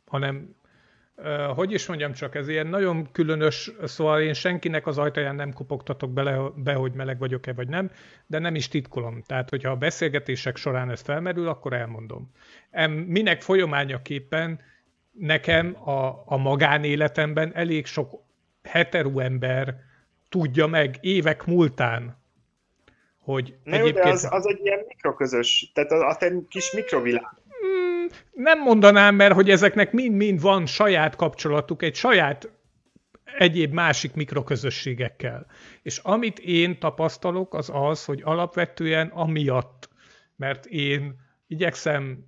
hanem 0.07 0.55
hogy 1.55 1.73
is 1.73 1.87
mondjam 1.87 2.13
csak, 2.13 2.35
ez 2.35 2.49
ilyen 2.49 2.67
nagyon 2.67 3.09
különös, 3.13 3.71
szóval 3.85 4.21
én 4.21 4.35
senkinek 4.35 4.87
az 4.87 4.99
ajtaján 4.99 5.35
nem 5.35 5.53
kopogtatok 5.53 6.13
bele, 6.13 6.39
be, 6.57 6.75
hogy 6.75 6.93
meleg 6.93 7.19
vagyok-e 7.19 7.53
vagy 7.53 7.69
nem, 7.69 7.91
de 8.27 8.39
nem 8.39 8.55
is 8.55 8.69
titkolom. 8.69 9.23
Tehát, 9.27 9.51
hogyha 9.51 9.71
a 9.71 9.77
beszélgetések 9.77 10.57
során 10.57 10.91
ez 10.91 11.01
felmerül, 11.01 11.49
akkor 11.49 11.73
elmondom. 11.73 12.31
Minek 13.07 13.43
folyamányaképpen 13.43 14.61
nekem 15.13 15.89
a, 15.89 16.23
a 16.27 16.37
magánéletemben 16.37 17.55
elég 17.55 17.87
sok 17.87 18.23
hetero 18.63 19.19
ember 19.19 19.77
tudja 20.29 20.67
meg 20.67 20.97
évek 21.01 21.45
múltán, 21.45 22.21
hogy 23.19 23.55
Na 23.65 23.77
egyébként... 23.77 23.97
Jó, 23.97 24.03
de 24.03 24.11
az, 24.11 24.29
az 24.31 24.47
egy 24.47 24.61
ilyen 24.63 24.85
mikroközös, 24.89 25.71
tehát 25.75 25.91
a, 25.91 26.09
a 26.09 26.17
te 26.17 26.33
kis 26.49 26.73
mikrovilág. 26.73 27.42
Nem 28.33 28.61
mondanám, 28.61 29.15
mert 29.15 29.35
hogy 29.35 29.51
ezeknek 29.51 29.93
mind-mind 29.93 30.41
van 30.41 30.67
saját 30.67 31.17
kapcsolatuk, 31.17 31.83
egy 31.83 31.95
saját 31.95 32.51
egyéb 33.39 33.73
másik 33.73 34.15
mikroközösségekkel. 34.15 35.47
És 35.83 35.99
amit 35.99 36.39
én 36.39 36.79
tapasztalok, 36.79 37.55
az 37.55 37.71
az, 37.73 38.05
hogy 38.05 38.21
alapvetően 38.25 39.09
amiatt, 39.09 39.89
mert 40.37 40.67
én 40.67 41.15
igyekszem 41.47 42.25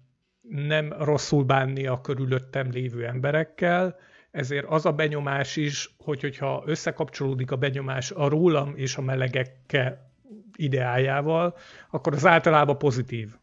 nem 0.49 0.95
rosszul 0.99 1.45
bánni 1.45 1.87
a 1.87 2.01
körülöttem 2.01 2.71
lévő 2.71 3.07
emberekkel, 3.07 3.97
ezért 4.31 4.67
az 4.69 4.87
a 4.87 4.93
benyomás 4.93 5.57
is, 5.57 5.95
hogy 5.99 6.21
hogyha 6.21 6.63
összekapcsolódik 6.67 7.51
a 7.51 7.57
benyomás 7.57 8.11
a 8.11 8.29
rólam 8.29 8.73
és 8.77 8.97
a 8.97 9.03
melegekkel 9.03 10.13
ideájával, 10.57 11.57
akkor 11.91 12.13
az 12.13 12.27
általában 12.27 12.79
pozitív. 12.79 13.35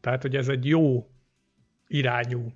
Tehát, 0.00 0.22
hogy 0.22 0.36
ez 0.36 0.48
egy 0.48 0.66
jó 0.66 1.08
irányú 1.94 2.52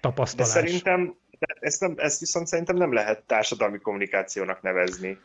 tapasztalás. 0.00 0.52
De 0.52 0.60
szerintem 0.60 1.16
ezt, 1.60 1.80
nem, 1.80 1.94
ezt 1.96 2.20
viszont 2.20 2.46
szerintem 2.46 2.76
nem 2.76 2.92
lehet 2.92 3.22
társadalmi 3.22 3.78
kommunikációnak 3.78 4.62
nevezni. 4.62 5.18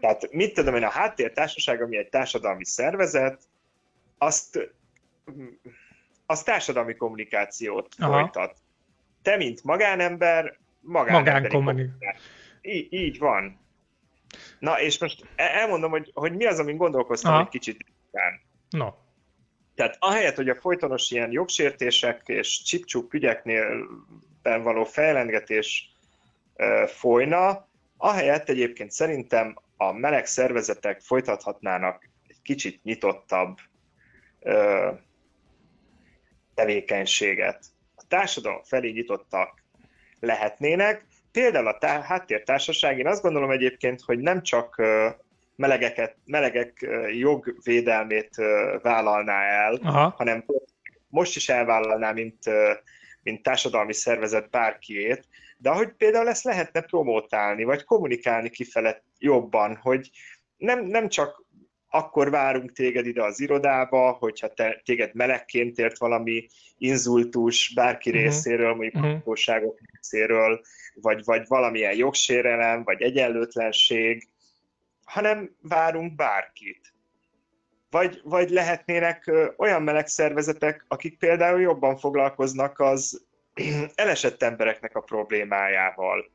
Tehát 0.00 0.32
mit 0.32 0.54
tudom 0.54 0.74
én, 0.74 0.82
a 0.82 0.90
háttértársaság, 0.90 1.82
ami 1.82 1.96
egy 1.96 2.08
társadalmi 2.08 2.64
szervezet, 2.64 3.42
azt 4.18 4.72
az 6.26 6.42
társadalmi 6.42 6.94
kommunikációt 6.96 7.94
Aha. 7.98 8.12
folytat. 8.12 8.56
Te, 9.22 9.36
mint 9.36 9.64
magánember, 9.64 10.58
magánemberi 10.80 11.90
Így, 12.62 12.92
így 12.92 13.18
van. 13.18 13.60
Na, 14.58 14.80
és 14.80 14.98
most 14.98 15.26
e- 15.36 15.58
elmondom, 15.58 15.90
hogy, 15.90 16.10
hogy 16.14 16.32
mi 16.32 16.44
az, 16.44 16.58
amin 16.58 16.76
gondolkoztam 16.76 17.32
Aha. 17.32 17.42
egy 17.42 17.48
kicsit. 17.48 17.84
No. 18.70 18.88
Tehát 19.74 19.96
ahelyett, 19.98 20.36
hogy 20.36 20.48
a 20.48 20.60
folytonos 20.60 21.10
ilyen 21.10 21.30
jogsértések 21.30 22.22
és 22.26 22.62
csipcsuk 22.62 23.14
ügyeknél 23.14 23.86
való 24.42 24.84
fejlengetés 24.84 25.92
e, 26.54 26.86
folyna, 26.86 27.68
ahelyett 27.96 28.48
egyébként 28.48 28.90
szerintem 28.90 29.56
a 29.76 29.92
meleg 29.92 30.26
szervezetek 30.26 31.00
folytathatnának 31.00 32.08
egy 32.26 32.42
kicsit 32.42 32.82
nyitottabb 32.82 33.56
e, 34.40 34.54
tevékenységet. 36.54 37.64
A 37.94 38.02
társadalom 38.08 38.62
felé 38.62 38.90
nyitottak 38.90 39.62
lehetnének. 40.20 41.06
Például 41.32 41.66
a 41.66 41.78
tá- 41.78 42.04
háttértársaság, 42.04 42.98
én 42.98 43.06
azt 43.06 43.22
gondolom 43.22 43.50
egyébként, 43.50 44.00
hogy 44.00 44.18
nem 44.18 44.42
csak 44.42 44.82
melegeket, 45.56 46.16
melegek 46.24 46.86
jogvédelmét 47.18 48.34
vállalná 48.82 49.42
el, 49.42 49.78
Aha. 49.82 50.14
hanem 50.16 50.44
most 51.08 51.36
is 51.36 51.48
elvállalná, 51.48 52.12
mint, 52.12 52.38
mint 53.22 53.42
társadalmi 53.42 53.92
szervezet 53.92 54.50
bárkiét, 54.50 55.28
de 55.58 55.70
ahogy 55.70 55.92
például 55.92 56.28
ezt 56.28 56.44
lehetne 56.44 56.80
promotálni, 56.80 57.64
vagy 57.64 57.84
kommunikálni 57.84 58.50
kifele 58.50 59.02
jobban, 59.18 59.76
hogy 59.76 60.10
nem, 60.56 60.84
nem 60.84 61.08
csak 61.08 61.44
akkor 61.94 62.30
várunk 62.30 62.72
téged 62.72 63.06
ide 63.06 63.22
az 63.22 63.40
irodába, 63.40 64.10
hogyha 64.12 64.48
te, 64.48 64.80
téged 64.84 65.14
melegként 65.14 65.78
ért 65.78 65.98
valami 65.98 66.46
inzultus 66.78 67.72
bárki 67.74 68.10
uh-huh. 68.10 68.24
részéről, 68.24 68.74
mondjuk 68.74 68.94
uh-huh. 68.94 69.12
hatóságok 69.12 69.78
részéről, 69.92 70.60
vagy, 70.94 71.24
vagy 71.24 71.46
valamilyen 71.46 71.96
jogsérelem, 71.96 72.84
vagy 72.84 73.02
egyenlőtlenség, 73.02 74.28
hanem 75.12 75.56
várunk 75.60 76.14
bárkit. 76.14 76.94
Vagy, 77.90 78.20
vagy 78.24 78.50
lehetnének 78.50 79.30
olyan 79.56 79.82
meleg 79.82 80.06
szervezetek, 80.06 80.84
akik 80.88 81.18
például 81.18 81.60
jobban 81.60 81.96
foglalkoznak 81.96 82.78
az 82.78 83.24
elesett 83.94 84.42
embereknek 84.42 84.96
a 84.96 85.00
problémájával. 85.00 86.30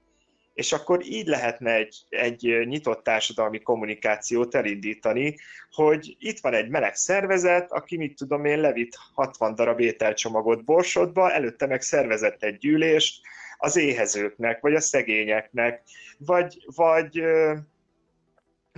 És 0.54 0.74
akkor 0.74 1.06
így 1.06 1.28
lehetne 1.28 1.74
egy, 1.74 2.04
egy 2.10 2.66
nyitott 2.66 3.04
társadalmi 3.04 3.60
kommunikációt 3.60 4.56
elindítani, 4.56 5.36
hogy 5.72 6.16
itt 6.20 6.40
van 6.40 6.54
egy 6.54 6.70
meleg 6.70 6.96
szervezet, 6.96 7.72
aki 7.72 7.98
mit 7.98 8.18
tudom 8.18 8.46
én, 8.46 8.60
levitt 8.60 8.98
60 9.14 9.56
darab 9.56 9.80
ételcsomagot 9.80 10.64
Borsodba, 10.64 11.32
előtte 11.32 11.66
meg 11.66 11.82
szervezett 11.82 12.44
egy 12.44 12.58
gyűlést 12.58 13.22
az 13.58 13.76
éhezőknek, 13.76 14.62
vagy 14.62 14.76
a 14.76 14.80
szegényeknek, 14.80 15.82
vagy, 16.18 16.64
vagy 16.76 17.24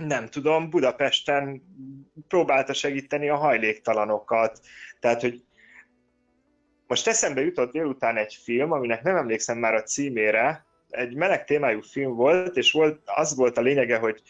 nem 0.06 0.26
tudom, 0.26 0.70
Budapesten 0.70 1.62
próbálta 2.28 2.72
segíteni 2.72 3.28
a 3.28 3.36
hajléktalanokat. 3.36 4.60
Tehát, 5.00 5.20
hogy 5.20 5.44
most 6.86 7.06
eszembe 7.06 7.40
jutott 7.40 7.72
délután 7.72 8.16
egy 8.16 8.38
film, 8.42 8.72
aminek 8.72 9.02
nem 9.02 9.16
emlékszem 9.16 9.58
már 9.58 9.74
a 9.74 9.82
címére, 9.82 10.64
egy 10.90 11.14
meleg 11.14 11.44
témájú 11.44 11.80
film 11.80 12.14
volt, 12.14 12.56
és 12.56 12.72
volt, 12.72 13.00
az 13.04 13.36
volt 13.36 13.58
a 13.58 13.60
lényege, 13.60 13.98
hogy 13.98 14.22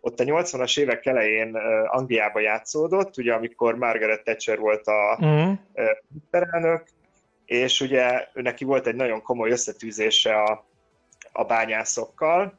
ott 0.00 0.20
a 0.20 0.24
80-as 0.24 0.78
évek 0.78 1.06
elején 1.06 1.54
Angliába 1.86 2.40
játszódott, 2.40 3.16
ugye 3.16 3.32
amikor 3.32 3.76
Margaret 3.76 4.22
Thatcher 4.22 4.58
volt 4.58 4.86
a 4.86 5.16
miniszterelnök, 5.20 6.80
uh-huh. 6.80 6.88
és 7.44 7.80
ugye 7.80 8.28
neki 8.32 8.64
volt 8.64 8.86
egy 8.86 8.94
nagyon 8.94 9.22
komoly 9.22 9.50
összetűzése 9.50 10.42
a, 10.42 10.66
a 11.32 11.44
bányászokkal, 11.44 12.58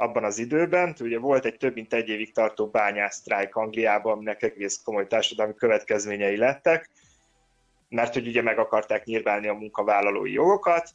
abban 0.00 0.24
az 0.24 0.38
időben. 0.38 0.94
Ugye 1.00 1.18
volt 1.18 1.44
egy 1.44 1.56
több 1.56 1.74
mint 1.74 1.92
egy 1.92 2.08
évig 2.08 2.32
tartó 2.32 2.66
bányásztrájk 2.66 3.56
Angliában, 3.56 4.12
aminek 4.12 4.42
egész 4.42 4.80
komoly 4.84 5.06
társadalmi 5.06 5.54
következményei 5.54 6.36
lettek, 6.36 6.90
mert 7.88 8.14
hogy 8.14 8.26
ugye 8.26 8.42
meg 8.42 8.58
akarták 8.58 9.04
nyírválni 9.04 9.48
a 9.48 9.54
munkavállalói 9.54 10.32
jogokat, 10.32 10.88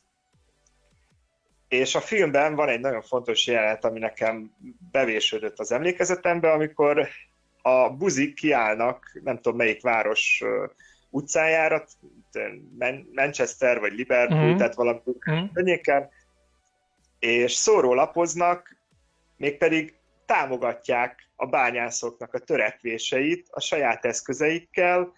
és 1.68 1.96
a 1.96 2.00
filmben 2.00 2.56
van 2.56 2.70
egy 2.70 2.80
nagyon 2.80 3.02
fontos 3.02 3.48
jelenet, 3.48 3.86
ami 3.86 4.00
nekem 4.00 4.56
bevésődött 4.92 5.60
az 5.60 5.72
emlékezetembe, 5.72 6.52
amikor 6.52 7.08
a 7.62 7.90
buzik 7.90 8.34
kiállnak, 8.34 9.20
nem 9.24 9.36
tudom 9.36 9.58
melyik 9.58 9.82
város 9.82 10.44
utcájára, 11.10 11.86
Manchester 13.14 13.80
vagy 13.80 13.94
Liverpool, 13.94 14.42
uh-huh. 14.42 14.58
tehát 14.58 14.76
valami 14.76 15.00
uh-huh. 15.06 16.10
és 17.20 17.52
szórólapoznak, 17.52 18.75
mégpedig 19.38 19.96
támogatják 20.26 21.30
a 21.36 21.46
bányászoknak 21.46 22.34
a 22.34 22.40
törekvéseit 22.40 23.48
a 23.52 23.60
saját 23.60 24.06
eszközeikkel, 24.06 25.14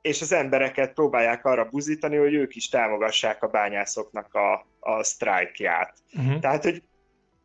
és 0.00 0.20
az 0.20 0.32
embereket 0.32 0.92
próbálják 0.92 1.44
arra 1.44 1.64
buzítani, 1.64 2.16
hogy 2.16 2.34
ők 2.34 2.54
is 2.54 2.68
támogassák 2.68 3.42
a 3.42 3.48
bányászoknak 3.48 4.34
a, 4.34 4.66
a 4.80 5.02
sztrájkját. 5.02 5.98
Uh-huh. 6.16 6.40
Tehát, 6.40 6.62
hogy 6.62 6.82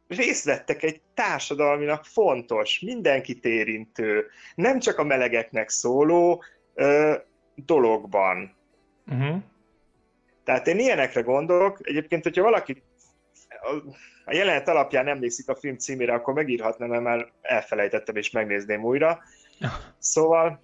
részt 0.07 0.45
vettek 0.45 0.83
egy 0.83 1.01
társadalminak 1.13 2.05
fontos, 2.05 2.79
mindenkit 2.79 3.45
érintő, 3.45 4.25
nem 4.55 4.79
csak 4.79 4.97
a 4.97 5.03
melegeknek 5.03 5.69
szóló 5.69 6.43
ö, 6.73 7.15
dologban. 7.55 8.55
Uh-huh. 9.07 9.37
Tehát 10.43 10.67
én 10.67 10.79
ilyenekre 10.79 11.21
gondolok. 11.21 11.79
Egyébként, 11.81 12.23
hogyha 12.23 12.43
valaki 12.43 12.83
a 14.25 14.33
jelenet 14.33 14.67
alapján 14.67 15.07
emlékszik 15.07 15.49
a 15.49 15.55
film 15.55 15.77
címére, 15.77 16.13
akkor 16.13 16.33
megírhatnám, 16.33 17.01
mert 17.01 17.31
elfelejtettem 17.41 18.15
és 18.15 18.31
megnézném 18.31 18.83
újra. 18.83 19.21
Szóval, 19.97 20.59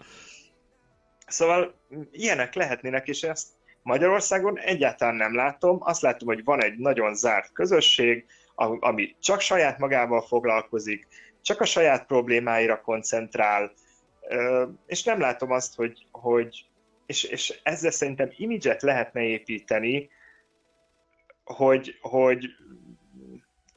szóval 1.27 1.75
ilyenek 2.11 2.53
lehetnének, 2.53 3.07
és 3.07 3.23
ezt 3.23 3.47
Magyarországon 3.81 4.59
egyáltalán 4.59 5.15
nem 5.15 5.35
látom. 5.35 5.77
Azt 5.81 6.01
látom, 6.01 6.27
hogy 6.27 6.43
van 6.43 6.63
egy 6.63 6.77
nagyon 6.77 7.15
zárt 7.15 7.51
közösség, 7.53 8.25
ami 8.79 9.15
csak 9.19 9.39
saját 9.39 9.77
magával 9.77 10.21
foglalkozik, 10.21 11.07
csak 11.41 11.61
a 11.61 11.65
saját 11.65 12.05
problémáira 12.05 12.81
koncentrál, 12.81 13.71
és 14.85 15.03
nem 15.03 15.19
látom 15.19 15.51
azt, 15.51 15.75
hogy, 15.75 16.07
hogy 16.11 16.65
és, 17.05 17.23
és 17.23 17.59
ezzel 17.63 17.91
szerintem 17.91 18.29
imidzset 18.37 18.81
lehetne 18.81 19.21
építeni, 19.21 20.09
hogy, 21.43 21.97
hogy 22.01 22.45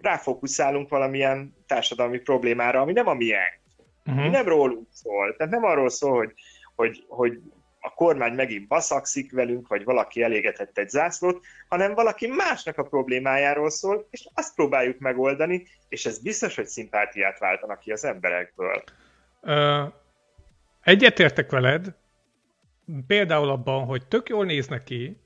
ráfókuszálunk 0.01 0.89
valamilyen 0.89 1.55
társadalmi 1.67 2.19
problémára, 2.19 2.81
ami 2.81 2.93
nem 2.93 3.07
a 3.07 3.15
miénk. 3.15 3.61
Uh-huh. 4.07 4.31
Nem 4.31 4.49
rólunk 4.49 4.87
szól. 4.91 5.37
Tehát 5.37 5.53
nem 5.53 5.65
arról 5.65 5.89
szól, 5.91 6.17
hogy, 6.17 6.33
hogy, 6.77 7.05
hogy 7.09 7.41
a 7.81 7.95
kormány 7.95 8.33
megint 8.33 8.69
baszakszik 8.69 9.33
velünk, 9.33 9.69
vagy 9.69 9.85
valaki 9.85 10.23
elégetett 10.23 10.79
egy 10.79 10.89
zászlót, 10.89 11.45
hanem 11.69 11.95
valaki 11.95 12.27
másnak 12.27 12.79
a 12.79 12.83
problémájáról 12.83 13.71
szól, 13.71 14.07
és 14.11 14.29
azt 14.35 14.55
próbáljuk 14.55 14.99
megoldani, 14.99 15.67
és 15.89 16.07
ez 16.07 16.19
biztos, 16.19 16.55
hogy 16.55 16.67
szimpátiát 16.67 17.39
váltanak 17.39 17.79
ki 17.79 17.93
az 17.93 18.05
emberekből. 18.05 18.83
Ö, 19.41 19.85
egyetértek 20.83 21.51
veled, 21.51 21.95
például 23.07 23.49
abban, 23.49 23.85
hogy 23.85 24.07
tök 24.07 24.29
jól 24.29 24.45
néz 24.45 24.67
neki, 24.67 25.17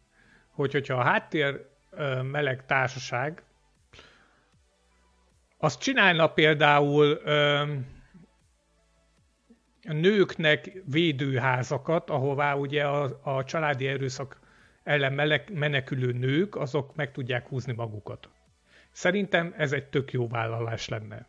hogy 0.50 0.72
hogyha 0.72 0.94
a 0.94 1.02
háttér 1.02 1.66
meleg 2.22 2.66
társaság, 2.66 3.42
azt 5.62 5.80
csinálna 5.80 6.26
például 6.26 7.20
ö, 7.24 7.62
nőknek 9.82 10.82
védőházakat, 10.84 12.10
ahová 12.10 12.54
ugye 12.54 12.84
a, 12.84 13.20
a 13.22 13.44
családi 13.44 13.86
erőszak 13.86 14.40
ellen 14.82 15.12
menekülő 15.52 16.12
nők, 16.12 16.56
azok 16.56 16.94
meg 16.94 17.12
tudják 17.12 17.48
húzni 17.48 17.72
magukat. 17.72 18.28
Szerintem 18.90 19.54
ez 19.56 19.72
egy 19.72 19.88
tök 19.88 20.12
jó 20.12 20.28
vállalás 20.28 20.88
lenne. 20.88 21.28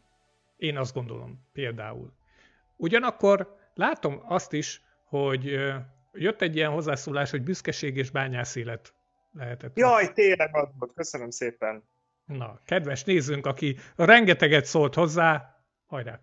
Én 0.56 0.78
azt 0.78 0.94
gondolom, 0.94 1.48
például. 1.52 2.14
Ugyanakkor 2.76 3.56
látom 3.74 4.22
azt 4.26 4.54
is, 4.54 4.82
hogy 5.06 5.60
jött 6.14 6.42
egy 6.42 6.56
ilyen 6.56 6.72
hozzászólás, 6.72 7.32
hogy 7.32 7.44
büszkeség 7.44 7.98
és 7.98 8.10
bányász 8.10 8.56
élet 8.56 8.94
lehetett. 9.32 9.78
Jaj, 9.78 10.14
tényleg 10.14 10.56
az 10.56 10.70
volt, 10.80 10.94
köszönöm 10.94 11.30
szépen. 11.30 11.84
Na, 12.26 12.60
kedves 12.66 13.04
nézőnk, 13.04 13.46
aki 13.46 13.78
rengeteget 13.96 14.66
szólt 14.66 14.94
hozzá, 14.94 15.60
hajrá! 15.86 16.20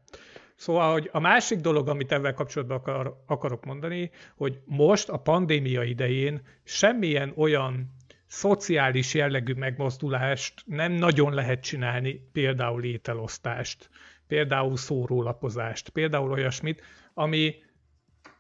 Szóval, 0.57 0.93
hogy 0.93 1.09
a 1.13 1.21
másik 1.21 1.61
dolog, 1.61 1.89
amit 1.89 2.13
ebben 2.13 2.35
kapcsolatban 2.35 2.77
akar, 2.77 3.23
akarok 3.27 3.65
mondani, 3.65 4.11
hogy 4.37 4.61
most 4.65 5.09
a 5.09 5.17
pandémia 5.17 5.83
idején 5.83 6.41
semmilyen 6.65 7.33
olyan 7.37 7.95
szociális 8.27 9.15
jellegű 9.15 9.53
megmozdulást 9.53 10.63
nem 10.67 10.93
nagyon 10.93 11.35
lehet 11.35 11.61
csinálni, 11.63 12.29
például 12.33 12.85
ételosztást, 12.85 13.91
például 14.27 14.77
szórólapozást, 14.77 15.89
például 15.89 16.31
olyasmit, 16.31 16.83
ami 17.15 17.55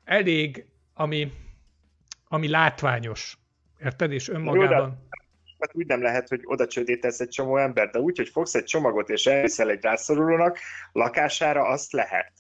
elég, 0.05 0.67
ami, 0.95 1.33
ami 2.29 2.49
látványos. 2.49 3.39
Érted? 3.79 4.13
És 4.13 4.29
önmagában 4.29 5.09
mert 5.61 5.75
úgy 5.75 5.87
nem 5.87 6.03
lehet, 6.03 6.29
hogy 6.29 6.41
oda 6.45 6.67
csődítesz 6.67 7.21
egy 7.21 7.29
csomó 7.29 7.57
ember, 7.57 7.91
de 7.91 7.99
úgy, 7.99 8.17
hogy 8.17 8.29
fogsz 8.29 8.55
egy 8.55 8.65
csomagot 8.65 9.09
és 9.09 9.27
elviszel 9.27 9.71
egy 9.71 9.83
rászorulónak 9.83 10.59
lakására, 10.93 11.63
azt 11.63 11.93
lehet. 11.93 12.33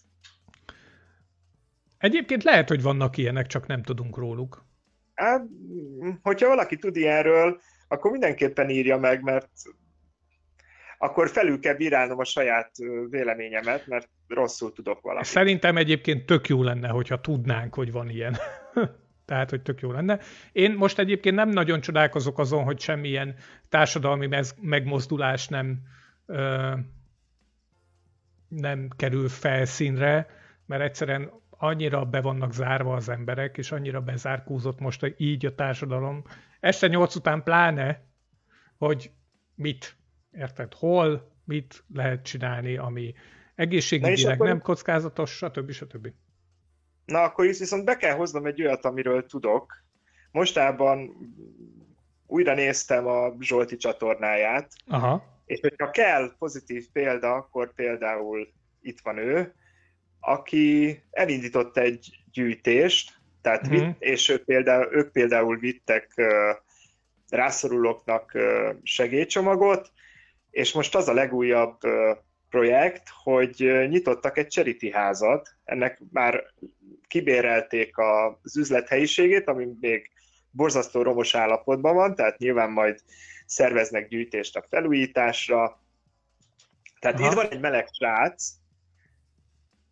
Egyébként 1.98 2.42
lehet, 2.42 2.68
hogy 2.68 2.82
vannak 2.82 3.16
ilyenek, 3.16 3.46
csak 3.46 3.66
nem 3.66 3.82
tudunk 3.82 4.16
róluk. 4.16 4.64
Hát, 5.14 5.42
hogyha 6.22 6.48
valaki 6.48 6.76
tud 6.76 6.96
ilyenről, 6.96 7.60
akkor 7.88 8.10
mindenképpen 8.10 8.70
írja 8.70 8.98
meg, 8.98 9.22
mert 9.22 9.48
akkor 10.98 11.28
felül 11.30 11.60
kell 11.60 11.74
bírálnom 11.74 12.18
a 12.18 12.24
saját 12.24 12.70
véleményemet, 13.10 13.86
mert 13.86 14.08
rosszul 14.28 14.72
tudok 14.72 15.00
valamit. 15.00 15.26
Szerintem 15.26 15.76
egyébként 15.76 16.26
tök 16.26 16.48
jó 16.48 16.62
lenne, 16.62 16.88
hogyha 16.88 17.20
tudnánk, 17.20 17.74
hogy 17.74 17.92
van 17.92 18.08
ilyen. 18.08 18.36
tehát 19.30 19.50
hogy 19.50 19.62
tök 19.62 19.80
jó 19.80 19.92
lenne. 19.92 20.18
Én 20.52 20.74
most 20.74 20.98
egyébként 20.98 21.34
nem 21.34 21.48
nagyon 21.48 21.80
csodálkozok 21.80 22.38
azon, 22.38 22.64
hogy 22.64 22.80
semmilyen 22.80 23.34
társadalmi 23.68 24.28
megmozdulás 24.60 25.48
nem, 25.48 25.82
ö, 26.26 26.72
nem 28.48 28.88
kerül 28.96 29.28
felszínre, 29.28 30.26
mert 30.66 30.82
egyszerűen 30.82 31.30
annyira 31.50 32.04
be 32.04 32.20
vannak 32.20 32.52
zárva 32.52 32.94
az 32.94 33.08
emberek, 33.08 33.58
és 33.58 33.72
annyira 33.72 34.00
bezárkózott 34.00 34.78
most 34.78 35.14
így 35.16 35.46
a 35.46 35.54
társadalom. 35.54 36.22
Este 36.60 36.86
nyolc 36.86 37.14
után 37.14 37.42
pláne, 37.42 38.04
hogy 38.78 39.10
mit, 39.54 39.96
érted, 40.32 40.74
hol, 40.74 41.32
mit 41.44 41.84
lehet 41.94 42.22
csinálni, 42.22 42.76
ami 42.76 43.14
egészségügyileg 43.54 44.34
akkor... 44.34 44.46
nem 44.46 44.60
kockázatos, 44.60 45.30
stb. 45.30 45.70
stb. 45.70 46.08
Na, 47.10 47.22
akkor 47.22 47.44
is 47.44 47.58
viszont 47.58 47.84
be 47.84 47.96
kell 47.96 48.14
hoznom 48.14 48.46
egy 48.46 48.62
olyat, 48.62 48.84
amiről 48.84 49.26
tudok. 49.26 49.84
Mostában 50.30 51.16
újra 52.26 52.54
néztem 52.54 53.06
a 53.06 53.36
Zsolti 53.40 53.76
csatornáját, 53.76 54.72
Aha. 54.86 55.24
és 55.46 55.60
hogyha 55.60 55.90
kell 55.90 56.32
pozitív 56.38 56.86
példa, 56.92 57.34
akkor 57.34 57.74
például 57.74 58.48
itt 58.82 59.00
van 59.00 59.18
ő, 59.18 59.54
aki 60.20 61.02
elindított 61.10 61.76
egy 61.76 62.22
gyűjtést, 62.32 63.18
tehát 63.42 63.66
uh-huh. 63.66 63.80
vitt, 63.80 63.96
és 63.98 64.28
ők 64.28 64.44
például, 64.44 64.88
ők 64.92 65.12
például 65.12 65.58
vittek 65.58 66.12
uh, 66.16 66.26
rászorulóknak 67.28 68.38
segélycsomagot, 68.82 69.90
és 70.50 70.72
most 70.72 70.94
az 70.94 71.08
a 71.08 71.12
legújabb 71.12 71.78
projekt, 72.50 73.08
hogy 73.22 73.86
nyitottak 73.88 74.38
egy 74.38 74.48
charity 74.48 74.90
házat, 74.92 75.54
ennek 75.64 76.00
már 76.12 76.44
kibérelték 77.10 77.94
az 77.98 78.56
üzlethelyiségét, 78.56 79.48
ami 79.48 79.68
még 79.80 80.10
borzasztó 80.50 81.02
romos 81.02 81.34
állapotban 81.34 81.94
van, 81.94 82.14
tehát 82.14 82.38
nyilván 82.38 82.70
majd 82.70 83.00
szerveznek 83.46 84.08
gyűjtést 84.08 84.56
a 84.56 84.66
felújításra. 84.68 85.80
Tehát 87.00 87.18
Aha. 87.18 87.28
itt 87.28 87.34
van 87.34 87.48
egy 87.50 87.60
meleg 87.60 87.88
srác, 87.92 88.52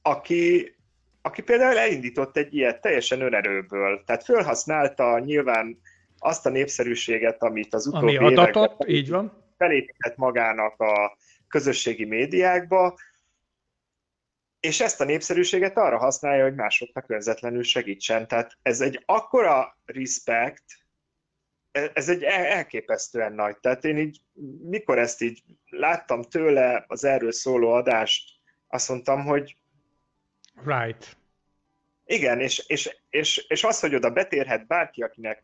aki, 0.03 0.75
aki 1.23 1.43
például 1.43 1.79
elindított 1.79 2.37
egy 2.37 2.55
ilyet 2.55 2.81
teljesen 2.81 3.21
önerőből. 3.21 4.03
Tehát 4.05 4.25
felhasználta 4.25 5.19
nyilván 5.19 5.79
azt 6.19 6.47
a 6.47 6.51
népszerűséget, 6.51 7.43
amit 7.43 7.75
az 7.75 7.87
utóbbi 7.87 8.17
Ami 8.17 8.35
adatot, 8.35 8.65
években 8.65 8.89
így 8.89 9.11
van. 9.11 9.45
felépített 9.57 10.17
magának 10.17 10.81
a 10.81 11.17
közösségi 11.49 12.05
médiákba, 12.05 12.99
és 14.61 14.81
ezt 14.81 15.01
a 15.01 15.05
népszerűséget 15.05 15.77
arra 15.77 15.99
használja, 15.99 16.45
hogy 16.45 16.55
másoknak 16.55 17.11
önzetlenül 17.11 17.63
segítsen. 17.63 18.29
Tehát 18.29 18.59
ez 18.63 18.81
egy 18.81 19.03
akkora 19.07 19.79
respect, 19.85 20.65
ez 21.71 22.09
egy 22.09 22.23
elképesztően 22.23 23.33
nagy. 23.33 23.59
Tehát 23.59 23.85
én 23.85 23.99
így, 23.99 24.21
mikor 24.63 24.99
ezt 24.99 25.23
így 25.23 25.43
láttam 25.71 26.23
tőle 26.23 26.85
az 26.87 27.05
erről 27.05 27.33
szóló 27.33 27.73
adást, 27.73 28.31
azt 28.67 28.89
mondtam, 28.89 29.25
hogy 29.25 29.57
Right. 30.65 31.17
Igen, 32.05 32.41
és, 32.41 32.65
és, 32.67 32.97
és, 33.11 33.45
és 33.49 33.65
az, 33.65 33.81
hogy 33.81 33.95
oda 33.95 34.11
betérhet 34.11 34.67
bárki, 34.67 35.03
akinek 35.03 35.43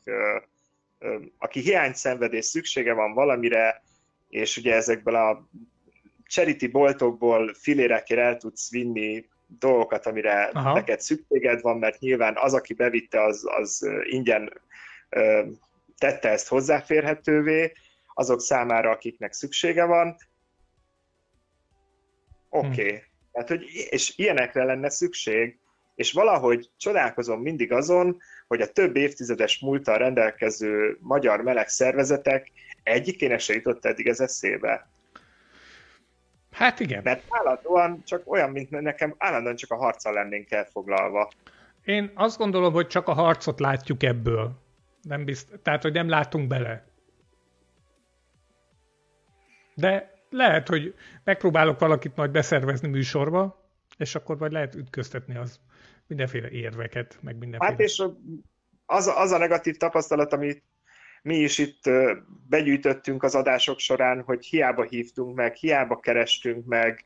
aki 1.38 1.60
hiányt 1.60 1.96
szenved 1.96 2.32
és 2.32 2.44
szüksége 2.44 2.92
van 2.92 3.12
valamire, 3.12 3.82
és 4.28 4.56
ugye 4.56 4.74
ezekből 4.74 5.14
a 5.14 5.48
charity 6.26 6.66
boltokból 6.66 7.54
filérekért 7.54 8.20
el 8.20 8.36
tudsz 8.36 8.70
vinni 8.70 9.28
dolgokat, 9.58 10.06
amire 10.06 10.50
Aha. 10.52 10.72
neked 10.72 11.00
szükséged 11.00 11.60
van, 11.60 11.78
mert 11.78 11.98
nyilván 11.98 12.36
az, 12.36 12.54
aki 12.54 12.74
bevitte, 12.74 13.22
az, 13.22 13.44
az 13.58 13.88
ingyen 14.02 14.52
tette 15.98 16.28
ezt 16.28 16.48
hozzáférhetővé, 16.48 17.72
azok 18.14 18.40
számára, 18.40 18.90
akiknek 18.90 19.32
szüksége 19.32 19.84
van. 19.84 20.16
Oké. 22.48 22.68
Okay. 22.68 22.90
Hm. 22.90 22.96
Tehát, 23.32 23.48
hogy, 23.48 23.64
és 23.90 24.12
ilyenekre 24.16 24.64
lenne 24.64 24.90
szükség, 24.90 25.58
és 25.94 26.12
valahogy 26.12 26.70
csodálkozom 26.76 27.40
mindig 27.40 27.72
azon, 27.72 28.20
hogy 28.46 28.60
a 28.60 28.72
több 28.72 28.96
évtizedes 28.96 29.58
múltal 29.58 29.98
rendelkező 29.98 30.98
magyar 31.00 31.40
meleg 31.40 31.68
szervezetek 31.68 32.50
egyikének 32.82 33.40
se 33.40 33.54
jutott 33.54 33.84
eddig 33.84 34.06
ez 34.06 34.20
eszébe. 34.20 34.88
Hát 36.54 36.80
igen. 36.80 37.00
Mert 37.02 37.24
állandóan 37.28 38.02
csak 38.04 38.22
olyan, 38.32 38.50
mint 38.50 38.70
nekem, 38.70 39.14
állandóan 39.18 39.56
csak 39.56 39.70
a 39.70 39.76
harccal 39.76 40.12
lennénk 40.12 40.50
elfoglalva. 40.50 41.30
Én 41.84 42.10
azt 42.14 42.38
gondolom, 42.38 42.72
hogy 42.72 42.86
csak 42.86 43.08
a 43.08 43.12
harcot 43.12 43.60
látjuk 43.60 44.02
ebből. 44.02 44.62
Nem 45.02 45.24
bizt... 45.24 45.60
Tehát, 45.62 45.82
hogy 45.82 45.92
nem 45.92 46.08
látunk 46.08 46.46
bele. 46.46 46.86
De 49.74 50.22
lehet, 50.30 50.68
hogy 50.68 50.94
megpróbálok 51.24 51.78
valakit 51.78 52.16
majd 52.16 52.30
beszervezni 52.30 52.88
műsorba, 52.88 53.62
és 53.96 54.14
akkor 54.14 54.38
majd 54.38 54.52
lehet 54.52 54.74
ütköztetni 54.74 55.36
az 55.36 55.60
mindenféle 56.06 56.48
érveket, 56.48 57.18
meg 57.20 57.36
mindenféle... 57.38 57.70
Hát 57.70 57.80
és 57.80 58.02
az, 58.86 59.12
az 59.16 59.30
a 59.30 59.38
negatív 59.38 59.76
tapasztalat, 59.76 60.32
amit 60.32 60.62
mi 61.24 61.36
is 61.36 61.58
itt 61.58 61.90
begyűjtöttünk 62.48 63.22
az 63.22 63.34
adások 63.34 63.78
során, 63.78 64.22
hogy 64.22 64.46
hiába 64.46 64.82
hívtunk 64.82 65.36
meg, 65.36 65.54
hiába 65.54 66.00
kerestünk 66.00 66.66
meg, 66.66 67.04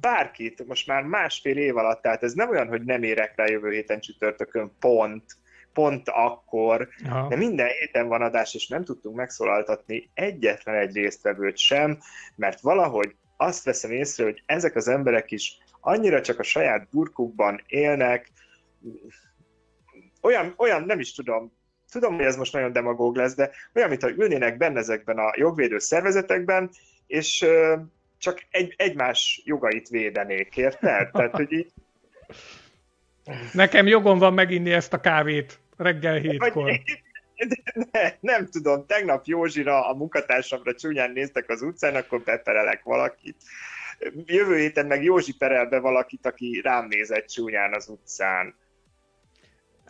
bárkit, 0.00 0.66
most 0.66 0.86
már 0.86 1.02
másfél 1.02 1.56
év 1.56 1.76
alatt, 1.76 2.02
tehát 2.02 2.22
ez 2.22 2.32
nem 2.32 2.48
olyan, 2.48 2.68
hogy 2.68 2.84
nem 2.84 3.02
érek 3.02 3.36
rá 3.36 3.46
jövő 3.46 3.70
héten 3.70 4.00
csütörtökön 4.00 4.72
pont, 4.80 5.24
pont 5.72 6.08
akkor, 6.08 6.88
Aha. 7.04 7.28
de 7.28 7.36
minden 7.36 7.68
héten 7.68 8.08
van 8.08 8.22
adás, 8.22 8.54
és 8.54 8.68
nem 8.68 8.84
tudtunk 8.84 9.16
megszólaltatni 9.16 10.10
egyetlen 10.14 10.74
egy 10.74 10.94
résztvevőt 10.94 11.56
sem, 11.56 11.98
mert 12.36 12.60
valahogy 12.60 13.16
azt 13.36 13.64
veszem 13.64 13.90
észre, 13.90 14.24
hogy 14.24 14.42
ezek 14.46 14.76
az 14.76 14.88
emberek 14.88 15.30
is 15.30 15.58
annyira 15.80 16.20
csak 16.20 16.38
a 16.38 16.42
saját 16.42 16.88
burkukban 16.90 17.62
élnek, 17.66 18.30
olyan, 20.22 20.54
olyan 20.56 20.82
nem 20.82 21.00
is 21.00 21.14
tudom, 21.14 21.55
tudom, 21.90 22.14
hogy 22.14 22.24
ez 22.24 22.36
most 22.36 22.52
nagyon 22.52 22.72
demagóg 22.72 23.16
lesz, 23.16 23.34
de 23.34 23.50
olyan, 23.74 23.88
mintha 23.88 24.10
ülnének 24.10 24.56
benne 24.56 24.78
ezekben 24.78 25.18
a 25.18 25.32
jogvédő 25.36 25.78
szervezetekben, 25.78 26.70
és 27.06 27.46
csak 28.18 28.46
egy, 28.50 28.74
egymás 28.76 29.42
jogait 29.44 29.88
védenék, 29.88 30.56
érted? 30.56 31.10
Tehát, 31.10 31.34
hogy 31.34 31.52
így... 31.52 31.72
Nekem 33.52 33.86
jogom 33.86 34.18
van 34.18 34.34
meginni 34.34 34.72
ezt 34.72 34.92
a 34.92 35.00
kávét 35.00 35.60
reggel 35.76 36.16
hétkor. 36.16 36.80
Ne, 37.92 38.12
nem 38.20 38.48
tudom, 38.48 38.86
tegnap 38.86 39.24
Józsira, 39.24 39.88
a 39.88 39.94
munkatársamra 39.94 40.74
csúnyán 40.74 41.10
néztek 41.10 41.48
az 41.48 41.62
utcán, 41.62 41.94
akkor 41.94 42.20
beperelek 42.20 42.82
valakit. 42.82 43.36
Jövő 44.24 44.56
héten 44.56 44.86
meg 44.86 45.02
Józsi 45.02 45.36
perel 45.36 45.66
be 45.66 45.78
valakit, 45.78 46.26
aki 46.26 46.60
rám 46.64 46.86
nézett 46.86 47.26
csúnyán 47.26 47.74
az 47.74 47.88
utcán. 47.88 48.54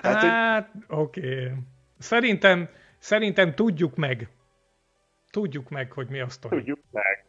Tehát, 0.01 0.23
hát, 0.23 0.71
hogy... 0.73 0.99
oké. 0.99 1.21
Okay. 1.21 1.53
Szerintem, 1.99 2.69
szerintem 2.99 3.55
tudjuk 3.55 3.97
meg. 3.97 4.29
Tudjuk 5.31 5.69
meg, 5.69 5.93
hogy 5.93 6.09
mi 6.09 6.21
azt 6.21 6.41
Tudjuk 6.41 6.81
meg. 6.91 7.25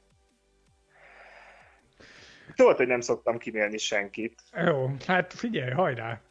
Tudod, 2.55 2.77
hogy 2.77 2.87
nem 2.87 3.01
szoktam 3.01 3.37
kimélni 3.37 3.77
senkit. 3.77 4.41
Jó, 4.65 4.91
hát 5.05 5.33
figyelj, 5.33 5.71
hajrá. 5.71 6.21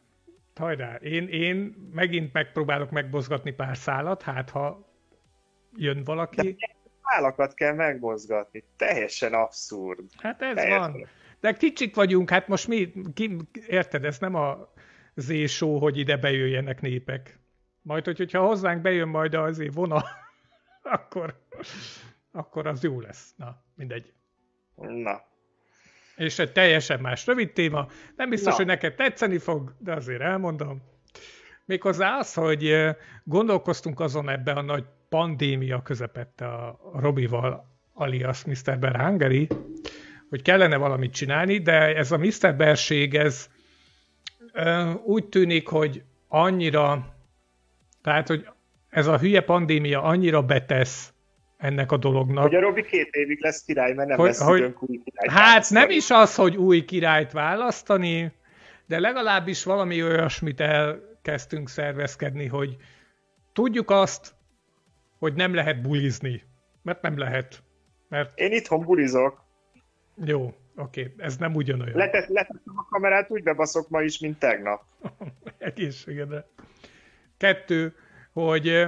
Hajrá. 0.55 0.95
Én, 0.95 1.27
én 1.27 1.75
megint 1.91 2.33
megpróbálok 2.33 2.91
megmozgatni 2.91 3.51
pár 3.51 3.77
szálat, 3.77 4.21
hát 4.21 4.49
ha 4.49 4.93
jön 5.75 6.03
valaki. 6.03 6.51
De 6.51 6.75
szálakat 7.03 7.53
kell 7.53 7.73
megmozgatni. 7.73 8.63
Teljesen 8.77 9.33
abszurd. 9.33 10.03
Hát 10.17 10.41
ez 10.41 10.55
Teljesen. 10.55 10.91
van. 10.91 11.07
De 11.39 11.53
kicsik 11.53 11.95
vagyunk, 11.95 12.29
hát 12.29 12.47
most 12.47 12.67
mi, 12.67 12.93
ki, 13.13 13.37
érted, 13.67 14.05
ez 14.05 14.19
nem 14.19 14.35
a 14.35 14.73
zésó, 15.15 15.79
hogy 15.79 15.97
ide 15.97 16.17
bejöjjenek 16.17 16.81
népek. 16.81 17.39
Majd, 17.87 18.05
hogy, 18.05 18.17
hogyha 18.17 18.45
hozzánk 18.45 18.81
bejön 18.81 19.07
majd 19.07 19.33
az 19.33 19.63
vona, 19.73 20.03
akkor, 20.95 21.39
akkor 22.31 22.67
az 22.67 22.83
jó 22.83 22.99
lesz. 22.99 23.33
Na, 23.35 23.63
mindegy. 23.75 24.13
Na. 24.75 25.21
És 26.15 26.39
egy 26.39 26.51
teljesen 26.51 26.99
más 26.99 27.25
rövid 27.25 27.53
téma. 27.53 27.87
Nem 28.15 28.29
biztos, 28.29 28.51
Na. 28.51 28.57
hogy 28.57 28.65
neked 28.65 28.95
tetszeni 28.95 29.37
fog, 29.37 29.73
de 29.77 29.93
azért 29.93 30.21
elmondom. 30.21 30.81
Méghozzá 31.65 32.17
az, 32.17 32.33
hogy 32.33 32.65
eh, 32.65 32.95
gondolkoztunk 33.23 33.99
azon 33.99 34.29
ebbe 34.29 34.51
a 34.51 34.61
nagy 34.61 34.85
pandémia 35.09 35.81
közepette 35.81 36.47
a 36.47 36.79
Robival, 36.93 37.65
alias 37.93 38.45
Mr. 38.45 38.79
Bear 38.79 39.01
Hungary, 39.01 39.47
hogy 40.29 40.41
kellene 40.41 40.77
valamit 40.77 41.13
csinálni, 41.13 41.57
de 41.57 41.95
ez 41.95 42.11
a 42.11 42.17
Mr. 42.17 42.55
Bearség, 42.55 43.15
ez 43.15 43.49
úgy 45.03 45.25
tűnik, 45.25 45.67
hogy 45.67 46.03
annyira, 46.27 47.16
tehát, 48.07 48.27
hogy 48.27 48.47
ez 48.89 49.07
a 49.07 49.17
hülye 49.17 49.41
pandémia 49.41 50.03
annyira 50.03 50.41
betesz 50.43 51.13
ennek 51.57 51.91
a 51.91 51.97
dolognak. 51.97 52.43
Hogy 52.43 52.55
a 52.55 52.59
Robi 52.59 52.83
két 52.83 53.09
évig 53.11 53.39
lesz 53.41 53.63
király, 53.63 53.93
mert 53.93 54.07
nem 54.07 54.17
hogy, 54.17 54.27
lesz 54.27 54.41
hogy, 54.41 54.61
új 54.79 55.01
királyt 55.03 55.31
Hát 55.31 55.47
választani. 55.47 55.79
nem 55.79 55.89
is 55.89 56.09
az, 56.09 56.35
hogy 56.35 56.55
új 56.55 56.85
királyt 56.85 57.31
választani, 57.31 58.31
de 58.85 58.99
legalábbis 58.99 59.63
valami 59.63 60.03
olyasmit 60.03 60.59
elkezdtünk 60.59 61.69
szervezkedni, 61.69 62.45
hogy 62.45 62.75
tudjuk 63.53 63.91
azt, 63.91 64.35
hogy 65.19 65.33
nem 65.33 65.53
lehet 65.53 65.81
bulizni. 65.81 66.43
Mert 66.83 67.01
nem 67.01 67.17
lehet. 67.17 67.63
Mert... 68.09 68.39
Én 68.39 68.51
itthon 68.51 68.81
bulizok. 68.81 69.43
Jó, 70.25 70.53
Oké, 70.75 71.01
okay, 71.01 71.13
ez 71.17 71.37
nem 71.37 71.55
ugyanolyan. 71.55 71.97
Letett, 71.97 72.27
letettem 72.27 72.77
a 72.77 72.85
kamerát, 72.89 73.31
úgy 73.31 73.43
bebaszok 73.43 73.89
ma 73.89 74.01
is, 74.01 74.19
mint 74.19 74.39
tegnap. 74.39 74.83
Egészségedre. 75.57 76.45
Kettő, 77.37 77.95
hogy 78.33 78.85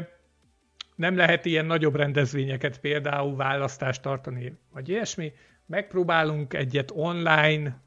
nem 0.95 1.15
lehet 1.15 1.45
ilyen 1.45 1.65
nagyobb 1.65 1.95
rendezvényeket, 1.95 2.79
például 2.79 3.35
választást 3.35 4.01
tartani, 4.01 4.59
vagy 4.71 4.89
ilyesmi. 4.89 5.33
Megpróbálunk 5.65 6.53
egyet 6.53 6.91
online 6.93 7.81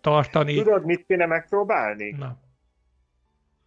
tartani. 0.00 0.54
Tudod, 0.54 0.84
mit 0.84 1.04
kéne 1.06 1.26
megpróbálni? 1.26 2.10
Na. 2.10 2.38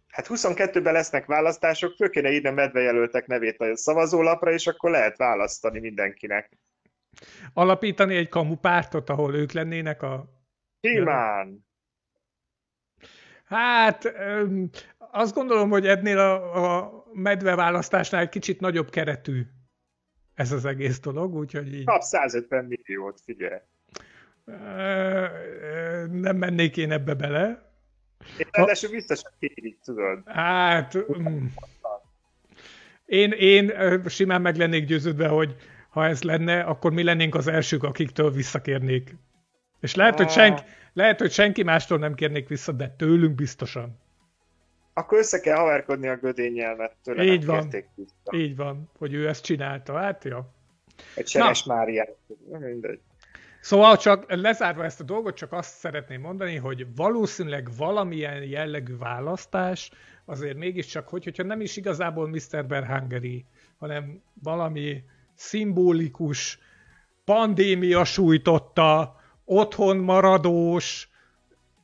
Hát 0.08 0.26
22-ben 0.28 0.92
lesznek 0.92 1.26
választások, 1.26 1.94
föl 1.96 2.10
kéne 2.10 2.30
írni 2.30 2.48
a 2.48 2.52
medvejelöltek 2.52 3.26
nevét 3.26 3.60
a 3.60 3.76
szavazólapra, 3.76 4.52
és 4.52 4.66
akkor 4.66 4.90
lehet 4.90 5.16
választani 5.16 5.80
mindenkinek. 5.80 6.58
Alapítani 7.52 8.16
egy 8.16 8.28
kamupártot, 8.28 9.10
ahol 9.10 9.34
ők 9.34 9.52
lennének 9.52 10.02
a... 10.02 10.26
Simán! 10.80 11.66
Hát 13.44 14.12
azt 15.14 15.34
gondolom, 15.34 15.70
hogy 15.70 15.86
ennél 15.86 16.18
a, 16.18 16.80
a 16.80 17.04
medve 17.12 17.54
választásnál 17.54 18.20
egy 18.20 18.28
kicsit 18.28 18.60
nagyobb 18.60 18.90
keretű 18.90 19.46
ez 20.34 20.52
az 20.52 20.64
egész 20.64 21.00
dolog, 21.00 21.34
úgyhogy 21.34 21.74
így... 21.74 21.84
Kap 21.84 22.02
150 22.02 22.64
milliót, 22.64 23.20
figyelj. 23.24 23.60
Nem 26.10 26.36
mennék 26.36 26.76
én 26.76 26.92
ebbe 26.92 27.14
bele. 27.14 27.70
Én 28.38 28.46
ráadásul 28.50 28.90
biztos, 28.90 29.20
hogy 29.22 29.48
kérik, 29.48 29.78
tudod. 29.84 30.22
Hát... 30.24 30.96
Mm. 31.18 31.46
Én, 33.04 33.30
én 33.30 33.72
simán 34.06 34.42
meg 34.42 34.56
lennék 34.56 34.84
győződve, 34.84 35.28
hogy 35.28 35.56
ha 35.88 36.06
ez 36.06 36.22
lenne, 36.22 36.60
akkor 36.60 36.92
mi 36.92 37.02
lennénk 37.02 37.34
az 37.34 37.46
elsők, 37.46 37.82
akiktől 37.82 38.30
visszakérnék. 38.30 39.16
És 39.80 39.94
lehet, 39.94 40.16
hogy, 40.16 40.30
senki, 40.30 40.62
lehet, 40.92 41.18
hogy 41.18 41.32
senki 41.32 41.62
mástól 41.62 41.98
nem 41.98 42.14
kérnék 42.14 42.48
vissza, 42.48 42.72
de 42.72 42.94
tőlünk 42.98 43.34
biztosan. 43.34 44.00
Akkor 44.94 45.18
össze 45.18 45.40
kell 45.40 45.56
haverkodni 45.56 46.08
a 46.08 46.16
gödényel, 46.16 46.76
mert 46.76 46.96
tőle 47.02 47.22
Így 47.24 47.46
van. 47.46 47.68
Vissza. 47.68 48.36
Így 48.36 48.56
van, 48.56 48.90
hogy 48.98 49.14
ő 49.14 49.28
ezt 49.28 49.44
csinálta. 49.44 49.96
Hát, 49.96 50.24
ja. 50.24 50.54
Egy 51.14 51.28
Seres 51.28 51.64
Máriát. 51.64 52.16
Mindegy. 52.58 53.00
Szóval 53.60 53.96
csak 53.96 54.24
lezárva 54.28 54.84
ezt 54.84 55.00
a 55.00 55.04
dolgot, 55.04 55.36
csak 55.36 55.52
azt 55.52 55.74
szeretném 55.74 56.20
mondani, 56.20 56.56
hogy 56.56 56.86
valószínűleg 56.96 57.68
valamilyen 57.76 58.42
jellegű 58.42 58.96
választás 58.96 59.90
azért 60.24 60.56
mégiscsak, 60.56 61.08
hogy, 61.08 61.24
hogyha 61.24 61.42
nem 61.42 61.60
is 61.60 61.76
igazából 61.76 62.28
Mr. 62.28 62.66
Berhangeri, 62.66 63.44
hanem 63.78 64.22
valami 64.42 65.04
szimbolikus, 65.34 66.58
pandémia 67.24 68.04
sújtotta, 68.04 69.20
otthon 69.44 69.96
maradós, 69.96 71.08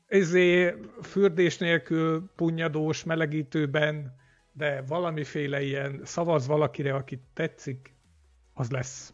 ezé 0.09 0.75
fürdés 1.03 1.59
nélkül 1.59 2.31
punyadós 2.37 3.05
melegítőben, 3.05 4.17
de 4.53 4.83
valamiféle 4.87 5.63
ilyen 5.63 6.01
szavaz 6.05 6.47
valakire, 6.47 6.95
akit 6.95 7.23
tetszik, 7.35 7.95
az 8.55 8.71
lesz. 8.71 9.13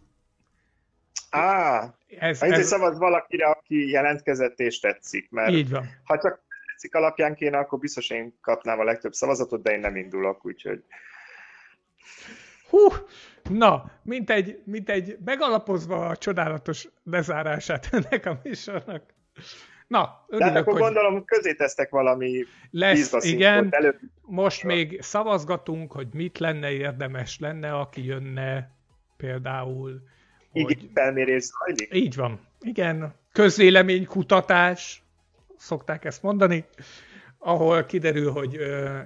Á, 1.31 1.95
ez, 2.19 2.43
ez... 2.43 2.55
hogy 2.55 2.65
szavaz 2.65 2.99
valakire, 2.99 3.47
aki 3.47 3.91
jelentkezett 3.91 4.59
és 4.59 4.81
tetszik, 4.81 5.31
mert 5.31 5.53
Így 5.53 5.71
van. 5.71 5.89
ha 6.05 6.19
csak 6.19 6.43
tetszik 6.67 6.95
alapján 6.95 7.35
kéne, 7.35 7.59
akkor 7.59 7.79
biztos 7.79 8.11
én 8.11 8.39
kapnám 8.41 8.79
a 8.79 8.85
legtöbb 8.85 9.13
szavazatot, 9.13 9.63
de 9.63 9.73
én 9.73 9.81
nem 9.81 9.97
indulok, 9.97 10.47
úgyhogy... 10.47 10.85
Hú, 12.69 12.89
na, 13.51 13.91
mint 14.03 14.31
egy, 14.31 14.63
mint 14.65 14.91
egy 14.91 15.19
megalapozva 15.25 16.07
a 16.07 16.17
csodálatos 16.17 16.89
lezárását 17.05 17.89
ennek 17.93 18.27
a 18.27 18.41
műsornak. 18.43 19.03
Na, 19.87 20.25
örülök, 20.27 20.49
Tehát 20.49 20.63
akkor 20.63 20.73
hogy... 20.73 20.83
gondolom 20.83 21.25
közé 21.25 21.55
tesztek 21.55 21.91
valami 21.91 22.45
Lesz, 22.71 23.25
igen. 23.25 23.69
Előbb. 23.71 23.99
Most 24.21 24.65
még 24.65 25.03
szavazgatunk, 25.03 25.93
hogy 25.93 26.09
mit 26.13 26.39
lenne 26.39 26.71
érdemes 26.71 27.39
lenne, 27.39 27.75
aki 27.75 28.05
jönne 28.05 28.71
például. 29.17 30.03
Így 30.53 30.65
hogy... 30.65 30.91
felmérés 30.95 31.45
zajlik? 31.45 31.95
Így 31.95 32.15
van. 32.15 32.41
Igen. 32.61 33.15
Közvéleménykutatás, 33.33 35.03
szokták 35.57 36.05
ezt 36.05 36.23
mondani, 36.23 36.65
ahol 37.39 37.85
kiderül, 37.85 38.31
hogy 38.31 38.55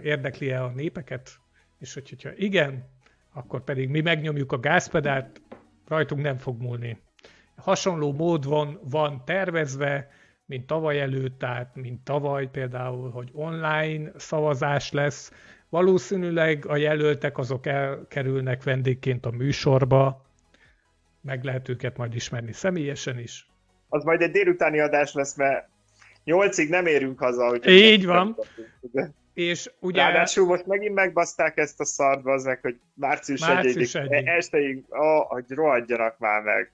érdekli-e 0.02 0.64
a 0.64 0.68
népeket, 0.68 1.30
és 1.78 1.94
hogy, 1.94 2.08
hogyha 2.08 2.30
igen, 2.36 2.88
akkor 3.32 3.64
pedig 3.64 3.88
mi 3.88 4.00
megnyomjuk 4.00 4.52
a 4.52 4.58
gázpedált, 4.58 5.40
rajtunk 5.86 6.22
nem 6.22 6.38
fog 6.38 6.60
múlni. 6.60 7.00
Hasonló 7.56 8.12
mód 8.12 8.46
van, 8.46 8.80
van 8.82 9.24
tervezve, 9.24 10.10
mint 10.48 10.66
tavaly 10.66 11.00
előtt, 11.00 11.38
tehát 11.38 11.74
mint 11.74 12.04
tavaly 12.04 12.48
például, 12.50 13.10
hogy 13.10 13.28
online 13.32 14.10
szavazás 14.16 14.92
lesz. 14.92 15.32
Valószínűleg 15.68 16.66
a 16.66 16.76
jelöltek 16.76 17.38
azok 17.38 17.66
elkerülnek 17.66 18.62
vendégként 18.62 19.26
a 19.26 19.30
műsorba, 19.30 20.26
meg 21.20 21.44
lehet 21.44 21.68
őket 21.68 21.96
majd 21.96 22.14
ismerni 22.14 22.52
személyesen 22.52 23.18
is. 23.18 23.46
Az 23.88 24.04
majd 24.04 24.20
egy 24.20 24.30
délutáni 24.30 24.80
adás 24.80 25.12
lesz, 25.12 25.36
mert 25.36 25.68
nyolcig 26.24 26.68
nem 26.68 26.86
érünk 26.86 27.18
haza. 27.18 27.48
Hogy 27.48 27.66
Így 27.66 28.06
van. 28.06 28.36
És 29.34 29.70
ugye... 29.80 30.02
Ráadásul 30.02 30.46
most 30.46 30.66
megint 30.66 30.94
megbaszták 30.94 31.56
ezt 31.56 31.80
a 31.80 31.84
szart, 31.84 32.22
bazdmeg, 32.22 32.60
hogy 32.60 32.78
március, 32.94 33.40
március 33.40 33.94
1 33.94 34.26
esteig, 34.26 34.84
oh, 34.88 35.26
hogy 35.26 35.44
rohadjanak 35.48 36.18
már 36.18 36.42
meg. 36.42 36.72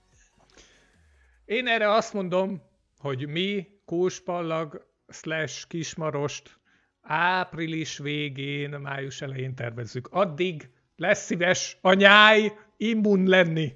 Én 1.45 1.67
erre 1.67 1.91
azt 1.91 2.13
mondom, 2.13 2.63
hogy 3.05 3.29
mi 3.29 3.69
Kóspallag 3.85 4.87
slash 5.09 5.67
Kismarost 5.67 6.59
április 7.03 7.99
végén, 7.99 8.71
május 8.71 9.21
elején 9.23 9.55
tervezzük. 9.55 10.09
Addig 10.11 10.71
lesz 10.97 11.25
szíves 11.25 11.79
a 11.81 11.93
nyáj 11.93 12.53
immun 12.77 13.27
lenni. 13.27 13.73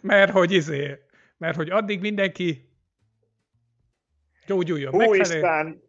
mert 0.00 0.32
hogy 0.32 0.52
izé, 0.52 0.98
mert 1.36 1.56
hogy 1.56 1.70
addig 1.70 2.00
mindenki 2.00 2.68
gyógyuljon. 4.46 4.92
Hú, 4.92 4.98
megfelelő. 4.98 5.34
István, 5.34 5.82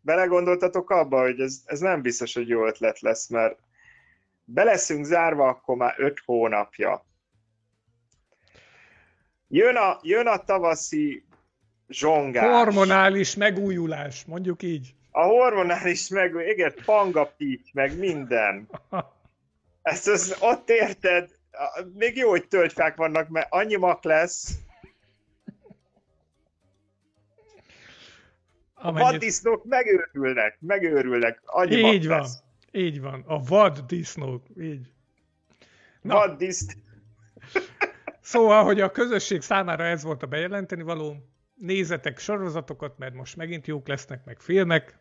belegondoltatok 0.00 0.90
abba, 0.90 1.20
hogy 1.20 1.40
ez, 1.40 1.62
ez 1.64 1.80
nem 1.80 2.02
biztos, 2.02 2.34
hogy 2.34 2.48
jó 2.48 2.66
ötlet 2.66 3.00
lesz, 3.00 3.28
mert 3.28 3.58
be 4.44 4.64
leszünk 4.64 5.04
zárva 5.04 5.48
akkor 5.48 5.76
már 5.76 5.94
öt 5.98 6.22
hónapja. 6.24 7.05
Jön 9.48 9.76
a, 9.76 9.98
jön 10.02 10.26
a 10.26 10.44
tavaszi 10.44 11.24
zsongás. 11.88 12.44
Hormonális 12.44 13.34
megújulás, 13.34 14.24
mondjuk 14.24 14.62
így. 14.62 14.94
A 15.10 15.22
hormonális 15.22 16.08
megújulás, 16.08 16.52
igen, 16.52 16.74
pangapíty, 16.84 17.70
meg 17.72 17.98
minden. 17.98 18.68
Ezt 19.82 20.08
az, 20.08 20.36
ott 20.40 20.68
érted, 20.68 21.30
még 21.94 22.16
jó, 22.16 22.28
hogy 22.28 22.48
tölgyfák 22.48 22.96
vannak, 22.96 23.28
mert 23.28 23.46
annyi 23.50 23.76
mak 23.76 24.04
lesz. 24.04 24.58
A 28.74 28.92
vaddisznók 28.92 29.64
megőrülnek, 29.64 30.56
megőrülnek, 30.60 31.40
annyi 31.44 31.76
Így 31.76 32.06
van, 32.06 32.18
lesz. 32.18 32.42
így 32.72 33.00
van, 33.00 33.24
a 33.26 33.38
vaddisznók, 33.42 34.46
így. 34.60 34.92
Na. 36.02 36.14
Vaddiszt. 36.14 36.76
Szóval, 38.26 38.64
hogy 38.64 38.80
a 38.80 38.90
közösség 38.90 39.40
számára 39.40 39.84
ez 39.84 40.02
volt 40.02 40.22
a 40.22 40.26
bejelenteni 40.26 40.82
való, 40.82 41.16
nézetek 41.54 42.18
sorozatokat, 42.18 42.98
mert 42.98 43.14
most 43.14 43.36
megint 43.36 43.66
jók 43.66 43.88
lesznek, 43.88 44.24
meg 44.24 44.40
filmek, 44.40 44.98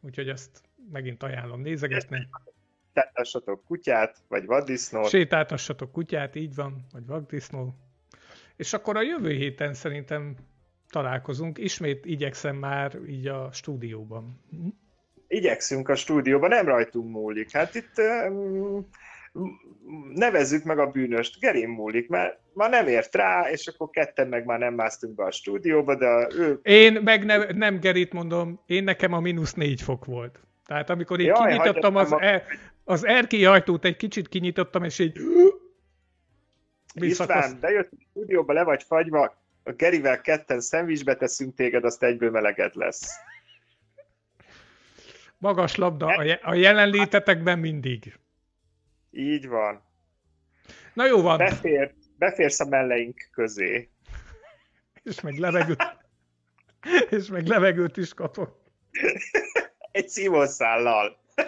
úgyhogy 0.00 0.28
ezt 0.28 0.62
megint 0.92 1.22
ajánlom 1.22 1.60
nézegetni. 1.60 2.28
Sétáltassatok 2.94 3.64
kutyát, 3.64 4.16
vagy 4.28 4.46
vaddisznót. 4.46 5.08
Sétáltassatok 5.08 5.92
kutyát, 5.92 6.34
így 6.34 6.54
van, 6.54 6.86
vagy 6.92 7.06
vaddisznó. 7.06 7.74
És 8.56 8.72
akkor 8.72 8.96
a 8.96 9.02
jövő 9.02 9.30
héten 9.30 9.74
szerintem 9.74 10.36
találkozunk. 10.90 11.58
Ismét 11.58 12.04
igyekszem 12.04 12.56
már 12.56 12.98
így 13.08 13.26
a 13.26 13.52
stúdióban. 13.52 14.40
Igyekszünk 15.28 15.88
a 15.88 15.94
stúdióban, 15.94 16.48
nem 16.48 16.66
rajtunk 16.66 17.10
múlik. 17.10 17.52
Hát 17.52 17.74
itt 17.74 17.92
nevezzük 20.14 20.64
meg 20.64 20.78
a 20.78 20.90
bűnöst, 20.90 21.40
Gerin 21.40 21.68
múlik, 21.68 22.08
mert 22.08 22.38
ma 22.52 22.68
nem 22.68 22.86
ért 22.86 23.14
rá, 23.14 23.50
és 23.50 23.66
akkor 23.66 23.90
ketten 23.90 24.28
meg 24.28 24.44
már 24.44 24.58
nem 24.58 24.74
másztunk 24.74 25.14
be 25.14 25.24
a 25.24 25.30
stúdióba, 25.30 25.94
de 25.94 26.28
ő... 26.36 26.58
Én 26.62 27.00
meg 27.04 27.24
ne, 27.24 27.36
nem 27.36 27.80
Gerit 27.80 28.12
mondom, 28.12 28.62
én 28.66 28.84
nekem 28.84 29.12
a 29.12 29.20
mínusz 29.20 29.54
négy 29.54 29.82
fok 29.82 30.04
volt. 30.04 30.40
Tehát 30.66 30.90
amikor 30.90 31.20
így 31.20 31.26
Jaj, 31.26 31.52
kinyitottam 31.52 31.96
az, 31.96 32.12
a... 32.12 32.24
er, 32.24 32.42
az 32.84 33.04
erkély 33.04 33.44
ajtót, 33.44 33.84
egy 33.84 33.96
kicsit 33.96 34.28
kinyitottam, 34.28 34.84
és 34.84 34.98
így... 34.98 35.20
István, 36.94 37.60
de 37.60 37.70
jött 37.70 37.90
a 37.92 37.96
stúdióba, 38.10 38.52
le 38.52 38.62
vagy 38.62 38.82
fagyva, 38.82 39.44
a 39.64 39.72
Gerivel 39.72 40.20
ketten 40.20 40.60
szendvicsbe 40.60 41.16
teszünk 41.16 41.54
téged, 41.54 41.84
azt 41.84 42.02
egyből 42.02 42.30
meleged 42.30 42.74
lesz. 42.74 43.08
Magas 45.38 45.76
labda, 45.76 46.06
a 46.42 46.54
jelenlétetekben 46.54 47.58
mindig. 47.58 48.18
Így 49.16 49.48
van. 49.48 49.82
Na 50.94 51.06
jó 51.06 51.22
van. 51.22 51.38
Befér, 51.38 51.94
beférsz 52.18 52.60
a 52.60 52.64
melleink 52.64 53.28
közé. 53.30 53.90
És 55.02 55.20
meg 55.20 55.36
levegőt, 55.36 55.82
és 57.18 57.26
meg 57.26 57.46
levegőt 57.46 57.96
is 57.96 58.14
kapok. 58.14 58.60
Egy 59.90 60.08
szívószállal. 60.08 61.18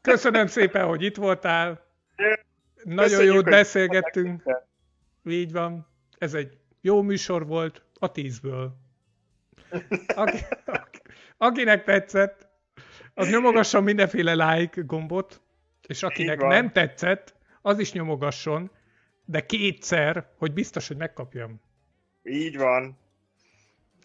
Köszönöm 0.00 0.46
szépen, 0.46 0.86
hogy 0.86 1.02
itt 1.02 1.16
voltál. 1.16 1.86
Nagyon 2.82 3.08
Köszönjük, 3.08 3.34
jót 3.34 3.44
beszélgettünk. 3.44 4.42
Így 5.24 5.52
van. 5.52 5.88
Ez 6.18 6.34
egy 6.34 6.58
jó 6.80 7.02
műsor 7.02 7.46
volt 7.46 7.82
a 7.94 8.12
tízből. 8.12 8.76
Aki, 10.14 10.38
akinek 11.36 11.84
tetszett, 11.84 12.47
az 13.18 13.30
nyomogasson 13.30 13.82
mindenféle 13.82 14.54
like 14.54 14.80
gombot, 14.80 15.40
és 15.86 16.02
akinek 16.02 16.40
nem 16.40 16.72
tetszett, 16.72 17.34
az 17.62 17.78
is 17.78 17.92
nyomogasson, 17.92 18.70
de 19.24 19.46
kétszer, 19.46 20.28
hogy 20.36 20.52
biztos, 20.52 20.88
hogy 20.88 20.96
megkapjam. 20.96 21.60
Így 22.22 22.56
van. 22.56 22.98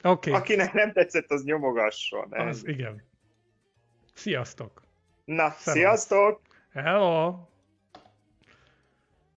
Oké, 0.04 0.30
okay. 0.30 0.42
Akinek 0.42 0.74
nem 0.74 0.92
tetszett, 0.92 1.32
az 1.32 1.44
nyomogasson. 1.44 2.32
az 2.32 2.68
igen. 2.68 3.04
Sziasztok! 4.14 4.84
Na, 5.26 5.50
Szevasz. 5.50 5.74
sziasztok! 5.74 6.42
Hello! 6.74 7.36